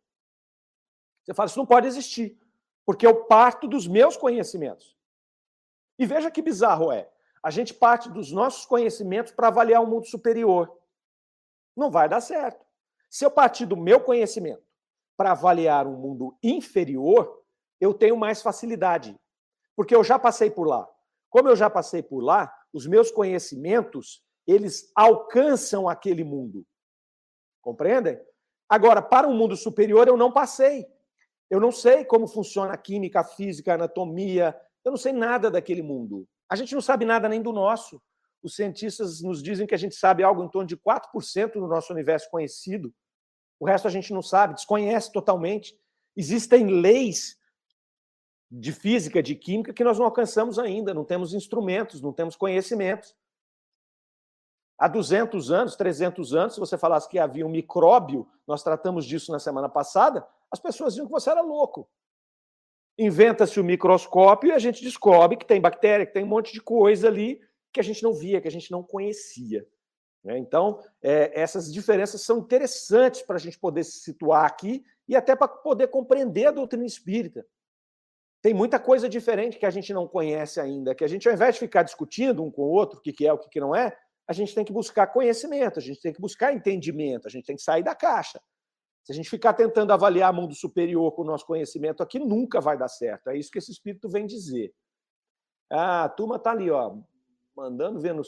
Você 1.24 1.32
fala, 1.32 1.46
isso 1.46 1.58
não 1.58 1.66
pode 1.66 1.86
existir, 1.86 2.38
porque 2.84 3.06
eu 3.06 3.24
parto 3.24 3.66
dos 3.66 3.86
meus 3.86 4.16
conhecimentos. 4.16 4.96
E 5.98 6.04
veja 6.06 6.30
que 6.30 6.42
bizarro 6.42 6.92
é. 6.92 7.10
A 7.44 7.50
gente 7.50 7.74
parte 7.74 8.08
dos 8.08 8.32
nossos 8.32 8.64
conhecimentos 8.64 9.30
para 9.30 9.48
avaliar 9.48 9.82
o 9.82 9.84
um 9.84 9.90
mundo 9.90 10.06
superior. 10.06 10.74
Não 11.76 11.90
vai 11.90 12.08
dar 12.08 12.22
certo. 12.22 12.64
Se 13.10 13.22
eu 13.22 13.30
partir 13.30 13.66
do 13.66 13.76
meu 13.76 14.00
conhecimento 14.00 14.64
para 15.14 15.32
avaliar 15.32 15.86
um 15.86 15.94
mundo 15.94 16.34
inferior, 16.42 17.44
eu 17.78 17.92
tenho 17.92 18.16
mais 18.16 18.40
facilidade, 18.40 19.14
porque 19.76 19.94
eu 19.94 20.02
já 20.02 20.18
passei 20.18 20.50
por 20.50 20.66
lá. 20.66 20.88
Como 21.28 21.50
eu 21.50 21.54
já 21.54 21.68
passei 21.68 22.02
por 22.02 22.20
lá, 22.20 22.50
os 22.72 22.86
meus 22.86 23.10
conhecimentos, 23.10 24.24
eles 24.46 24.90
alcançam 24.96 25.86
aquele 25.86 26.24
mundo. 26.24 26.64
Compreendem? 27.60 28.18
Agora, 28.66 29.02
para 29.02 29.28
um 29.28 29.36
mundo 29.36 29.54
superior, 29.54 30.08
eu 30.08 30.16
não 30.16 30.32
passei. 30.32 30.86
Eu 31.50 31.60
não 31.60 31.70
sei 31.70 32.06
como 32.06 32.26
funciona 32.26 32.72
a 32.72 32.78
química, 32.78 33.20
a 33.20 33.24
física, 33.24 33.72
a 33.72 33.74
anatomia. 33.74 34.58
Eu 34.82 34.92
não 34.92 34.96
sei 34.96 35.12
nada 35.12 35.50
daquele 35.50 35.82
mundo. 35.82 36.26
A 36.48 36.56
gente 36.56 36.74
não 36.74 36.80
sabe 36.80 37.04
nada 37.04 37.28
nem 37.28 37.42
do 37.42 37.52
nosso. 37.52 38.02
Os 38.42 38.54
cientistas 38.54 39.22
nos 39.22 39.42
dizem 39.42 39.66
que 39.66 39.74
a 39.74 39.78
gente 39.78 39.94
sabe 39.94 40.22
algo 40.22 40.44
em 40.44 40.48
torno 40.48 40.68
de 40.68 40.76
4% 40.76 41.52
do 41.54 41.66
nosso 41.66 41.92
universo 41.92 42.28
conhecido. 42.30 42.94
O 43.58 43.64
resto 43.64 43.88
a 43.88 43.90
gente 43.90 44.12
não 44.12 44.20
sabe, 44.20 44.54
desconhece 44.54 45.10
totalmente. 45.10 45.78
Existem 46.16 46.66
leis 46.66 47.38
de 48.50 48.72
física, 48.72 49.22
de 49.22 49.34
química 49.34 49.72
que 49.72 49.82
nós 49.82 49.98
não 49.98 50.04
alcançamos 50.04 50.58
ainda, 50.58 50.94
não 50.94 51.04
temos 51.04 51.34
instrumentos, 51.34 52.00
não 52.00 52.12
temos 52.12 52.36
conhecimentos. 52.36 53.16
Há 54.78 54.88
200 54.88 55.50
anos, 55.50 55.76
300 55.76 56.34
anos, 56.34 56.54
se 56.54 56.60
você 56.60 56.76
falasse 56.76 57.08
que 57.08 57.18
havia 57.18 57.46
um 57.46 57.50
micróbio, 57.50 58.28
nós 58.46 58.62
tratamos 58.62 59.06
disso 59.06 59.32
na 59.32 59.38
semana 59.38 59.68
passada, 59.68 60.26
as 60.50 60.60
pessoas 60.60 60.92
diziam 60.92 61.06
que 61.06 61.12
você 61.12 61.30
era 61.30 61.40
louco. 61.40 61.88
Inventa-se 62.98 63.58
o 63.58 63.64
microscópio 63.64 64.48
e 64.48 64.52
a 64.52 64.58
gente 64.58 64.82
descobre 64.82 65.36
que 65.36 65.46
tem 65.46 65.60
bactéria, 65.60 66.06
que 66.06 66.12
tem 66.12 66.24
um 66.24 66.28
monte 66.28 66.52
de 66.52 66.60
coisa 66.60 67.08
ali 67.08 67.40
que 67.72 67.80
a 67.80 67.82
gente 67.82 68.02
não 68.02 68.14
via, 68.14 68.40
que 68.40 68.48
a 68.48 68.50
gente 68.50 68.70
não 68.70 68.82
conhecia. 68.82 69.66
Né? 70.22 70.38
Então, 70.38 70.80
é, 71.02 71.38
essas 71.38 71.72
diferenças 71.72 72.22
são 72.22 72.38
interessantes 72.38 73.22
para 73.22 73.36
a 73.36 73.40
gente 73.40 73.58
poder 73.58 73.84
se 73.84 73.98
situar 73.98 74.44
aqui 74.46 74.84
e 75.06 75.14
até 75.14 75.36
para 75.36 75.48
poder 75.48 75.88
compreender 75.88 76.46
a 76.46 76.52
doutrina 76.52 76.86
espírita. 76.86 77.44
Tem 78.40 78.54
muita 78.54 78.78
coisa 78.78 79.08
diferente 79.08 79.58
que 79.58 79.66
a 79.66 79.70
gente 79.70 79.92
não 79.92 80.06
conhece 80.06 80.60
ainda, 80.60 80.94
que 80.94 81.02
a 81.04 81.08
gente, 81.08 81.28
ao 81.28 81.34
invés 81.34 81.54
de 81.54 81.60
ficar 81.60 81.82
discutindo 81.82 82.44
um 82.44 82.50
com 82.50 82.62
o 82.62 82.70
outro 82.70 82.98
o 82.98 83.02
que 83.02 83.26
é, 83.26 83.32
o 83.32 83.38
que 83.38 83.60
não 83.60 83.74
é, 83.74 83.96
a 84.26 84.32
gente 84.32 84.54
tem 84.54 84.64
que 84.64 84.72
buscar 84.72 85.06
conhecimento, 85.08 85.78
a 85.78 85.82
gente 85.82 86.00
tem 86.00 86.12
que 86.12 86.20
buscar 86.20 86.52
entendimento, 86.52 87.26
a 87.26 87.30
gente 87.30 87.44
tem 87.44 87.56
que 87.56 87.62
sair 87.62 87.82
da 87.82 87.94
caixa. 87.94 88.40
Se 89.04 89.12
a 89.12 89.14
gente 89.14 89.28
ficar 89.28 89.52
tentando 89.52 89.92
avaliar 89.92 90.32
mundo 90.32 90.54
superior 90.54 91.12
com 91.12 91.22
o 91.22 91.26
nosso 91.26 91.46
conhecimento 91.46 92.02
aqui, 92.02 92.18
nunca 92.18 92.60
vai 92.60 92.76
dar 92.76 92.88
certo. 92.88 93.28
É 93.28 93.36
isso 93.36 93.50
que 93.50 93.58
esse 93.58 93.70
espírito 93.70 94.08
vem 94.08 94.26
dizer. 94.26 94.74
Ah, 95.70 96.04
a 96.04 96.08
turma 96.08 96.36
está 96.36 96.50
ali, 96.50 96.70
ó, 96.70 96.96
mandando 97.54 98.00
ver 98.00 98.14
no, 98.14 98.22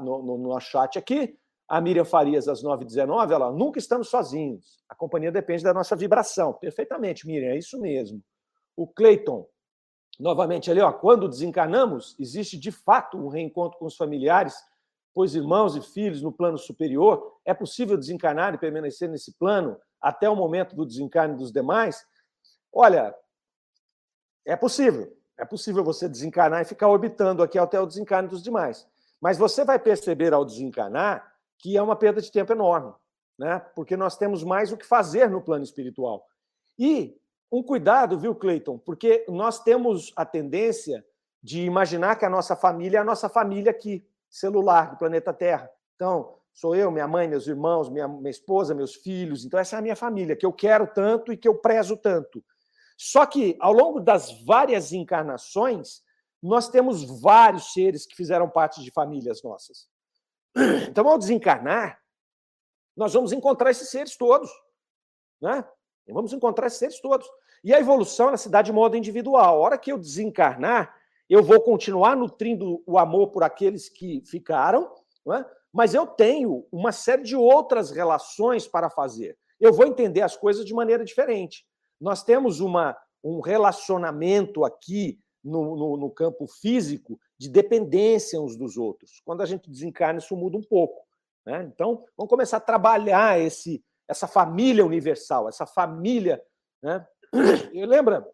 no, 0.00 0.38
no 0.38 0.60
chat 0.60 0.98
aqui. 0.98 1.38
A 1.68 1.80
Miriam 1.80 2.04
Farias, 2.04 2.48
às 2.48 2.62
9h19, 2.62 3.30
ela 3.30 3.52
nunca 3.52 3.78
estamos 3.78 4.08
sozinhos. 4.08 4.82
A 4.88 4.94
companhia 4.94 5.30
depende 5.30 5.62
da 5.62 5.72
nossa 5.72 5.94
vibração. 5.94 6.54
Perfeitamente, 6.54 7.26
Miriam, 7.26 7.50
é 7.50 7.58
isso 7.58 7.78
mesmo. 7.78 8.22
O 8.74 8.86
Cleiton, 8.86 9.46
novamente 10.18 10.70
ali, 10.70 10.80
ó, 10.80 10.92
quando 10.92 11.28
desencarnamos, 11.28 12.16
existe 12.18 12.58
de 12.58 12.72
fato 12.72 13.18
um 13.18 13.28
reencontro 13.28 13.78
com 13.78 13.86
os 13.86 13.96
familiares 13.96 14.54
pois 15.14 15.34
irmãos 15.34 15.76
e 15.76 15.80
filhos 15.80 16.22
no 16.22 16.32
plano 16.32 16.58
superior, 16.58 17.38
é 17.44 17.52
possível 17.52 17.96
desencarnar 17.96 18.54
e 18.54 18.58
permanecer 18.58 19.08
nesse 19.08 19.36
plano 19.36 19.76
até 20.02 20.28
o 20.28 20.36
momento 20.36 20.74
do 20.74 20.84
desencarne 20.84 21.36
dos 21.36 21.52
demais? 21.52 22.04
Olha, 22.72 23.14
é 24.44 24.56
possível. 24.56 25.16
É 25.38 25.44
possível 25.44 25.82
você 25.82 26.08
desencarnar 26.08 26.62
e 26.62 26.66
ficar 26.66 26.88
orbitando 26.88 27.42
aqui 27.42 27.58
até 27.58 27.80
o 27.80 27.86
desencarne 27.86 28.28
dos 28.28 28.42
demais. 28.42 28.86
Mas 29.20 29.38
você 29.38 29.64
vai 29.64 29.78
perceber 29.78 30.32
ao 30.34 30.44
desencarnar 30.44 31.32
que 31.58 31.76
é 31.76 31.82
uma 31.82 31.94
perda 31.94 32.20
de 32.20 32.30
tempo 32.30 32.52
enorme, 32.52 32.92
né? 33.38 33.60
Porque 33.74 33.96
nós 33.96 34.16
temos 34.16 34.42
mais 34.42 34.72
o 34.72 34.76
que 34.76 34.84
fazer 34.84 35.30
no 35.30 35.40
plano 35.40 35.62
espiritual. 35.62 36.26
E 36.76 37.16
um 37.50 37.62
cuidado, 37.62 38.18
viu, 38.18 38.34
Cleiton? 38.34 38.78
Porque 38.78 39.24
nós 39.28 39.62
temos 39.62 40.12
a 40.16 40.24
tendência 40.24 41.06
de 41.40 41.62
imaginar 41.62 42.16
que 42.16 42.24
a 42.24 42.30
nossa 42.30 42.56
família 42.56 42.98
é 42.98 43.00
a 43.00 43.04
nossa 43.04 43.28
família 43.28 43.70
aqui 43.70 44.04
celular 44.28 44.90
do 44.90 44.96
planeta 44.96 45.32
Terra. 45.32 45.70
Então, 45.94 46.34
sou 46.52 46.76
eu, 46.76 46.90
minha 46.90 47.08
mãe, 47.08 47.26
meus 47.26 47.46
irmãos, 47.46 47.88
minha, 47.88 48.06
minha 48.06 48.30
esposa, 48.30 48.74
meus 48.74 48.94
filhos. 48.94 49.44
Então, 49.44 49.58
essa 49.58 49.76
é 49.76 49.78
a 49.78 49.82
minha 49.82 49.96
família, 49.96 50.36
que 50.36 50.46
eu 50.46 50.52
quero 50.52 50.86
tanto 50.86 51.32
e 51.32 51.36
que 51.36 51.48
eu 51.48 51.56
prezo 51.56 51.96
tanto. 51.96 52.44
Só 52.96 53.26
que, 53.26 53.56
ao 53.60 53.72
longo 53.72 54.00
das 54.00 54.44
várias 54.44 54.92
encarnações, 54.92 56.02
nós 56.42 56.68
temos 56.68 57.04
vários 57.20 57.72
seres 57.72 58.06
que 58.06 58.16
fizeram 58.16 58.48
parte 58.48 58.82
de 58.82 58.90
famílias 58.90 59.42
nossas. 59.42 59.88
Então, 60.88 61.08
ao 61.08 61.18
desencarnar, 61.18 61.98
nós 62.96 63.14
vamos 63.14 63.32
encontrar 63.32 63.70
esses 63.70 63.88
seres 63.88 64.16
todos. 64.16 64.50
Né? 65.40 65.64
Vamos 66.08 66.32
encontrar 66.32 66.66
esses 66.66 66.78
seres 66.78 67.00
todos. 67.00 67.26
E 67.64 67.72
a 67.72 67.80
evolução 67.80 68.30
na 68.30 68.36
cidade 68.36 68.66
de 68.66 68.72
modo 68.72 68.96
individual. 68.96 69.56
A 69.56 69.58
hora 69.58 69.78
que 69.78 69.90
eu 69.90 69.98
desencarnar, 69.98 70.94
eu 71.28 71.42
vou 71.42 71.60
continuar 71.62 72.14
nutrindo 72.14 72.82
o 72.86 72.98
amor 72.98 73.30
por 73.30 73.42
aqueles 73.42 73.88
que 73.88 74.22
ficaram, 74.26 74.92
é? 75.32 75.61
Mas 75.72 75.94
eu 75.94 76.06
tenho 76.06 76.66
uma 76.70 76.92
série 76.92 77.22
de 77.22 77.34
outras 77.34 77.90
relações 77.90 78.66
para 78.66 78.90
fazer. 78.90 79.38
Eu 79.58 79.72
vou 79.72 79.86
entender 79.86 80.20
as 80.20 80.36
coisas 80.36 80.64
de 80.64 80.74
maneira 80.74 81.04
diferente. 81.04 81.64
Nós 82.00 82.22
temos 82.22 82.60
uma, 82.60 82.96
um 83.22 83.40
relacionamento 83.40 84.64
aqui 84.64 85.18
no, 85.42 85.76
no, 85.76 85.96
no 85.96 86.10
campo 86.10 86.46
físico 86.46 87.18
de 87.38 87.48
dependência 87.48 88.40
uns 88.40 88.56
dos 88.56 88.76
outros. 88.76 89.20
Quando 89.24 89.40
a 89.40 89.46
gente 89.46 89.70
desencarna, 89.70 90.18
isso 90.18 90.36
muda 90.36 90.56
um 90.56 90.62
pouco. 90.62 91.06
Né? 91.46 91.62
Então, 91.72 92.04
vamos 92.16 92.30
começar 92.30 92.58
a 92.58 92.60
trabalhar 92.60 93.40
esse, 93.40 93.84
essa 94.06 94.26
família 94.26 94.84
universal, 94.84 95.48
essa 95.48 95.66
família. 95.66 96.42
Né? 96.82 97.06
Lembra 97.72 98.28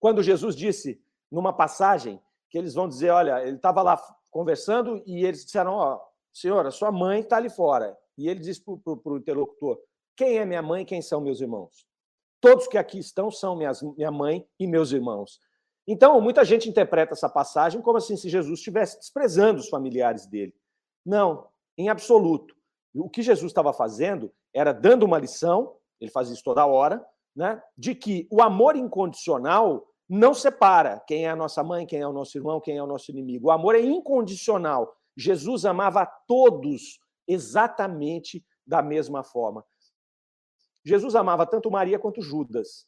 quando 0.00 0.22
Jesus 0.22 0.54
disse 0.54 1.00
numa 1.30 1.52
passagem 1.52 2.20
que 2.50 2.58
eles 2.58 2.74
vão 2.74 2.88
dizer: 2.88 3.10
olha, 3.10 3.42
ele 3.42 3.56
estava 3.56 3.82
lá 3.82 3.96
conversando 4.30 5.02
e 5.06 5.24
eles 5.24 5.44
disseram: 5.44 5.72
ó, 5.72 6.00
senhora, 6.34 6.70
sua 6.70 6.92
mãe 6.92 7.20
está 7.20 7.36
ali 7.36 7.48
fora. 7.48 7.96
E 8.18 8.28
ele 8.28 8.40
disse 8.40 8.62
para 8.62 9.12
o 9.12 9.16
interlocutor: 9.16 9.78
quem 10.16 10.38
é 10.38 10.44
minha 10.44 10.62
mãe 10.62 10.82
e 10.82 10.84
quem 10.84 11.00
são 11.00 11.20
meus 11.20 11.40
irmãos? 11.40 11.86
Todos 12.40 12.66
que 12.66 12.76
aqui 12.76 12.98
estão 12.98 13.30
são 13.30 13.56
minhas, 13.56 13.80
minha 13.82 14.10
mãe 14.10 14.46
e 14.58 14.66
meus 14.66 14.92
irmãos. 14.92 15.40
Então, 15.86 16.20
muita 16.20 16.44
gente 16.44 16.68
interpreta 16.68 17.12
essa 17.12 17.28
passagem 17.28 17.80
como 17.80 17.98
assim 17.98 18.16
se 18.16 18.28
Jesus 18.28 18.58
estivesse 18.58 18.98
desprezando 18.98 19.60
os 19.60 19.68
familiares 19.68 20.26
dele. 20.26 20.54
Não, 21.04 21.46
em 21.76 21.88
absoluto. 21.88 22.54
O 22.94 23.10
que 23.10 23.22
Jesus 23.22 23.50
estava 23.50 23.72
fazendo 23.72 24.32
era 24.52 24.72
dando 24.72 25.04
uma 25.04 25.18
lição, 25.18 25.76
ele 26.00 26.10
faz 26.10 26.30
isso 26.30 26.44
toda 26.44 26.64
hora, 26.64 27.04
né, 27.34 27.62
de 27.76 27.94
que 27.94 28.28
o 28.30 28.40
amor 28.40 28.76
incondicional 28.76 29.86
não 30.08 30.32
separa 30.32 31.02
quem 31.06 31.26
é 31.26 31.30
a 31.30 31.36
nossa 31.36 31.62
mãe, 31.64 31.86
quem 31.86 32.00
é 32.00 32.06
o 32.06 32.12
nosso 32.12 32.38
irmão, 32.38 32.60
quem 32.60 32.76
é 32.76 32.82
o 32.82 32.86
nosso 32.86 33.10
inimigo. 33.10 33.48
O 33.48 33.50
amor 33.50 33.74
é 33.74 33.80
incondicional. 33.80 34.94
Jesus 35.16 35.64
amava 35.64 36.02
a 36.02 36.06
todos 36.06 37.00
exatamente 37.26 38.44
da 38.66 38.82
mesma 38.82 39.22
forma. 39.22 39.64
Jesus 40.84 41.14
amava 41.14 41.46
tanto 41.46 41.70
Maria 41.70 41.98
quanto 41.98 42.20
Judas. 42.20 42.86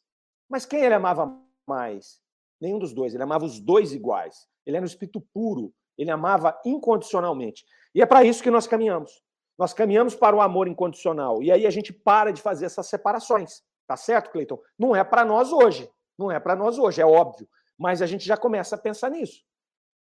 Mas 0.49 0.65
quem 0.65 0.83
ele 0.83 0.93
amava 0.93 1.35
mais? 1.67 2.21
Nenhum 2.61 2.79
dos 2.79 2.93
dois. 2.93 3.13
Ele 3.13 3.23
amava 3.23 3.45
os 3.45 3.59
dois 3.59 3.93
iguais. 3.93 4.47
Ele 4.65 4.77
era 4.77 4.83
um 4.83 4.87
espírito 4.87 5.21
puro. 5.33 5.73
Ele 5.97 6.11
amava 6.11 6.59
incondicionalmente. 6.65 7.65
E 7.93 8.01
é 8.01 8.05
para 8.05 8.23
isso 8.23 8.43
que 8.43 8.51
nós 8.51 8.67
caminhamos. 8.67 9.23
Nós 9.57 9.73
caminhamos 9.73 10.15
para 10.15 10.35
o 10.35 10.41
amor 10.41 10.67
incondicional. 10.67 11.41
E 11.41 11.51
aí 11.51 11.65
a 11.65 11.71
gente 11.71 11.91
para 11.91 12.31
de 12.31 12.41
fazer 12.41 12.65
essas 12.65 12.87
separações. 12.87 13.63
Tá 13.87 13.97
certo, 13.97 14.31
Cleiton? 14.31 14.59
Não 14.77 14.95
é 14.95 15.03
para 15.03 15.25
nós 15.25 15.51
hoje. 15.51 15.89
Não 16.17 16.31
é 16.31 16.39
para 16.39 16.55
nós 16.55 16.77
hoje, 16.77 17.01
é 17.01 17.05
óbvio. 17.05 17.47
Mas 17.77 18.01
a 18.01 18.05
gente 18.05 18.25
já 18.25 18.37
começa 18.37 18.75
a 18.75 18.79
pensar 18.79 19.09
nisso. 19.09 19.43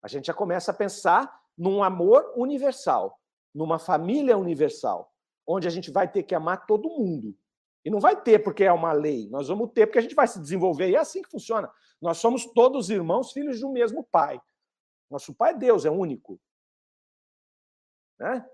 A 0.02 0.08
gente 0.08 0.26
já 0.26 0.34
começa 0.34 0.70
a 0.70 0.74
pensar 0.74 1.40
num 1.56 1.82
amor 1.82 2.32
universal, 2.36 3.18
numa 3.54 3.78
família 3.78 4.36
universal, 4.36 5.12
onde 5.46 5.66
a 5.66 5.70
gente 5.70 5.90
vai 5.90 6.10
ter 6.10 6.22
que 6.22 6.34
amar 6.34 6.66
todo 6.66 6.88
mundo. 6.88 7.36
E 7.84 7.90
não 7.90 8.00
vai 8.00 8.20
ter 8.20 8.40
porque 8.40 8.64
é 8.64 8.72
uma 8.72 8.92
lei, 8.92 9.28
nós 9.30 9.48
vamos 9.48 9.70
ter 9.72 9.86
porque 9.86 9.98
a 9.98 10.02
gente 10.02 10.14
vai 10.14 10.26
se 10.26 10.40
desenvolver. 10.40 10.90
E 10.90 10.96
é 10.96 10.98
assim 10.98 11.22
que 11.22 11.30
funciona. 11.30 11.70
Nós 12.00 12.18
somos 12.18 12.44
todos 12.46 12.90
irmãos, 12.90 13.32
filhos 13.32 13.58
de 13.58 13.64
um 13.64 13.70
mesmo 13.70 14.04
pai. 14.04 14.40
Nosso 15.10 15.32
pai 15.32 15.52
é 15.52 15.56
Deus, 15.56 15.84
é 15.84 15.90
único. 15.90 16.40
Né? 18.18 18.44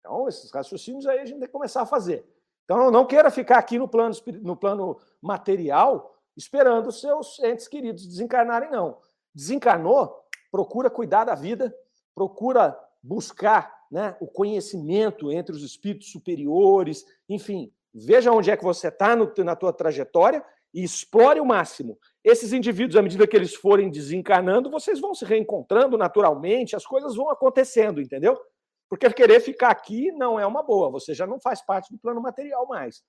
Então, 0.00 0.26
esses 0.26 0.50
raciocínios 0.50 1.06
aí 1.06 1.20
a 1.20 1.24
gente 1.24 1.38
tem 1.38 1.46
que 1.46 1.52
começar 1.52 1.82
a 1.82 1.86
fazer. 1.86 2.26
Então, 2.64 2.90
não 2.90 3.06
queira 3.06 3.30
ficar 3.30 3.58
aqui 3.58 3.78
no 3.78 3.86
plano, 3.86 4.14
no 4.40 4.56
plano 4.56 4.98
material 5.20 6.12
esperando 6.36 6.88
os 6.88 7.00
seus 7.00 7.38
entes 7.40 7.68
queridos 7.68 8.06
desencarnarem, 8.06 8.70
não. 8.70 8.98
Desencarnou, 9.34 10.24
procura 10.50 10.90
cuidar 10.90 11.24
da 11.24 11.34
vida, 11.34 11.74
procura 12.14 12.78
buscar 13.02 13.74
né, 13.90 14.16
o 14.20 14.26
conhecimento 14.26 15.30
entre 15.30 15.54
os 15.54 15.62
espíritos 15.62 16.10
superiores, 16.10 17.04
enfim, 17.28 17.72
veja 17.92 18.32
onde 18.32 18.50
é 18.50 18.56
que 18.56 18.64
você 18.64 18.88
está 18.88 19.16
na 19.16 19.56
tua 19.56 19.72
trajetória 19.72 20.44
e 20.72 20.82
explore 20.82 21.40
o 21.40 21.44
máximo. 21.44 21.98
Esses 22.24 22.52
indivíduos, 22.52 22.96
à 22.96 23.02
medida 23.02 23.26
que 23.26 23.36
eles 23.36 23.54
forem 23.54 23.90
desencarnando, 23.90 24.70
vocês 24.70 25.00
vão 25.00 25.14
se 25.14 25.24
reencontrando 25.24 25.98
naturalmente, 25.98 26.74
as 26.74 26.86
coisas 26.86 27.14
vão 27.14 27.28
acontecendo, 27.28 28.00
entendeu? 28.00 28.40
Porque 28.88 29.10
querer 29.10 29.40
ficar 29.40 29.70
aqui 29.70 30.10
não 30.12 30.38
é 30.38 30.46
uma 30.46 30.62
boa, 30.62 30.90
você 30.90 31.14
já 31.14 31.26
não 31.26 31.40
faz 31.40 31.60
parte 31.60 31.92
do 31.92 31.98
plano 31.98 32.20
material 32.20 32.66
mais. 32.66 33.02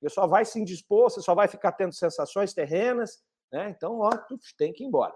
Você 0.00 0.08
só 0.08 0.26
vai 0.26 0.44
se 0.44 0.58
indispor, 0.58 1.10
você 1.10 1.20
só 1.20 1.34
vai 1.34 1.48
ficar 1.48 1.72
tendo 1.72 1.94
sensações 1.94 2.54
terrenas, 2.54 3.22
né? 3.52 3.70
Então, 3.70 3.98
ó, 4.00 4.10
tem 4.56 4.72
que 4.72 4.84
ir 4.84 4.86
embora. 4.86 5.14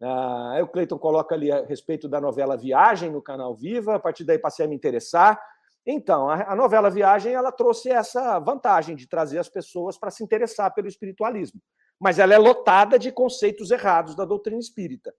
Ah, 0.00 0.60
o 0.62 0.68
Cleiton 0.68 0.98
coloca 0.98 1.34
ali 1.34 1.50
a 1.50 1.64
respeito 1.64 2.08
da 2.08 2.20
novela 2.20 2.56
Viagem 2.56 3.10
no 3.10 3.20
canal 3.20 3.54
Viva, 3.54 3.96
a 3.96 3.98
partir 3.98 4.24
daí 4.24 4.38
passei 4.38 4.64
a 4.64 4.68
me 4.68 4.76
interessar. 4.76 5.40
Então, 5.84 6.28
a, 6.28 6.52
a 6.52 6.56
novela 6.56 6.90
Viagem 6.90 7.32
ela 7.32 7.50
trouxe 7.50 7.90
essa 7.90 8.38
vantagem 8.38 8.94
de 8.94 9.08
trazer 9.08 9.38
as 9.38 9.48
pessoas 9.48 9.98
para 9.98 10.10
se 10.10 10.22
interessar 10.22 10.72
pelo 10.74 10.86
espiritualismo. 10.86 11.60
Mas 11.98 12.18
ela 12.18 12.34
é 12.34 12.38
lotada 12.38 12.98
de 12.98 13.10
conceitos 13.10 13.70
errados 13.70 14.14
da 14.14 14.24
doutrina 14.24 14.60
espírita. 14.60 15.12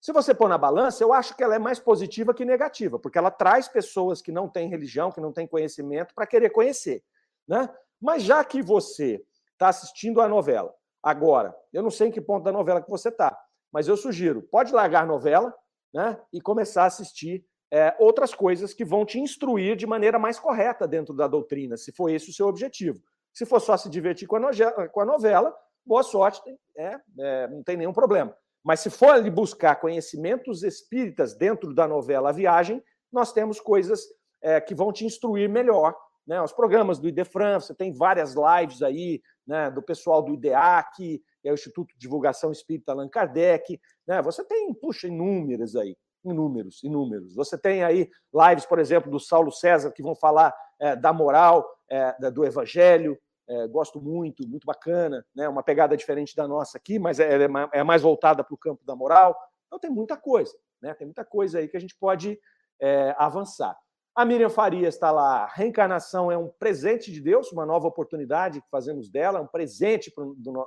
Se 0.00 0.12
você 0.12 0.34
pôr 0.34 0.48
na 0.48 0.56
balança, 0.56 1.04
eu 1.04 1.12
acho 1.12 1.36
que 1.36 1.42
ela 1.42 1.54
é 1.54 1.58
mais 1.58 1.78
positiva 1.78 2.32
que 2.32 2.42
negativa, 2.42 2.98
porque 2.98 3.18
ela 3.18 3.30
traz 3.30 3.68
pessoas 3.68 4.22
que 4.22 4.32
não 4.32 4.48
têm 4.48 4.70
religião, 4.70 5.12
que 5.12 5.20
não 5.20 5.30
têm 5.30 5.46
conhecimento, 5.46 6.14
para 6.14 6.26
querer 6.26 6.48
conhecer. 6.50 7.04
Né? 7.46 7.68
Mas 8.00 8.22
já 8.22 8.42
que 8.42 8.62
você 8.62 9.22
está 9.52 9.68
assistindo 9.68 10.22
a 10.22 10.28
novela 10.28 10.74
agora, 11.02 11.54
eu 11.70 11.82
não 11.82 11.90
sei 11.90 12.08
em 12.08 12.10
que 12.10 12.20
ponto 12.20 12.44
da 12.44 12.52
novela 12.52 12.80
que 12.80 12.88
você 12.88 13.10
está, 13.10 13.38
mas 13.72 13.88
eu 13.88 13.96
sugiro, 13.96 14.42
pode 14.42 14.72
largar 14.72 15.06
novela 15.06 15.54
né, 15.92 16.20
e 16.32 16.40
começar 16.40 16.84
a 16.84 16.86
assistir 16.86 17.44
é, 17.72 17.94
outras 17.98 18.34
coisas 18.34 18.74
que 18.74 18.84
vão 18.84 19.04
te 19.04 19.18
instruir 19.18 19.76
de 19.76 19.86
maneira 19.86 20.18
mais 20.18 20.38
correta 20.38 20.88
dentro 20.88 21.14
da 21.14 21.28
doutrina, 21.28 21.76
se 21.76 21.92
for 21.92 22.10
esse 22.10 22.30
o 22.30 22.32
seu 22.32 22.48
objetivo. 22.48 23.00
Se 23.32 23.46
for 23.46 23.60
só 23.60 23.76
se 23.76 23.88
divertir 23.88 24.26
com 24.26 24.36
a, 24.36 24.40
novela, 24.40 24.88
com 24.88 25.00
a 25.00 25.04
novela 25.04 25.54
boa 25.86 26.02
sorte, 26.02 26.40
é, 26.76 27.00
é, 27.18 27.48
não 27.48 27.62
tem 27.62 27.76
nenhum 27.76 27.92
problema. 27.92 28.36
Mas 28.62 28.80
se 28.80 28.90
for 28.90 29.10
ali 29.10 29.30
buscar 29.30 29.76
conhecimentos 29.76 30.62
espíritas 30.62 31.34
dentro 31.34 31.72
da 31.74 31.86
novela 31.88 32.30
A 32.30 32.32
Viagem, 32.32 32.82
nós 33.12 33.32
temos 33.32 33.60
coisas 33.60 34.04
é, 34.42 34.60
que 34.60 34.74
vão 34.74 34.92
te 34.92 35.04
instruir 35.04 35.48
melhor. 35.48 35.96
Né? 36.26 36.40
Os 36.42 36.52
programas 36.52 36.98
do 36.98 37.08
IDEFRAN, 37.08 37.60
você 37.60 37.74
tem 37.74 37.92
várias 37.92 38.34
lives 38.34 38.82
aí 38.82 39.22
né, 39.46 39.70
do 39.70 39.82
pessoal 39.82 40.22
do 40.22 40.34
IDEAC, 40.34 41.22
é 41.44 41.50
o 41.50 41.54
Instituto 41.54 41.92
de 41.94 41.98
Divulgação 41.98 42.52
Espírita 42.52 42.92
Allan 42.92 43.08
Kardec. 43.08 43.80
Né? 44.06 44.20
Você 44.22 44.44
tem, 44.44 44.72
puxa, 44.74 45.06
inúmeras 45.08 45.76
aí, 45.76 45.96
inúmeros, 46.24 46.82
inúmeros. 46.82 47.34
Você 47.34 47.56
tem 47.56 47.82
aí 47.82 48.10
lives, 48.32 48.66
por 48.66 48.78
exemplo, 48.78 49.10
do 49.10 49.18
Saulo 49.18 49.50
César, 49.50 49.92
que 49.92 50.02
vão 50.02 50.14
falar 50.14 50.54
é, 50.78 50.96
da 50.96 51.12
moral, 51.12 51.68
é, 51.88 52.30
do 52.30 52.44
Evangelho, 52.44 53.18
é, 53.48 53.66
gosto 53.66 54.00
muito, 54.00 54.46
muito 54.48 54.64
bacana, 54.64 55.26
né? 55.34 55.48
uma 55.48 55.62
pegada 55.62 55.96
diferente 55.96 56.36
da 56.36 56.46
nossa 56.46 56.78
aqui, 56.78 56.98
mas 57.00 57.18
é, 57.18 57.48
é 57.72 57.82
mais 57.82 58.00
voltada 58.00 58.44
para 58.44 58.54
o 58.54 58.58
campo 58.58 58.84
da 58.84 58.94
moral. 58.94 59.36
Então 59.66 59.78
tem 59.78 59.90
muita 59.90 60.16
coisa, 60.16 60.56
né? 60.80 60.94
tem 60.94 61.06
muita 61.06 61.24
coisa 61.24 61.58
aí 61.58 61.68
que 61.68 61.76
a 61.76 61.80
gente 61.80 61.96
pode 61.98 62.38
é, 62.80 63.14
avançar. 63.18 63.76
A 64.14 64.24
Miriam 64.24 64.50
Farias 64.50 64.94
está 64.94 65.10
lá, 65.10 65.46
reencarnação 65.46 66.30
é 66.30 66.38
um 66.38 66.48
presente 66.48 67.12
de 67.12 67.20
Deus, 67.20 67.50
uma 67.50 67.66
nova 67.66 67.88
oportunidade 67.88 68.60
que 68.60 68.70
fazemos 68.70 69.08
dela, 69.08 69.40
um 69.40 69.46
presente 69.46 70.10
pro, 70.10 70.34
do, 70.36 70.66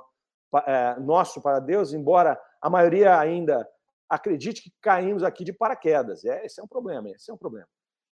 é, 0.66 0.98
nosso 1.00 1.40
para 1.40 1.60
Deus, 1.60 1.92
embora 1.92 2.40
a 2.60 2.70
maioria 2.70 3.18
ainda 3.18 3.68
acredite 4.08 4.62
que 4.62 4.72
caímos 4.80 5.22
aqui 5.22 5.44
de 5.44 5.52
paraquedas. 5.52 6.24
É, 6.24 6.44
esse 6.44 6.60
é 6.60 6.64
um 6.64 6.68
problema, 6.68 7.10
esse 7.10 7.30
é 7.30 7.34
um 7.34 7.38
problema. 7.38 7.66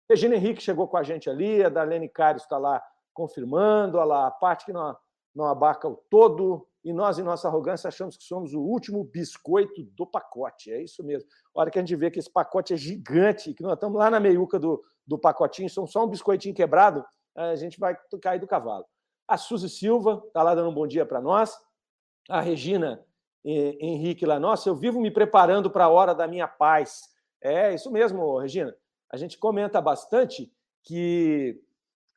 Regina 0.08 0.34
Henrique 0.34 0.62
chegou 0.62 0.88
com 0.88 0.96
a 0.96 1.02
gente 1.02 1.30
ali, 1.30 1.64
a 1.64 1.68
Darlene 1.68 2.08
Cario 2.08 2.38
está 2.38 2.58
lá 2.58 2.82
confirmando, 3.14 3.98
olha 3.98 4.04
lá, 4.04 4.26
a 4.26 4.30
parte 4.30 4.64
que 4.64 4.72
não, 4.72 4.96
não 5.34 5.46
abarca 5.46 5.88
o 5.88 5.96
todo, 6.10 6.66
e 6.84 6.92
nós, 6.92 7.18
em 7.18 7.22
nossa 7.22 7.46
arrogância, 7.46 7.86
achamos 7.86 8.16
que 8.16 8.24
somos 8.24 8.54
o 8.54 8.60
último 8.60 9.04
biscoito 9.04 9.84
do 9.84 10.04
pacote. 10.04 10.72
É 10.72 10.82
isso 10.82 11.04
mesmo. 11.04 11.28
A 11.54 11.60
hora 11.60 11.70
que 11.70 11.78
a 11.78 11.82
gente 11.82 11.94
vê 11.94 12.10
que 12.10 12.18
esse 12.18 12.30
pacote 12.30 12.74
é 12.74 12.76
gigante, 12.76 13.54
que 13.54 13.62
nós 13.62 13.74
estamos 13.74 13.98
lá 13.98 14.10
na 14.10 14.18
meiuca 14.18 14.58
do, 14.58 14.82
do 15.06 15.16
pacotinho, 15.16 15.70
somos 15.70 15.92
só 15.92 16.04
um 16.04 16.08
biscoitinho 16.08 16.54
quebrado, 16.54 17.04
a 17.36 17.54
gente 17.54 17.78
vai 17.78 17.96
cair 18.20 18.40
do 18.40 18.46
cavalo. 18.46 18.84
A 19.28 19.36
Suzy 19.36 19.68
Silva 19.68 20.22
está 20.26 20.42
lá 20.42 20.54
dando 20.54 20.70
um 20.70 20.74
bom 20.74 20.86
dia 20.86 21.06
para 21.06 21.20
nós. 21.20 21.56
A 22.28 22.40
Regina 22.40 23.04
Henrique 23.44 24.24
lá, 24.24 24.38
nossa, 24.38 24.68
eu 24.68 24.74
vivo 24.74 25.00
me 25.00 25.10
preparando 25.10 25.70
para 25.70 25.84
a 25.84 25.88
hora 25.88 26.14
da 26.14 26.28
minha 26.28 26.46
paz. 26.46 27.02
É 27.40 27.74
isso 27.74 27.90
mesmo, 27.90 28.38
Regina. 28.38 28.74
A 29.10 29.16
gente 29.16 29.36
comenta 29.36 29.80
bastante 29.80 30.50
que 30.84 31.60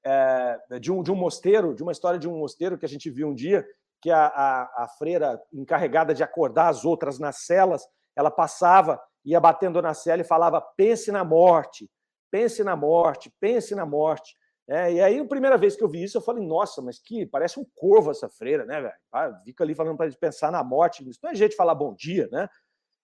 é, 0.04 0.80
de, 0.80 0.92
um, 0.92 1.02
de 1.02 1.12
um 1.12 1.16
mosteiro, 1.16 1.74
de 1.74 1.82
uma 1.82 1.92
história 1.92 2.20
de 2.20 2.30
um 2.30 2.38
mosteiro 2.38 2.78
que 2.78 2.86
a 2.86 2.90
gente 2.90 3.10
viu 3.10 3.28
um 3.28 3.34
dia, 3.34 3.66
que 4.02 4.12
a, 4.12 4.28
a, 4.28 4.84
a 4.84 4.88
freira 5.00 5.42
encarregada 5.52 6.14
de 6.14 6.24
acordar 6.24 6.70
as 6.70 6.86
outras 6.86 7.18
nas 7.18 7.38
celas, 7.38 7.84
ela 8.16 8.30
passava, 8.30 9.02
ia 9.26 9.40
batendo 9.40 9.82
na 9.82 9.96
cela 9.96 10.22
e 10.22 10.26
falava: 10.26 10.62
pense 10.62 11.12
na 11.12 11.24
morte, 11.24 11.90
pense 12.30 12.64
na 12.64 12.76
morte, 12.76 13.34
pense 13.40 13.74
na 13.74 13.86
morte. 13.86 14.38
É, 14.68 14.94
e 14.94 15.02
aí, 15.02 15.20
a 15.20 15.26
primeira 15.26 15.58
vez 15.58 15.76
que 15.76 15.84
eu 15.84 15.88
vi 15.88 16.04
isso, 16.04 16.18
eu 16.18 16.22
falei, 16.22 16.46
nossa, 16.46 16.82
mas 16.82 17.00
que 17.00 17.26
parece 17.26 17.60
um 17.60 17.66
corvo 17.76 18.10
essa 18.10 18.28
freira, 18.28 18.66
né, 18.66 18.82
velho? 18.82 19.44
Fica 19.44 19.64
ali 19.64 19.76
falando 19.76 19.96
para 19.96 20.12
pensar 20.14 20.52
na 20.52 20.64
morte, 20.64 21.08
isso 21.08 21.20
não 21.22 21.32
é 21.32 21.36
jeito 21.36 21.52
de 21.52 21.58
falar 21.58 21.76
bom 21.76 21.94
dia, 21.94 22.28
né? 22.32 22.50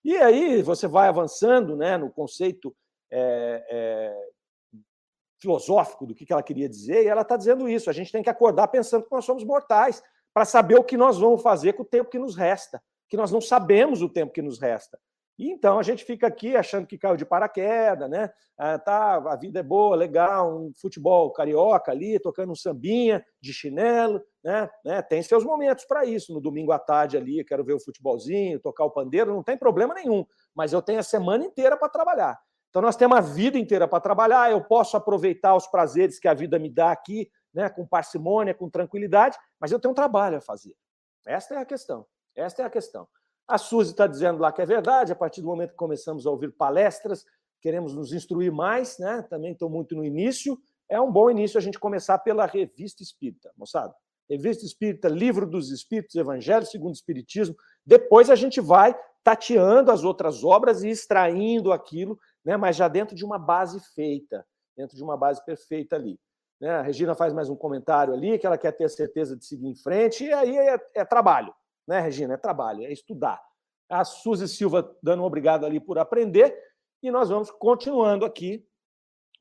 E 0.04 0.18
aí 0.18 0.64
você 0.64 0.88
vai 0.88 1.08
avançando 1.08 1.76
né, 1.76 1.98
no 1.98 2.10
conceito 2.10 2.76
é, 3.12 3.64
é, 3.70 4.30
filosófico 5.40 6.08
do 6.08 6.16
que 6.16 6.32
ela 6.34 6.42
queria 6.42 6.68
dizer, 6.68 7.04
e 7.04 7.08
ela 7.08 7.22
está 7.22 7.38
dizendo 7.38 7.70
isso. 7.70 7.90
A 7.90 7.94
gente 7.94 8.12
tem 8.12 8.24
que 8.24 8.30
acordar 8.30 8.68
pensando 8.70 9.06
que 9.06 9.12
nós 9.12 9.26
somos 9.26 9.44
mortais, 9.44 10.02
para 10.34 10.46
saber 10.46 10.76
o 10.80 10.84
que 10.84 10.98
nós 10.98 11.20
vamos 11.20 11.42
fazer 11.42 11.74
com 11.74 11.84
o 11.84 11.86
tempo 11.86 12.10
que 12.10 12.18
nos 12.18 12.36
resta, 12.36 12.82
que 13.10 13.18
nós 13.18 13.32
não 13.32 13.42
sabemos 13.42 14.02
o 14.02 14.10
tempo 14.10 14.32
que 14.32 14.42
nos 14.42 14.60
resta. 14.60 14.98
Então 15.44 15.80
a 15.80 15.84
gente 15.84 16.06
fica 16.06 16.28
aqui 16.28 16.56
achando 16.56 16.86
que 16.86 17.00
caiu 17.00 17.18
de 17.18 17.26
paraquedas, 17.26 18.08
né? 18.08 18.30
Ah, 18.56 18.78
tá, 18.78 19.16
a 19.16 19.36
vida 19.36 19.60
é 19.60 19.64
boa, 19.64 19.96
legal, 19.96 20.56
um 20.56 20.72
futebol 20.80 21.32
carioca 21.32 21.92
ali, 21.92 22.20
tocando 22.20 22.52
um 22.52 22.56
sambinha 22.56 23.26
de 23.42 23.52
chinelo, 23.52 24.22
né? 24.44 24.70
né? 24.86 25.02
Tem 25.02 25.24
seus 25.24 25.44
momentos 25.44 25.86
para 25.86 26.06
isso. 26.06 26.32
No 26.32 26.40
domingo 26.40 26.72
à 26.72 26.78
tarde 26.78 27.18
ali, 27.18 27.44
quero 27.44 27.64
ver 27.64 27.74
o 27.74 27.80
futebolzinho, 27.80 28.60
tocar 28.60 28.86
o 28.86 28.92
pandeiro, 28.92 29.34
não 29.34 29.42
tem 29.42 29.58
problema 29.58 29.96
nenhum. 29.96 30.24
Mas 30.54 30.74
eu 30.74 30.82
tenho 30.82 31.00
a 31.00 31.04
semana 31.04 31.44
inteira 31.44 31.76
para 31.76 31.90
trabalhar. 31.90 32.40
Então, 32.70 32.80
nós 32.80 32.96
temos 32.96 33.18
a 33.18 33.22
vida 33.22 33.58
inteira 33.58 33.88
para 33.88 34.00
trabalhar, 34.00 34.52
eu 34.52 34.64
posso 34.64 34.96
aproveitar 34.96 35.56
os 35.56 35.66
prazeres 35.66 36.20
que 36.20 36.28
a 36.28 36.36
vida 36.36 36.60
me 36.60 36.70
dá 36.70 36.92
aqui, 36.92 37.28
né, 37.52 37.68
com 37.68 37.86
parcimônia, 37.86 38.54
com 38.54 38.70
tranquilidade, 38.70 39.38
mas 39.60 39.72
eu 39.72 39.80
tenho 39.80 39.92
um 39.92 39.96
trabalho 39.96 40.38
a 40.38 40.42
fazer. 40.42 40.76
Esta 41.26 41.56
é 41.56 41.58
a 41.58 41.66
questão. 41.66 42.06
Esta 42.36 42.62
é 42.62 42.66
a 42.66 42.70
questão. 42.70 43.08
A 43.52 43.58
Suzy 43.58 43.92
está 43.92 44.08
dizendo 44.08 44.40
lá 44.40 44.52
que 44.52 44.62
é 44.62 44.66
verdade, 44.66 45.12
a 45.12 45.16
partir 45.16 45.42
do 45.42 45.48
momento 45.48 45.72
que 45.72 45.78
começamos 45.78 46.26
a 46.26 46.32
ouvir 46.32 46.52
palestras, 46.52 47.26
queremos 47.62 47.94
nos 47.94 48.14
instruir 48.14 48.52
mais, 48.52 48.98
né? 48.98 49.26
Também 49.30 49.52
estou 49.52 49.70
muito 49.70 49.96
no 49.96 50.04
início. 50.04 50.58
É 50.90 51.00
um 51.00 51.12
bom 51.12 51.30
início 51.30 51.58
a 51.58 51.62
gente 51.62 51.80
começar 51.80 52.18
pela 52.20 52.46
Revista 52.46 53.04
Espírita, 53.04 53.52
moçada. 53.58 53.94
Revista 54.30 54.66
Espírita, 54.66 55.08
Livro 55.10 55.46
dos 55.46 55.70
Espíritos, 55.72 56.16
Evangelho 56.16 56.66
segundo 56.66 56.92
o 56.92 56.96
Espiritismo. 56.96 57.56
Depois 57.86 58.30
a 58.30 58.36
gente 58.36 58.62
vai 58.62 58.98
tateando 59.24 59.92
as 59.92 60.04
outras 60.04 60.44
obras 60.44 60.84
e 60.84 60.90
extraindo 60.90 61.72
aquilo 61.72 62.18
né? 62.44 62.58
mas 62.58 62.76
já 62.76 62.88
dentro 62.88 63.16
de 63.16 63.24
uma 63.24 63.40
base 63.40 63.80
feita, 63.94 64.46
dentro 64.76 64.96
de 64.96 65.04
uma 65.04 65.16
base 65.16 65.44
perfeita 65.46 65.96
ali. 65.96 66.20
Né? 66.60 66.70
A 66.70 66.82
Regina 66.82 67.16
faz 67.16 67.34
mais 67.34 67.50
um 67.50 67.56
comentário 67.56 68.14
ali, 68.14 68.38
que 68.38 68.46
ela 68.46 68.58
quer 68.58 68.72
ter 68.72 68.86
a 68.86 68.90
certeza 68.90 69.36
de 69.36 69.46
seguir 69.46 69.68
em 69.68 69.76
frente, 69.76 70.26
e 70.26 70.34
aí 70.34 70.58
é, 70.58 70.80
é 70.96 71.06
trabalho, 71.06 71.54
né, 71.88 72.00
Regina? 72.00 72.34
É 72.34 72.38
trabalho, 72.38 72.84
é 72.84 72.92
estudar. 72.92 73.42
A 73.90 74.06
Suzy 74.06 74.48
Silva 74.48 74.96
dando 75.02 75.24
um 75.24 75.26
obrigado 75.26 75.66
ali 75.66 75.80
por 75.80 76.00
aprender, 76.00 76.58
e 77.04 77.12
nós 77.12 77.30
vamos 77.30 77.52
continuando 77.52 78.26
aqui 78.26 78.66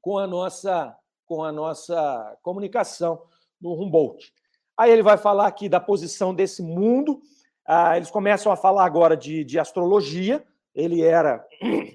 com 0.00 0.18
a 0.18 0.26
nossa, 0.26 0.96
com 1.26 1.44
a 1.44 1.52
nossa 1.52 2.38
comunicação 2.42 3.22
no 3.60 3.74
Humboldt. 3.74 4.32
Aí 4.76 4.90
ele 4.90 5.02
vai 5.02 5.18
falar 5.18 5.46
aqui 5.46 5.68
da 5.68 5.78
posição 5.78 6.34
desse 6.34 6.62
mundo. 6.62 7.20
Ah, 7.66 7.96
eles 7.96 8.10
começam 8.10 8.50
a 8.50 8.56
falar 8.56 8.84
agora 8.84 9.14
de, 9.16 9.44
de 9.44 9.58
astrologia, 9.58 10.44
ele 10.74 11.02
era 11.02 11.46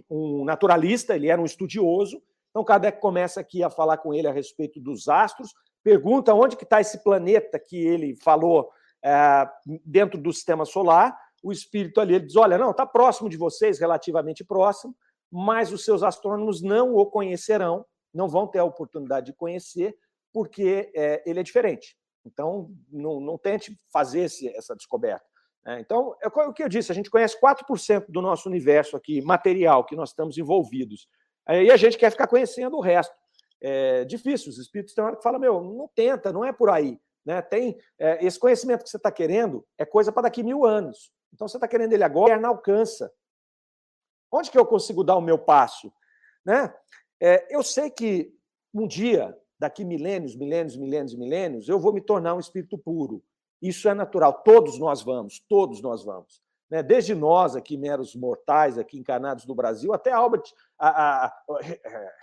um 0.10 0.46
naturalista, 0.46 1.16
ele 1.16 1.28
era 1.28 1.42
um 1.42 1.46
estudioso. 1.46 2.22
Então, 2.52 2.64
Kardec 2.64 3.02
começa 3.02 3.42
aqui 3.42 3.64
a 3.64 3.70
falar 3.70 3.98
com 3.98 4.14
ele 4.14 4.28
a 4.28 4.32
respeito 4.32 4.80
dos 4.80 5.10
astros, 5.10 5.54
pergunta 5.84 6.34
onde 6.34 6.56
que 6.56 6.64
está 6.64 6.80
esse 6.80 7.04
planeta 7.04 7.60
que 7.60 7.76
ele 7.76 8.16
falou 8.16 8.70
é, 9.04 9.50
dentro 9.86 10.20
do 10.20 10.32
sistema 10.34 10.66
solar. 10.66 11.18
O 11.44 11.52
espírito 11.52 12.00
ali 12.02 12.16
ele 12.16 12.26
diz: 12.26 12.36
olha, 12.36 12.58
não, 12.58 12.72
está 12.72 12.86
próximo 12.86 13.30
de 13.30 13.38
vocês, 13.38 13.80
relativamente 13.80 14.44
próximo, 14.44 14.96
mas 15.32 15.72
os 15.72 15.84
seus 15.84 16.04
astrônomos 16.04 16.62
não 16.62 16.96
o 16.96 17.06
conhecerão, 17.06 17.86
não 18.14 18.28
vão 18.28 18.48
ter 18.48 18.60
a 18.60 18.64
oportunidade 18.64 19.28
de 19.28 19.34
conhecer, 19.34 19.96
porque 20.34 20.92
é, 20.96 21.24
ele 21.26 21.40
é 21.40 21.44
diferente. 21.44 21.98
Então, 22.26 22.72
não, 22.92 23.20
não 23.20 23.38
tente 23.38 23.80
fazer 23.92 24.22
esse, 24.22 24.48
essa 24.56 24.76
descoberta. 24.76 25.26
É, 25.68 25.80
então, 25.80 26.16
é 26.22 26.28
o 26.28 26.54
que 26.54 26.64
eu 26.64 26.70
disse, 26.70 26.92
a 26.92 26.96
gente 26.96 27.10
conhece 27.10 27.40
4% 27.40 28.06
do 28.10 28.22
nosso 28.22 28.48
universo 28.48 28.96
aqui, 28.96 29.22
material, 29.22 29.84
que 29.84 29.96
nós 29.96 30.10
estamos 30.10 30.38
envolvidos. 30.38 31.08
E 31.48 31.72
a 31.72 31.78
gente 31.78 31.98
quer 31.98 32.10
ficar 32.12 32.28
conhecendo 32.28 32.76
o 32.76 32.82
resto. 32.82 33.14
É 33.62 34.04
difícil, 34.06 34.50
os 34.50 34.58
espíritos 34.58 34.94
têm 34.94 35.04
hora 35.04 35.16
que 35.16 35.24
falam, 35.24 35.40
meu, 35.40 35.62
não 35.62 35.90
tenta, 35.96 36.32
não 36.32 36.44
é 36.44 36.52
por 36.52 36.70
aí. 36.70 37.00
Né? 37.26 37.42
Tem 37.42 37.78
é, 37.98 38.24
Esse 38.26 38.40
conhecimento 38.40 38.84
que 38.84 38.90
você 38.90 38.98
está 38.98 39.12
querendo 39.12 39.66
é 39.78 39.86
coisa 39.86 40.12
para 40.12 40.24
daqui 40.24 40.44
mil 40.44 40.66
anos. 40.66 41.12
Então, 41.34 41.48
você 41.48 41.58
está 41.58 41.68
querendo 41.68 41.94
ele 41.94 42.04
agora, 42.04 42.40
não 42.40 42.50
alcança. 42.50 43.12
Onde 44.32 44.52
que 44.52 44.58
eu 44.58 44.66
consigo 44.66 45.04
dar 45.04 45.16
o 45.16 45.22
meu 45.22 45.38
passo? 45.38 45.92
Né? 46.46 46.74
É, 47.22 47.48
eu 47.50 47.64
sei 47.64 47.90
que 47.90 48.34
um 48.74 48.88
dia, 48.88 49.36
daqui 49.58 49.84
milênios, 49.84 50.36
milênios, 50.36 50.76
milênios, 50.78 51.16
milênios, 51.16 51.70
eu 51.70 51.80
vou 51.80 51.94
me 51.94 52.02
tornar 52.02 52.36
um 52.36 52.40
espírito 52.40 52.78
puro. 52.78 53.24
Isso 53.62 53.90
é 53.90 53.94
natural, 53.94 54.44
todos 54.44 54.78
nós 54.78 55.02
vamos, 55.02 55.40
todos 55.48 55.82
nós 55.82 56.04
vamos. 56.04 56.44
Né? 56.70 56.84
Desde 56.84 57.16
nós 57.16 57.56
aqui, 57.56 57.78
meros 57.78 58.16
mortais, 58.16 58.78
aqui 58.78 58.98
encarnados 58.98 59.46
no 59.46 59.56
Brasil, 59.56 59.94
até 59.94 60.12
Albert 60.12 60.44
a, 60.78 60.90
a, 60.90 61.26
a, 61.28 61.34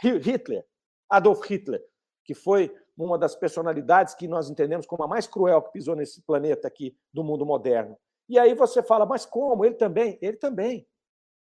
Hitler, 0.03 0.65
Adolf 1.09 1.45
Hitler, 1.49 1.83
que 2.25 2.35
foi 2.35 2.75
uma 2.97 3.19
das 3.19 3.35
personalidades 3.35 4.15
que 4.15 4.29
nós 4.29 4.51
entendemos 4.51 4.87
como 4.87 5.03
a 5.05 5.09
mais 5.09 5.27
cruel 5.27 5.63
que 5.63 5.73
pisou 5.73 5.97
nesse 5.97 6.23
planeta 6.23 6.69
aqui 6.69 6.97
do 7.13 7.25
mundo 7.25 7.47
moderno. 7.47 7.97
E 8.29 8.39
aí 8.39 8.55
você 8.55 8.83
fala, 8.83 9.07
mas 9.07 9.25
como? 9.25 9.65
Ele 9.65 9.75
também? 9.75 10.19
Ele 10.21 10.37
também. 10.37 10.87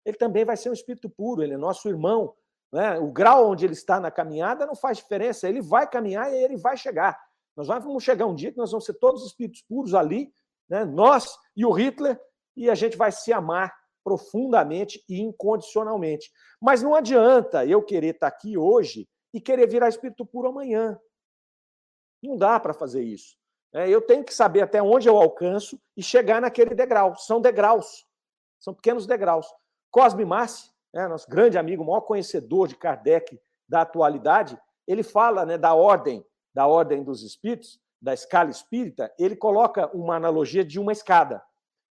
Ele 0.05 0.17
também 0.17 0.45
vai 0.45 0.57
ser 0.57 0.71
um 0.71 0.73
espírito 0.73 1.09
puro, 1.09 1.43
ele 1.43 1.55
é 1.55 1.57
nosso 1.57 1.89
irmão. 1.89 2.35
Né? 2.73 2.99
O 2.99 3.13
grau 3.13 3.51
onde 3.51 3.65
ele 3.65 3.75
está 3.75 4.01
na 4.01 4.11
caminhada 4.11 4.67
não 4.67 4.75
faz 4.75 4.99
diferença, 4.99 5.49
ele 5.49 5.61
vai 5.61 5.89
caminhar 5.89 6.33
e 6.33 6.37
ele 6.37 6.57
vai 6.57 6.77
chegar. 6.77 7.21
Nós 7.57 7.67
vamos 7.67 8.03
chegar 8.03 8.27
um 8.27 8.35
dia 8.35 8.51
que 8.51 8.59
nós 8.59 8.71
vamos 8.71 8.87
ser 8.87 8.95
todos 8.95 9.27
espíritos 9.27 9.63
puros 9.63 9.95
ali, 9.95 10.33
né? 10.69 10.85
nós 10.85 11.37
e 11.55 11.67
o 11.67 11.71
Hitler, 11.71 12.19
e 12.57 12.71
a 12.71 12.75
gente 12.75 12.97
vai 12.97 13.13
se 13.13 13.33
amar 13.33 13.73
profundamente 14.03 15.05
e 15.09 15.21
incondicionalmente. 15.21 16.31
Mas 16.61 16.83
não 16.83 16.95
adianta 16.95 17.65
eu 17.65 17.83
querer 17.83 18.15
estar 18.15 18.27
aqui 18.27 18.57
hoje 18.57 19.09
e 19.33 19.41
querer 19.41 19.69
virar 19.69 19.89
espírito 19.89 20.27
puro 20.27 20.49
amanhã. 20.49 20.99
Não 22.23 22.37
dá 22.37 22.61
para 22.61 22.73
fazer 22.73 23.03
isso. 23.03 23.37
É, 23.75 23.89
eu 23.89 24.01
tenho 24.01 24.23
que 24.23 24.35
saber 24.35 24.61
até 24.61 24.83
onde 24.83 25.09
eu 25.09 25.17
alcanço 25.17 25.81
e 25.97 26.03
chegar 26.03 26.41
naquele 26.41 26.75
degrau. 26.75 27.17
São 27.17 27.41
degraus. 27.41 28.07
São 28.61 28.75
pequenos 28.75 29.07
degraus. 29.07 29.47
Cosme 29.91 30.25
Massi, 30.25 30.71
né, 30.93 31.09
nosso 31.09 31.29
grande 31.29 31.59
amigo, 31.59 31.85
maior 31.85 32.03
conhecedor 32.03 32.69
de 32.69 32.77
Kardec 32.77 33.41
da 33.69 33.81
atualidade, 33.81 34.59
ele 34.87 35.03
fala 35.03 35.47
né, 35.47 35.57
da 35.57 35.75
ordem, 35.75 36.25
da 36.55 36.67
ordem 36.67 37.03
dos 37.03 37.23
espíritos, 37.23 37.81
da 38.01 38.13
escala 38.13 38.51
espírita, 38.51 39.13
ele 39.19 39.37
coloca 39.37 39.89
uma 39.97 40.17
analogia 40.17 40.65
de 40.65 40.79
uma 40.79 40.93
escada. 40.93 41.43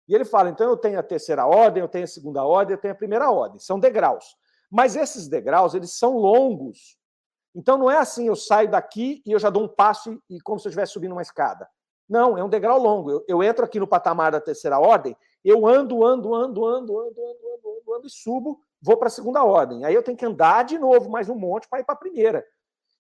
E 0.08 0.16
ele 0.16 0.26
fala, 0.26 0.50
então 0.50 0.68
eu 0.68 0.76
tenho 0.76 1.00
a 1.00 1.04
terceira 1.04 1.46
ordem, 1.46 1.82
eu 1.82 1.88
tenho 1.88 2.04
a 2.04 2.08
segunda 2.08 2.44
ordem, 2.44 2.76
eu 2.76 2.82
tenho 2.82 2.94
a 2.94 2.98
primeira 2.98 3.30
ordem. 3.30 3.60
São 3.60 3.80
degraus. 3.80 4.36
Mas 4.70 4.96
esses 4.96 5.28
degraus, 5.28 5.76
eles 5.76 5.94
são 5.94 6.18
longos. 6.18 6.98
Então 7.56 7.78
não 7.78 7.90
é 7.90 7.98
assim, 7.98 8.28
eu 8.28 8.36
saio 8.36 8.70
daqui 8.70 9.22
e 9.26 9.32
eu 9.32 9.40
já 9.40 9.50
dou 9.50 9.64
um 9.64 9.68
passo 9.68 10.22
e 10.30 10.40
como 10.42 10.60
se 10.60 10.68
eu 10.68 10.70
estivesse 10.70 10.94
subindo 10.94 11.12
uma 11.12 11.22
escada. 11.22 11.68
Não, 12.08 12.38
é 12.38 12.44
um 12.44 12.50
degrau 12.50 12.80
longo. 12.80 13.12
Eu, 13.12 13.26
eu 13.28 13.44
entro 13.44 13.66
aqui 13.66 13.80
no 13.80 13.88
patamar 13.88 14.32
da 14.32 14.42
terceira 14.42 14.80
ordem, 14.80 15.16
eu 15.44 15.68
ando, 15.68 16.06
ando, 16.06 16.34
ando, 16.34 16.66
ando, 16.66 17.00
ando, 17.00 17.00
ando, 17.00 17.48
ando, 17.48 17.70
ando, 17.78 17.94
ando 17.96 18.08
e 18.08 18.10
subo, 18.10 18.60
vou 18.82 18.98
para 18.98 19.08
a 19.08 19.12
segunda 19.12 19.44
ordem. 19.44 19.86
Aí 19.86 19.94
eu 19.94 20.04
tenho 20.04 20.18
que 20.18 20.26
andar 20.26 20.64
de 20.64 20.78
novo 20.78 21.10
mais 21.10 21.30
um 21.30 21.36
monte 21.36 21.68
para 21.70 21.80
ir 21.80 21.84
para 21.84 21.96
a 21.96 21.98
primeira. 21.98 22.46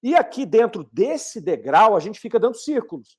E 0.01 0.15
aqui 0.15 0.45
dentro 0.45 0.87
desse 0.91 1.41
degrau, 1.41 1.95
a 1.95 1.99
gente 1.99 2.19
fica 2.19 2.39
dando 2.39 2.55
círculos. 2.55 3.17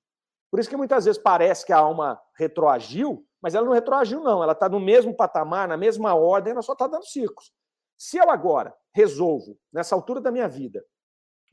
Por 0.51 0.59
isso 0.59 0.69
que 0.69 0.77
muitas 0.77 1.05
vezes 1.05 1.21
parece 1.21 1.65
que 1.65 1.73
a 1.73 1.79
alma 1.79 2.21
retroagiu, 2.37 3.25
mas 3.41 3.55
ela 3.55 3.67
não 3.67 3.73
retroagiu, 3.73 4.21
não. 4.21 4.43
Ela 4.43 4.53
está 4.53 4.69
no 4.69 4.81
mesmo 4.81 5.15
patamar, 5.15 5.69
na 5.69 5.77
mesma 5.77 6.15
ordem, 6.15 6.53
ela 6.53 6.63
só 6.63 6.73
está 6.73 6.87
dando 6.87 7.05
círculos. 7.05 7.53
Se 7.97 8.17
eu 8.17 8.31
agora 8.31 8.75
resolvo, 8.95 9.59
nessa 9.73 9.95
altura 9.95 10.21
da 10.21 10.33
minha 10.33 10.49
vida, 10.49 10.85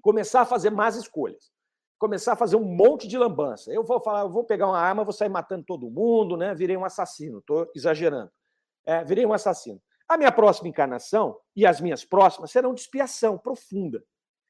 começar 0.07 0.39
a 0.39 0.45
fazer 0.45 0.69
más 0.69 0.95
escolhas, 0.95 1.51
começar 1.99 2.31
a 2.31 2.35
fazer 2.37 2.55
um 2.55 2.63
monte 2.63 3.09
de 3.09 3.17
lambança. 3.17 3.73
Eu 3.73 3.83
vou 3.83 3.99
falar, 3.99 4.21
eu 4.21 4.29
vou 4.29 4.45
pegar 4.45 4.67
uma 4.67 4.79
arma, 4.79 5.03
vou 5.03 5.11
sair 5.11 5.27
matando 5.27 5.65
todo 5.65 5.91
mundo, 5.91 6.37
né? 6.37 6.55
Virei 6.55 6.77
um 6.77 6.85
assassino, 6.85 7.39
estou 7.39 7.69
exagerando. 7.75 8.31
É, 8.85 9.03
virei 9.03 9.25
um 9.25 9.33
assassino. 9.33 9.81
A 10.07 10.17
minha 10.17 10.31
próxima 10.31 10.69
encarnação 10.69 11.37
e 11.53 11.65
as 11.65 11.81
minhas 11.81 12.05
próximas 12.05 12.51
serão 12.51 12.73
de 12.73 12.79
expiação 12.79 13.37
profunda. 13.37 14.01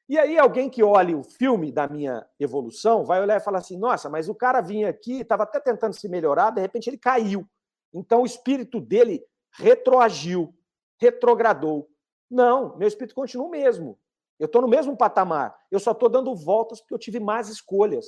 E 0.08 0.16
aí 0.16 0.38
alguém 0.38 0.70
que 0.70 0.80
olhe 0.80 1.12
o 1.12 1.24
filme 1.24 1.72
da 1.72 1.88
minha 1.88 2.24
evolução 2.38 3.04
vai 3.04 3.20
olhar 3.20 3.36
e 3.36 3.44
falar 3.44 3.58
assim: 3.58 3.76
nossa, 3.76 4.08
mas 4.08 4.28
o 4.28 4.36
cara 4.36 4.60
vinha 4.60 4.88
aqui, 4.88 5.22
estava 5.22 5.42
até 5.42 5.58
tentando 5.58 5.92
se 5.92 6.08
melhorar, 6.08 6.52
de 6.52 6.60
repente 6.60 6.88
ele 6.88 6.98
caiu. 6.98 7.44
Então 7.92 8.22
o 8.22 8.26
espírito 8.26 8.80
dele 8.80 9.24
retroagiu, 9.54 10.54
retrogradou. 11.00 11.90
Não, 12.30 12.76
meu 12.76 12.86
espírito 12.86 13.16
continua 13.16 13.48
o 13.48 13.50
mesmo. 13.50 13.98
Eu 14.38 14.46
estou 14.46 14.62
no 14.62 14.68
mesmo 14.68 14.96
patamar. 14.96 15.56
Eu 15.70 15.80
só 15.80 15.92
estou 15.92 16.08
dando 16.08 16.34
voltas 16.34 16.80
porque 16.80 16.94
eu 16.94 16.98
tive 16.98 17.18
más 17.18 17.48
escolhas. 17.48 18.06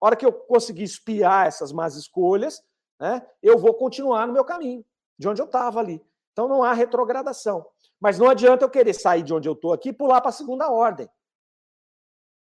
A 0.00 0.06
hora 0.06 0.16
que 0.16 0.26
eu 0.26 0.32
conseguir 0.32 0.84
espiar 0.84 1.46
essas 1.46 1.72
más 1.72 1.96
escolhas, 1.96 2.62
né, 3.00 3.26
eu 3.42 3.58
vou 3.58 3.74
continuar 3.74 4.26
no 4.26 4.32
meu 4.32 4.44
caminho, 4.44 4.84
de 5.18 5.28
onde 5.28 5.40
eu 5.40 5.46
estava 5.46 5.80
ali. 5.80 6.04
Então 6.32 6.46
não 6.46 6.62
há 6.62 6.72
retrogradação. 6.72 7.66
Mas 8.00 8.18
não 8.18 8.28
adianta 8.28 8.64
eu 8.64 8.70
querer 8.70 8.94
sair 8.94 9.22
de 9.22 9.34
onde 9.34 9.48
eu 9.48 9.54
estou 9.54 9.72
aqui 9.72 9.88
e 9.88 9.92
pular 9.92 10.20
para 10.20 10.28
a 10.28 10.32
segunda 10.32 10.70
ordem. 10.70 11.08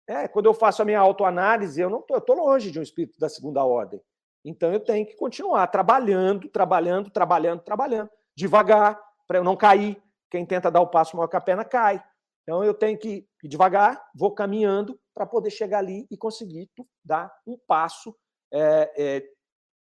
É, 0.07 0.29
quando 0.29 0.47
eu 0.47 0.55
faço 0.55 0.83
a 0.83 0.85
minha 0.85 1.01
autoanálise, 1.01 1.81
eu 1.81 1.89
não 1.89 2.03
tô, 2.03 2.17
estou 2.17 2.37
longe 2.37 2.71
de 2.71 2.79
um 2.79 2.83
espírito 2.83 3.19
da 3.19 3.29
segunda 3.29 3.65
ordem. 3.65 4.01
Então 4.45 4.73
eu 4.73 4.81
tenho 4.81 5.07
que 5.07 5.17
continuar 5.17 5.67
trabalhando, 5.69 6.49
trabalhando, 6.49 7.09
trabalhando, 7.11 7.61
trabalhando, 7.63 8.11
devagar, 8.37 9.01
para 9.27 9.39
eu 9.39 9.45
não 9.45 9.57
cair. 9.57 10.03
Quem 10.29 10.45
tenta 10.45 10.71
dar 10.71 10.81
o 10.81 10.89
passo 10.89 11.17
maior 11.17 11.29
que 11.29 11.37
a 11.37 11.41
perna 11.41 11.65
cai. 11.65 12.05
Então 12.45 12.63
eu 12.63 12.75
tenho 12.75 12.99
que 12.99 13.27
ir 13.43 13.49
devagar, 13.49 14.03
vou 14.15 14.33
caminhando 14.33 15.01
para 15.15 15.27
poder 15.27 15.51
chegar 15.51 15.79
ali 15.79 16.07
e 16.11 16.17
conseguir 16.17 16.71
dar 17.03 17.35
um 17.47 17.59
passo 17.67 18.15
é, 18.53 18.93
é, 18.97 19.29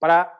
para 0.01 0.33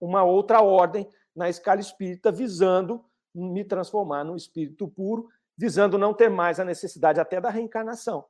uma 0.00 0.22
outra 0.22 0.60
ordem 0.60 1.08
na 1.34 1.48
escala 1.48 1.80
espírita, 1.80 2.30
visando 2.30 3.04
me 3.34 3.64
transformar 3.64 4.24
num 4.24 4.36
espírito 4.36 4.88
puro, 4.88 5.28
visando 5.56 5.96
não 5.96 6.12
ter 6.12 6.28
mais 6.28 6.60
a 6.60 6.64
necessidade 6.64 7.20
até 7.20 7.40
da 7.40 7.48
reencarnação. 7.48 8.26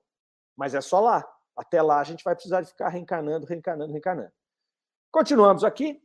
Mas 0.56 0.74
é 0.74 0.80
só 0.80 1.00
lá. 1.00 1.26
Até 1.56 1.82
lá 1.82 2.00
a 2.00 2.04
gente 2.04 2.22
vai 2.22 2.34
precisar 2.34 2.60
de 2.60 2.68
ficar 2.68 2.88
reencarnando, 2.88 3.46
reencarnando, 3.46 3.92
reencarnando. 3.92 4.32
Continuamos 5.10 5.64
aqui. 5.64 6.00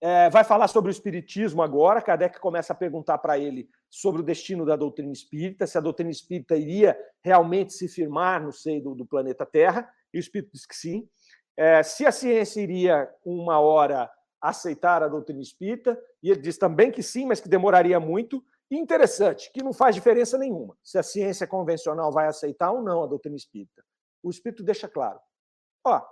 É, 0.00 0.28
vai 0.28 0.44
falar 0.44 0.68
sobre 0.68 0.90
o 0.90 0.92
espiritismo 0.92 1.62
agora. 1.62 2.02
Kardec 2.02 2.38
começa 2.38 2.72
a 2.72 2.76
perguntar 2.76 3.18
para 3.18 3.38
ele 3.38 3.68
sobre 3.88 4.20
o 4.20 4.24
destino 4.24 4.66
da 4.66 4.76
doutrina 4.76 5.12
espírita, 5.12 5.66
se 5.66 5.78
a 5.78 5.80
doutrina 5.80 6.10
espírita 6.10 6.56
iria 6.56 6.98
realmente 7.22 7.72
se 7.72 7.88
firmar 7.88 8.42
no 8.42 8.52
seio 8.52 8.82
do, 8.82 8.94
do 8.94 9.06
planeta 9.06 9.46
Terra, 9.46 9.88
e 10.12 10.18
o 10.18 10.20
espírito 10.20 10.50
diz 10.52 10.66
que 10.66 10.76
sim. 10.76 11.08
É, 11.56 11.82
se 11.82 12.04
a 12.04 12.12
ciência 12.12 12.60
iria, 12.60 13.08
uma 13.24 13.60
hora, 13.60 14.10
aceitar 14.40 15.02
a 15.02 15.08
doutrina 15.08 15.40
espírita, 15.40 15.98
e 16.22 16.30
ele 16.30 16.40
diz 16.40 16.58
também 16.58 16.90
que 16.90 17.02
sim, 17.02 17.24
mas 17.24 17.40
que 17.40 17.48
demoraria 17.48 17.98
muito. 17.98 18.44
E 18.70 18.76
interessante, 18.76 19.50
que 19.52 19.62
não 19.62 19.72
faz 19.72 19.94
diferença 19.94 20.36
nenhuma 20.36 20.76
se 20.82 20.98
a 20.98 21.02
ciência 21.02 21.46
convencional 21.46 22.10
vai 22.10 22.26
aceitar 22.26 22.72
ou 22.72 22.82
não 22.82 23.04
a 23.04 23.06
doutrina 23.06 23.36
espírita. 23.36 23.84
O 24.22 24.30
espírito 24.30 24.62
deixa 24.62 24.88
claro: 24.88 25.20
ó, 25.84 26.02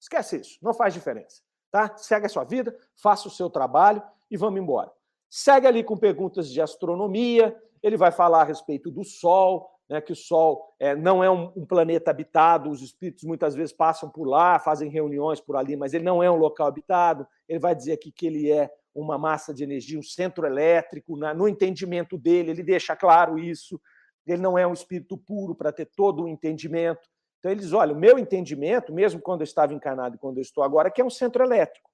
esquece 0.00 0.40
isso, 0.40 0.58
não 0.60 0.74
faz 0.74 0.92
diferença. 0.92 1.42
Tá? 1.76 1.94
Segue 1.98 2.24
a 2.24 2.28
sua 2.30 2.42
vida, 2.42 2.74
faça 2.94 3.28
o 3.28 3.30
seu 3.30 3.50
trabalho 3.50 4.02
e 4.30 4.36
vamos 4.38 4.58
embora. 4.58 4.90
Segue 5.28 5.66
ali 5.66 5.84
com 5.84 5.94
perguntas 5.94 6.48
de 6.48 6.58
astronomia, 6.58 7.54
ele 7.82 7.98
vai 7.98 8.10
falar 8.10 8.40
a 8.40 8.44
respeito 8.44 8.90
do 8.90 9.04
Sol, 9.04 9.68
né, 9.86 10.00
que 10.00 10.10
o 10.10 10.16
Sol 10.16 10.74
é, 10.80 10.96
não 10.96 11.22
é 11.22 11.30
um, 11.30 11.52
um, 11.54 11.66
planeta 11.66 12.10
habitado, 12.10 12.70
os 12.70 12.80
espíritos 12.80 13.24
muitas 13.24 13.54
vezes 13.54 13.74
passam 13.74 14.08
por 14.08 14.24
lá, 14.24 14.58
fazem 14.58 14.88
reuniões 14.88 15.38
por 15.38 15.54
ali, 15.54 15.76
mas 15.76 15.92
ele 15.92 16.02
não 16.02 16.22
é 16.22 16.30
um 16.30 16.36
local 16.36 16.66
habitado. 16.66 17.26
Ele 17.46 17.58
vai 17.58 17.74
dizer 17.74 17.92
aqui 17.92 18.10
que 18.10 18.26
ele 18.26 18.50
é 18.50 18.72
uma 18.94 19.18
massa 19.18 19.52
de 19.52 19.62
energia, 19.62 19.98
um 19.98 20.02
centro 20.02 20.46
elétrico, 20.46 21.14
na, 21.14 21.34
no 21.34 21.46
entendimento 21.46 22.16
dele, 22.16 22.52
ele 22.52 22.62
deixa 22.62 22.96
claro 22.96 23.38
isso. 23.38 23.78
Ele 24.26 24.40
não 24.40 24.56
é 24.56 24.66
um 24.66 24.72
espírito 24.72 25.18
puro 25.18 25.54
para 25.54 25.70
ter 25.70 25.90
todo 25.94 26.22
o 26.22 26.28
entendimento. 26.28 27.06
Então, 27.38 27.50
eles, 27.52 27.72
olha, 27.72 27.92
o 27.92 27.98
meu 27.98 28.18
entendimento, 28.18 28.92
mesmo 28.92 29.20
quando 29.20 29.42
eu 29.42 29.44
estava 29.44 29.74
encarnado 29.74 30.16
e 30.16 30.18
quando 30.18 30.38
eu 30.38 30.42
estou 30.42 30.64
agora, 30.64 30.88
é 30.88 30.90
que 30.90 31.00
é 31.00 31.04
um 31.04 31.10
centro 31.10 31.44
elétrico. 31.44 31.90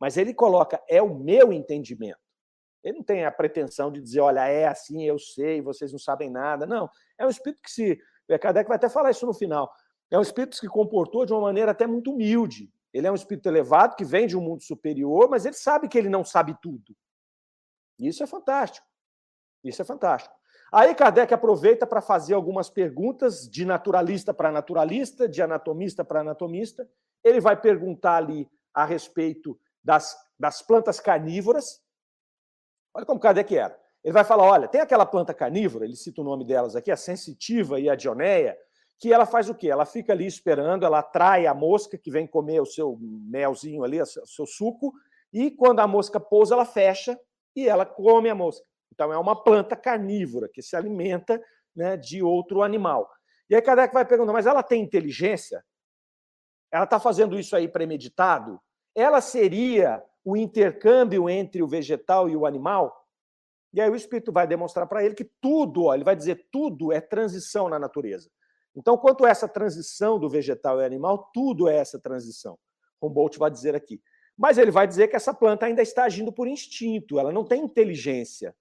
Mas 0.00 0.16
ele 0.16 0.34
coloca, 0.34 0.82
é 0.88 1.00
o 1.00 1.14
meu 1.14 1.52
entendimento. 1.52 2.18
Ele 2.82 2.98
não 2.98 3.04
tem 3.04 3.24
a 3.24 3.30
pretensão 3.30 3.92
de 3.92 4.00
dizer, 4.00 4.20
olha, 4.20 4.46
é 4.48 4.66
assim, 4.66 5.04
eu 5.04 5.18
sei, 5.18 5.62
vocês 5.62 5.92
não 5.92 5.98
sabem 5.98 6.28
nada. 6.28 6.66
Não. 6.66 6.90
É 7.16 7.24
um 7.24 7.30
espírito 7.30 7.62
que 7.62 7.70
se. 7.70 8.00
Kardec 8.40 8.66
vai 8.66 8.76
até 8.76 8.88
falar 8.88 9.10
isso 9.10 9.26
no 9.26 9.34
final. 9.34 9.72
É 10.10 10.18
um 10.18 10.22
espírito 10.22 10.50
que 10.52 10.58
se 10.58 10.68
comportou 10.68 11.24
de 11.24 11.32
uma 11.32 11.42
maneira 11.42 11.70
até 11.70 11.86
muito 11.86 12.12
humilde. 12.12 12.72
Ele 12.92 13.06
é 13.06 13.12
um 13.12 13.14
espírito 13.14 13.48
elevado 13.48 13.96
que 13.96 14.04
vem 14.04 14.26
de 14.26 14.36
um 14.36 14.40
mundo 14.40 14.62
superior, 14.62 15.28
mas 15.30 15.46
ele 15.46 15.54
sabe 15.54 15.88
que 15.88 15.96
ele 15.96 16.08
não 16.08 16.24
sabe 16.24 16.56
tudo. 16.60 16.94
Isso 17.98 18.22
é 18.22 18.26
fantástico. 18.26 18.86
Isso 19.62 19.80
é 19.80 19.84
fantástico. 19.84 20.34
Aí 20.72 20.94
Kardec 20.94 21.34
aproveita 21.34 21.86
para 21.86 22.00
fazer 22.00 22.34
algumas 22.34 22.70
perguntas 22.70 23.48
de 23.48 23.64
naturalista 23.64 24.32
para 24.32 24.50
naturalista, 24.50 25.28
de 25.28 25.42
anatomista 25.42 26.02
para 26.04 26.20
anatomista. 26.20 26.88
Ele 27.22 27.40
vai 27.40 27.60
perguntar 27.60 28.16
ali 28.16 28.48
a 28.72 28.84
respeito 28.84 29.58
das, 29.84 30.16
das 30.38 30.62
plantas 30.62 30.98
carnívoras, 30.98 31.82
Olha 32.94 33.06
como 33.06 33.20
Kardec 33.20 33.56
era. 33.56 33.78
Ele 34.04 34.12
vai 34.12 34.24
falar: 34.24 34.44
olha, 34.44 34.68
tem 34.68 34.80
aquela 34.80 35.06
planta 35.06 35.32
carnívora, 35.32 35.84
ele 35.84 35.96
cita 35.96 36.20
o 36.20 36.24
nome 36.24 36.44
delas 36.44 36.76
aqui, 36.76 36.90
a 36.90 36.96
sensitiva 36.96 37.80
e 37.80 37.88
a 37.88 37.94
dioneia, 37.94 38.56
que 38.98 39.12
ela 39.12 39.26
faz 39.26 39.48
o 39.48 39.54
quê? 39.54 39.68
Ela 39.68 39.86
fica 39.86 40.12
ali 40.12 40.26
esperando, 40.26 40.84
ela 40.84 40.98
atrai 40.98 41.46
a 41.46 41.54
mosca 41.54 41.96
que 41.96 42.10
vem 42.10 42.26
comer 42.26 42.60
o 42.60 42.66
seu 42.66 42.98
melzinho 43.00 43.82
ali, 43.82 44.00
o 44.00 44.06
seu 44.06 44.46
suco, 44.46 44.92
e 45.32 45.50
quando 45.50 45.80
a 45.80 45.86
mosca 45.86 46.20
pousa, 46.20 46.54
ela 46.54 46.64
fecha 46.64 47.18
e 47.56 47.68
ela 47.68 47.86
come 47.86 48.28
a 48.28 48.34
mosca. 48.34 48.66
Então 48.92 49.12
é 49.12 49.18
uma 49.18 49.34
planta 49.34 49.74
carnívora 49.74 50.48
que 50.48 50.60
se 50.62 50.76
alimenta 50.76 51.42
né, 51.74 51.96
de 51.96 52.22
outro 52.22 52.62
animal. 52.62 53.10
E 53.48 53.54
aí 53.54 53.62
Kardec 53.62 53.92
vai 53.92 54.04
perguntar: 54.04 54.32
mas 54.32 54.46
ela 54.46 54.62
tem 54.62 54.82
inteligência? 54.82 55.64
Ela 56.70 56.84
está 56.84 57.00
fazendo 57.00 57.38
isso 57.38 57.56
aí 57.56 57.66
premeditado? 57.66 58.60
Ela 58.94 59.20
seria 59.20 60.02
o 60.24 60.36
intercâmbio 60.36 61.28
entre 61.28 61.62
o 61.62 61.66
vegetal 61.66 62.28
e 62.28 62.36
o 62.36 62.46
animal. 62.46 63.06
E 63.72 63.80
aí 63.80 63.88
o 63.88 63.96
espírito 63.96 64.30
vai 64.30 64.46
demonstrar 64.46 64.86
para 64.86 65.02
ele 65.02 65.14
que 65.14 65.24
tudo, 65.40 65.84
ó, 65.84 65.94
ele 65.94 66.04
vai 66.04 66.14
dizer 66.14 66.46
tudo 66.52 66.92
é 66.92 67.00
transição 67.00 67.70
na 67.70 67.78
natureza. 67.78 68.30
Então, 68.76 68.96
quanto 68.96 69.24
a 69.24 69.30
essa 69.30 69.48
transição 69.48 70.18
do 70.18 70.28
vegetal 70.28 70.80
e 70.80 70.84
animal, 70.84 71.30
tudo 71.32 71.68
é 71.68 71.76
essa 71.76 71.98
transição. 71.98 72.58
Humboldt 73.00 73.38
vai 73.38 73.50
dizer 73.50 73.74
aqui. 73.74 74.00
Mas 74.36 74.58
ele 74.58 74.70
vai 74.70 74.86
dizer 74.86 75.08
que 75.08 75.16
essa 75.16 75.32
planta 75.32 75.66
ainda 75.66 75.82
está 75.82 76.04
agindo 76.04 76.32
por 76.32 76.46
instinto, 76.46 77.18
ela 77.18 77.32
não 77.32 77.44
tem 77.44 77.62
inteligência. 77.62 78.54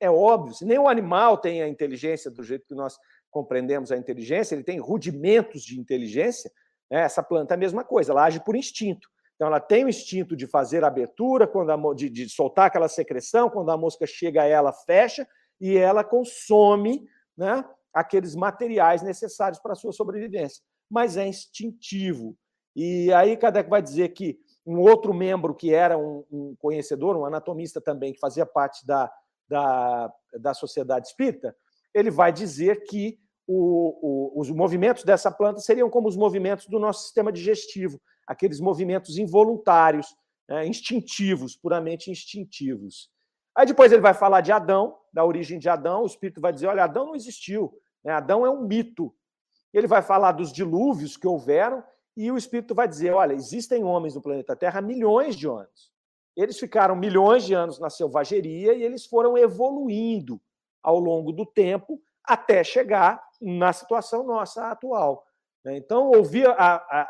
É 0.00 0.10
óbvio, 0.10 0.54
se 0.54 0.64
nem 0.64 0.78
o 0.78 0.88
animal 0.88 1.38
tem 1.38 1.62
a 1.62 1.68
inteligência 1.68 2.30
do 2.30 2.42
jeito 2.42 2.66
que 2.66 2.74
nós 2.74 2.98
compreendemos 3.30 3.90
a 3.90 3.96
inteligência, 3.96 4.54
ele 4.54 4.64
tem 4.64 4.78
rudimentos 4.78 5.62
de 5.62 5.78
inteligência, 5.78 6.50
né? 6.90 7.00
essa 7.00 7.22
planta 7.22 7.54
é 7.54 7.56
a 7.56 7.58
mesma 7.58 7.84
coisa, 7.84 8.12
ela 8.12 8.24
age 8.24 8.42
por 8.44 8.56
instinto. 8.56 9.08
Então, 9.34 9.48
ela 9.48 9.60
tem 9.60 9.84
o 9.84 9.88
instinto 9.88 10.34
de 10.34 10.46
fazer 10.46 10.82
abertura, 10.82 11.46
quando 11.46 11.70
a, 11.70 11.94
de, 11.94 12.08
de 12.08 12.28
soltar 12.28 12.66
aquela 12.66 12.88
secreção, 12.88 13.50
quando 13.50 13.70
a 13.70 13.76
mosca 13.76 14.06
chega 14.06 14.44
ela, 14.44 14.72
fecha, 14.72 15.28
e 15.60 15.76
ela 15.76 16.02
consome 16.02 17.06
né, 17.36 17.62
aqueles 17.92 18.34
materiais 18.34 19.02
necessários 19.02 19.60
para 19.60 19.72
a 19.72 19.76
sua 19.76 19.92
sobrevivência. 19.92 20.62
Mas 20.88 21.16
é 21.16 21.26
instintivo. 21.26 22.36
E 22.74 23.12
aí 23.12 23.36
Kardec 23.36 23.68
vai 23.68 23.82
dizer 23.82 24.10
que 24.10 24.38
um 24.66 24.78
outro 24.78 25.12
membro 25.14 25.54
que 25.54 25.72
era 25.72 25.96
um, 25.98 26.24
um 26.30 26.56
conhecedor, 26.58 27.16
um 27.16 27.24
anatomista 27.24 27.80
também, 27.80 28.12
que 28.12 28.18
fazia 28.18 28.46
parte 28.46 28.86
da, 28.86 29.10
da, 29.48 30.12
da 30.40 30.54
sociedade 30.54 31.08
espírita, 31.08 31.56
ele 31.94 32.10
vai 32.10 32.32
dizer 32.32 32.84
que 32.84 33.18
o, 33.46 34.34
o, 34.36 34.40
os 34.40 34.50
movimentos 34.50 35.04
dessa 35.04 35.30
planta 35.30 35.60
seriam 35.60 35.88
como 35.88 36.08
os 36.08 36.16
movimentos 36.16 36.66
do 36.66 36.78
nosso 36.78 37.04
sistema 37.04 37.30
digestivo, 37.30 38.00
aqueles 38.26 38.60
movimentos 38.60 39.18
involuntários, 39.18 40.14
né, 40.48 40.66
instintivos, 40.66 41.56
puramente 41.56 42.10
instintivos. 42.10 43.08
Aí 43.54 43.66
depois 43.66 43.92
ele 43.92 44.02
vai 44.02 44.12
falar 44.12 44.40
de 44.40 44.52
Adão, 44.52 44.98
da 45.12 45.24
origem 45.24 45.58
de 45.58 45.68
Adão, 45.68 46.02
o 46.02 46.06
Espírito 46.06 46.40
vai 46.40 46.52
dizer: 46.52 46.66
olha, 46.66 46.84
Adão 46.84 47.06
não 47.06 47.14
existiu, 47.14 47.72
né? 48.04 48.12
Adão 48.12 48.44
é 48.44 48.50
um 48.50 48.66
mito. 48.66 49.14
Ele 49.72 49.86
vai 49.86 50.02
falar 50.02 50.32
dos 50.32 50.52
dilúvios 50.52 51.16
que 51.16 51.26
houveram, 51.26 51.82
e 52.16 52.30
o 52.30 52.36
Espírito 52.36 52.74
vai 52.74 52.86
dizer: 52.86 53.12
olha, 53.12 53.32
existem 53.32 53.82
homens 53.82 54.14
no 54.14 54.20
planeta 54.20 54.54
Terra 54.54 54.82
milhões 54.82 55.34
de 55.34 55.48
anos. 55.48 55.90
Eles 56.36 56.58
ficaram 56.58 56.94
milhões 56.94 57.44
de 57.44 57.54
anos 57.54 57.78
na 57.78 57.88
selvageria 57.88 58.74
e 58.74 58.82
eles 58.82 59.06
foram 59.06 59.38
evoluindo 59.38 60.40
ao 60.82 60.98
longo 60.98 61.32
do 61.32 61.46
tempo 61.46 62.00
até 62.22 62.62
chegar 62.62 63.22
na 63.40 63.72
situação 63.72 64.24
nossa 64.24 64.70
atual. 64.70 65.24
Né? 65.64 65.76
Então, 65.76 66.12
havia, 66.14 66.50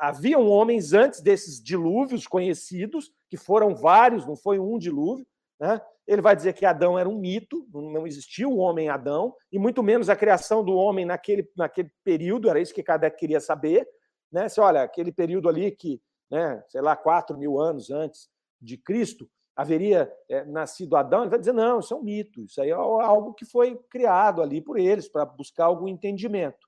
haviam 0.01 0.49
homens 0.49 0.93
antes 0.93 1.20
desses 1.20 1.62
dilúvios 1.62 2.27
conhecidos, 2.27 3.12
que 3.29 3.37
foram 3.37 3.74
vários, 3.74 4.27
não 4.27 4.37
foi 4.37 4.59
um 4.59 4.79
dilúvio. 4.79 5.27
Né? 5.59 5.81
Ele 6.07 6.22
vai 6.22 6.37
dizer 6.37 6.53
que 6.53 6.64
Adão 6.64 6.99
era 6.99 7.09
um 7.09 7.18
mito, 7.18 7.66
não 7.72 8.07
existia 8.07 8.49
o 8.49 8.59
homem 8.59 8.89
Adão, 8.89 9.35
e 9.51 9.59
muito 9.59 9.83
menos 9.83 10.09
a 10.09 10.16
criação 10.16 10.64
do 10.64 10.74
homem 10.74 11.05
naquele, 11.05 11.51
naquele 11.57 11.91
período, 12.05 12.49
era 12.49 12.61
isso 12.61 12.74
que 12.74 12.83
Kardec 12.83 13.18
queria 13.18 13.41
saber. 13.41 13.89
Né? 14.31 14.49
Se, 14.49 14.61
olha, 14.61 14.83
aquele 14.83 15.11
período 15.11 15.49
ali 15.49 15.70
que, 15.72 16.01
né, 16.31 16.62
sei 16.68 16.81
lá, 16.81 16.95
4 16.95 17.37
mil 17.37 17.61
anos 17.61 17.91
antes 17.91 18.29
de 18.61 18.77
Cristo, 18.77 19.29
haveria 19.55 20.13
é, 20.29 20.45
nascido 20.45 20.97
Adão, 20.97 21.23
ele 21.23 21.31
vai 21.31 21.39
dizer, 21.39 21.53
não, 21.53 21.81
isso 21.81 21.95
é 21.95 21.97
um 21.97 22.03
mito, 22.03 22.43
isso 22.43 22.61
aí 22.61 22.71
é 22.71 22.75
algo 22.75 23.33
que 23.35 23.45
foi 23.45 23.77
criado 23.91 24.43
ali 24.43 24.61
por 24.61 24.79
eles, 24.79 25.09
para 25.09 25.25
buscar 25.25 25.65
algum 25.65 25.89
entendimento. 25.89 26.67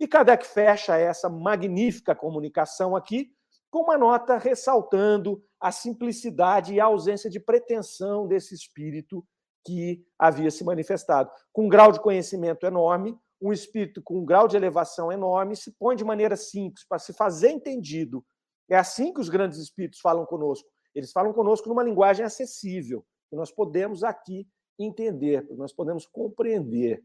E 0.00 0.08
Kardec 0.08 0.44
fecha 0.44 0.96
essa 0.96 1.28
magnífica 1.28 2.14
comunicação 2.14 2.96
aqui 2.96 3.30
com 3.70 3.82
uma 3.82 3.96
nota 3.96 4.36
ressaltando 4.36 5.42
a 5.60 5.72
simplicidade 5.72 6.74
e 6.74 6.80
a 6.80 6.84
ausência 6.84 7.30
de 7.30 7.40
pretensão 7.40 8.26
desse 8.26 8.54
espírito 8.54 9.24
que 9.66 10.04
havia 10.18 10.50
se 10.50 10.62
manifestado. 10.62 11.30
Com 11.52 11.66
um 11.66 11.68
grau 11.68 11.90
de 11.90 12.00
conhecimento 12.00 12.66
enorme, 12.66 13.16
um 13.40 13.52
espírito 13.52 14.02
com 14.02 14.20
um 14.20 14.24
grau 14.24 14.46
de 14.46 14.56
elevação 14.56 15.10
enorme 15.10 15.56
se 15.56 15.72
põe 15.72 15.96
de 15.96 16.04
maneira 16.04 16.36
simples 16.36 16.86
para 16.86 16.98
se 16.98 17.12
fazer 17.12 17.50
entendido. 17.50 18.24
É 18.70 18.76
assim 18.76 19.12
que 19.12 19.20
os 19.20 19.28
grandes 19.28 19.58
espíritos 19.58 20.00
falam 20.00 20.24
conosco. 20.24 20.68
Eles 20.94 21.12
falam 21.12 21.32
conosco 21.32 21.68
numa 21.68 21.82
linguagem 21.82 22.24
acessível, 22.24 23.04
que 23.28 23.36
nós 23.36 23.50
podemos 23.50 24.04
aqui 24.04 24.46
entender, 24.78 25.46
que 25.46 25.54
nós 25.54 25.72
podemos 25.72 26.06
compreender. 26.06 27.02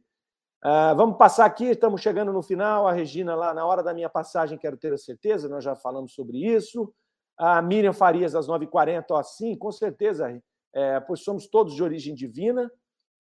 Uh, 0.64 0.94
vamos 0.96 1.18
passar 1.18 1.46
aqui, 1.46 1.66
estamos 1.66 2.02
chegando 2.02 2.34
no 2.34 2.42
final. 2.42 2.88
A 2.88 2.92
Regina, 2.92 3.36
lá 3.36 3.54
na 3.54 3.66
hora 3.66 3.82
da 3.82 3.94
minha 3.94 4.10
passagem, 4.10 4.58
quero 4.58 4.78
ter 4.78 4.94
a 4.94 4.98
certeza, 4.98 5.48
nós 5.48 5.64
já 5.64 5.76
falamos 5.76 6.14
sobre 6.14 6.38
isso. 6.46 6.94
A 7.38 7.62
Miriam 7.62 7.94
Farias, 7.94 8.36
às 8.36 8.48
9h40, 8.48 9.06
ó, 9.12 9.24
sim, 9.24 9.56
com 9.56 9.72
certeza, 9.72 10.42
é, 10.74 11.00
pois 11.00 11.22
somos 11.24 11.48
todos 11.48 11.74
de 11.74 11.82
origem 11.82 12.14
divina. 12.14 12.70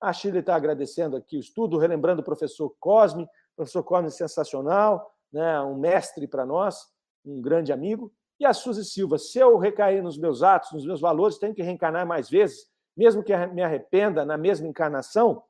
A 0.01 0.13
Shirley 0.13 0.41
está 0.41 0.55
agradecendo 0.55 1.15
aqui 1.15 1.37
o 1.37 1.39
estudo, 1.39 1.77
relembrando 1.77 2.21
o 2.21 2.25
professor 2.25 2.73
Cosme. 2.79 3.23
O 3.23 3.55
professor 3.55 3.83
Cosme 3.83 4.11
sensacional, 4.11 5.13
né, 5.31 5.61
um 5.61 5.75
mestre 5.75 6.27
para 6.27 6.45
nós, 6.45 6.87
um 7.25 7.41
grande 7.41 7.71
amigo. 7.71 8.13
E 8.39 8.45
a 8.45 8.53
Suzy 8.53 8.85
Silva, 8.85 9.17
se 9.17 9.37
eu 9.37 9.57
recair 9.57 10.01
nos 10.01 10.17
meus 10.17 10.41
atos, 10.41 10.71
nos 10.71 10.85
meus 10.85 11.01
valores, 11.01 11.37
tenho 11.37 11.53
que 11.53 11.61
reencarnar 11.61 12.07
mais 12.07 12.29
vezes, 12.29 12.67
mesmo 12.95 13.23
que 13.23 13.35
me 13.47 13.61
arrependa 13.61 14.25
na 14.25 14.37
mesma 14.37 14.67
encarnação, 14.67 15.43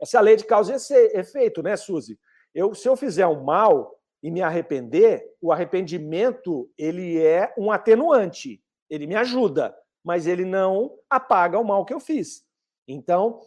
essa 0.00 0.20
lei 0.20 0.36
de 0.36 0.44
causa 0.44 0.74
e 0.74 1.18
efeito, 1.18 1.62
né, 1.62 1.76
Suzy? 1.76 2.18
Eu, 2.54 2.74
se 2.74 2.88
eu 2.88 2.96
fizer 2.96 3.26
um 3.26 3.42
mal 3.42 3.98
e 4.22 4.30
me 4.30 4.42
arrepender, 4.42 5.24
o 5.40 5.52
arrependimento 5.52 6.70
ele 6.76 7.22
é 7.22 7.52
um 7.56 7.70
atenuante, 7.70 8.62
ele 8.88 9.06
me 9.06 9.14
ajuda, 9.14 9.76
mas 10.04 10.26
ele 10.26 10.44
não 10.44 10.96
apaga 11.08 11.58
o 11.58 11.64
mal 11.64 11.84
que 11.84 11.92
eu 11.92 12.00
fiz. 12.00 12.44
Então, 12.86 13.40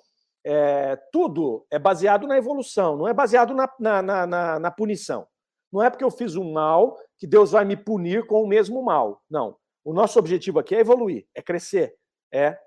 é, 0.44 0.96
tudo 1.12 1.66
é 1.72 1.78
baseado 1.78 2.28
na 2.28 2.38
evolução, 2.38 2.98
não 2.98 3.08
é 3.08 3.14
baseado 3.14 3.54
na, 3.54 3.70
na, 3.80 4.26
na, 4.28 4.60
na, 4.60 4.72
punição. 4.72 5.28
Não 5.72 5.84
é 5.84 5.90
porque 5.90 6.04
eu 6.04 6.12
fiz 6.12 6.36
um 6.36 6.52
mal 6.52 6.98
que 7.18 7.28
Deus 7.28 7.52
vai 7.52 7.66
me 7.66 7.78
punir 7.78 8.26
com 8.26 8.44
o 8.44 8.48
mesmo 8.48 8.82
mal. 8.82 9.22
Não. 9.30 9.56
O 9.84 9.94
nosso 9.94 10.20
objetivo 10.20 10.60
aqui 10.60 10.76
é 10.76 10.80
evoluir, 10.80 11.28
é 11.34 11.42
crescer, 11.42 11.96
é, 12.32 12.58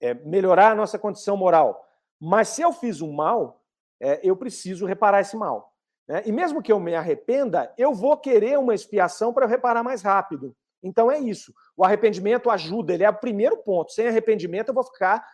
é 0.00 0.14
melhorar 0.14 0.72
a 0.72 0.74
nossa 0.74 0.98
condição 0.98 1.36
moral. 1.36 1.84
Mas 2.20 2.48
se 2.48 2.62
eu 2.62 2.72
fiz 2.72 3.00
um 3.00 3.12
mal, 3.12 3.62
é, 4.00 4.20
eu 4.22 4.36
preciso 4.36 4.86
reparar 4.86 5.20
esse 5.20 5.36
mal. 5.36 5.72
Né? 6.06 6.22
E 6.24 6.32
mesmo 6.32 6.62
que 6.62 6.72
eu 6.72 6.80
me 6.80 6.94
arrependa, 6.94 7.72
eu 7.76 7.92
vou 7.92 8.16
querer 8.16 8.58
uma 8.58 8.74
expiação 8.74 9.32
para 9.32 9.44
eu 9.44 9.48
reparar 9.48 9.82
mais 9.82 10.02
rápido. 10.02 10.54
Então 10.82 11.10
é 11.10 11.18
isso. 11.18 11.52
O 11.76 11.84
arrependimento 11.84 12.50
ajuda, 12.50 12.94
ele 12.94 13.04
é 13.04 13.10
o 13.10 13.14
primeiro 13.14 13.58
ponto. 13.58 13.92
Sem 13.92 14.06
arrependimento, 14.06 14.68
eu 14.68 14.74
vou 14.74 14.84
ficar 14.84 15.24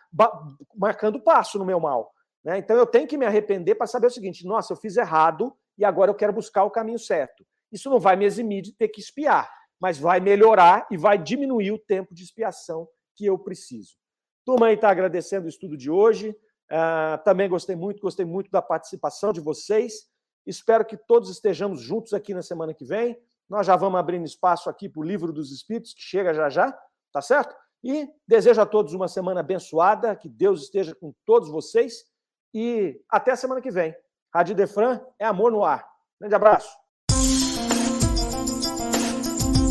marcando 0.75 1.21
passo 1.21 1.59
no 1.59 1.65
meu 1.65 1.79
mal. 1.79 2.13
Né? 2.43 2.59
Então 2.59 2.77
eu 2.77 2.87
tenho 2.87 3.07
que 3.07 3.17
me 3.17 3.27
arrepender 3.27 3.75
para 3.75 3.87
saber 3.87 4.07
o 4.07 4.11
seguinte: 4.11 4.47
nossa, 4.47 4.73
eu 4.73 4.77
fiz 4.77 4.97
errado 4.97 5.55
e 5.77 5.85
agora 5.85 6.11
eu 6.11 6.15
quero 6.15 6.33
buscar 6.33 6.65
o 6.65 6.71
caminho 6.71 6.99
certo. 6.99 7.45
Isso 7.71 7.91
não 7.91 7.99
vai 7.99 8.17
me 8.17 8.25
eximir 8.25 8.63
de 8.63 8.73
ter 8.73 8.89
que 8.89 9.01
espiar, 9.01 9.51
mas 9.81 9.99
vai 9.99 10.21
melhorar 10.21 10.87
e 10.91 10.97
vai 10.97 11.19
diminuir 11.19 11.73
o 11.73 11.79
tempo 11.79 12.15
de 12.15 12.23
expiação 12.23 12.89
que 13.17 13.27
eu 13.27 13.39
preciso. 13.39 13.97
Turma 14.45 14.67
aí 14.67 14.75
está 14.75 14.91
agradecendo 14.91 15.47
o 15.47 15.49
estudo 15.49 15.77
de 15.77 15.91
hoje. 15.91 16.31
Uh, 16.71 17.23
também 17.25 17.49
gostei 17.49 17.75
muito, 17.75 18.01
gostei 18.01 18.25
muito 18.25 18.51
da 18.51 18.63
participação 18.63 19.33
de 19.33 19.41
vocês. 19.41 20.09
Espero 20.47 20.85
que 20.85 20.97
todos 20.97 21.31
estejamos 21.31 21.81
juntos 21.81 22.13
aqui 22.13 22.35
na 22.35 22.43
semana 22.43 22.75
que 22.75 22.85
vem. 22.85 23.19
Nós 23.49 23.67
já 23.67 23.77
vamos 23.77 23.99
abrindo 23.99 24.25
espaço 24.25 24.69
aqui 24.69 24.89
para 24.89 25.01
o 25.01 25.05
Livro 25.05 25.33
dos 25.33 25.51
Espíritos, 25.51 25.95
que 25.95 26.03
chega 26.03 26.35
já 26.35 26.49
já, 26.49 26.73
tá 27.13 27.21
certo? 27.21 27.55
E 27.83 28.09
desejo 28.27 28.61
a 28.61 28.67
todos 28.67 28.95
uma 28.95 29.09
semana 29.09 29.41
abençoada, 29.41 30.17
que 30.17 30.29
Deus 30.29 30.63
esteja 30.63 30.95
com 30.95 31.15
todos 31.27 31.51
vocês 31.51 32.05
e 32.53 33.01
até 33.11 33.33
a 33.33 33.37
semana 33.37 33.61
que 33.61 33.71
vem. 33.71 33.95
Rádio 34.35 34.57
Defran 34.57 34.99
é 35.17 35.25
amor 35.25 35.53
no 35.53 35.65
ar. 35.65 35.85
Grande 36.21 36.35
abraço. 36.35 36.69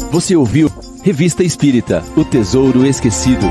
Você 0.10 0.38
ouviu 0.38 0.70
Revista 1.04 1.44
Espírita 1.44 2.02
O 2.16 2.24
Tesouro 2.24 2.86
Esquecido. 2.86 3.46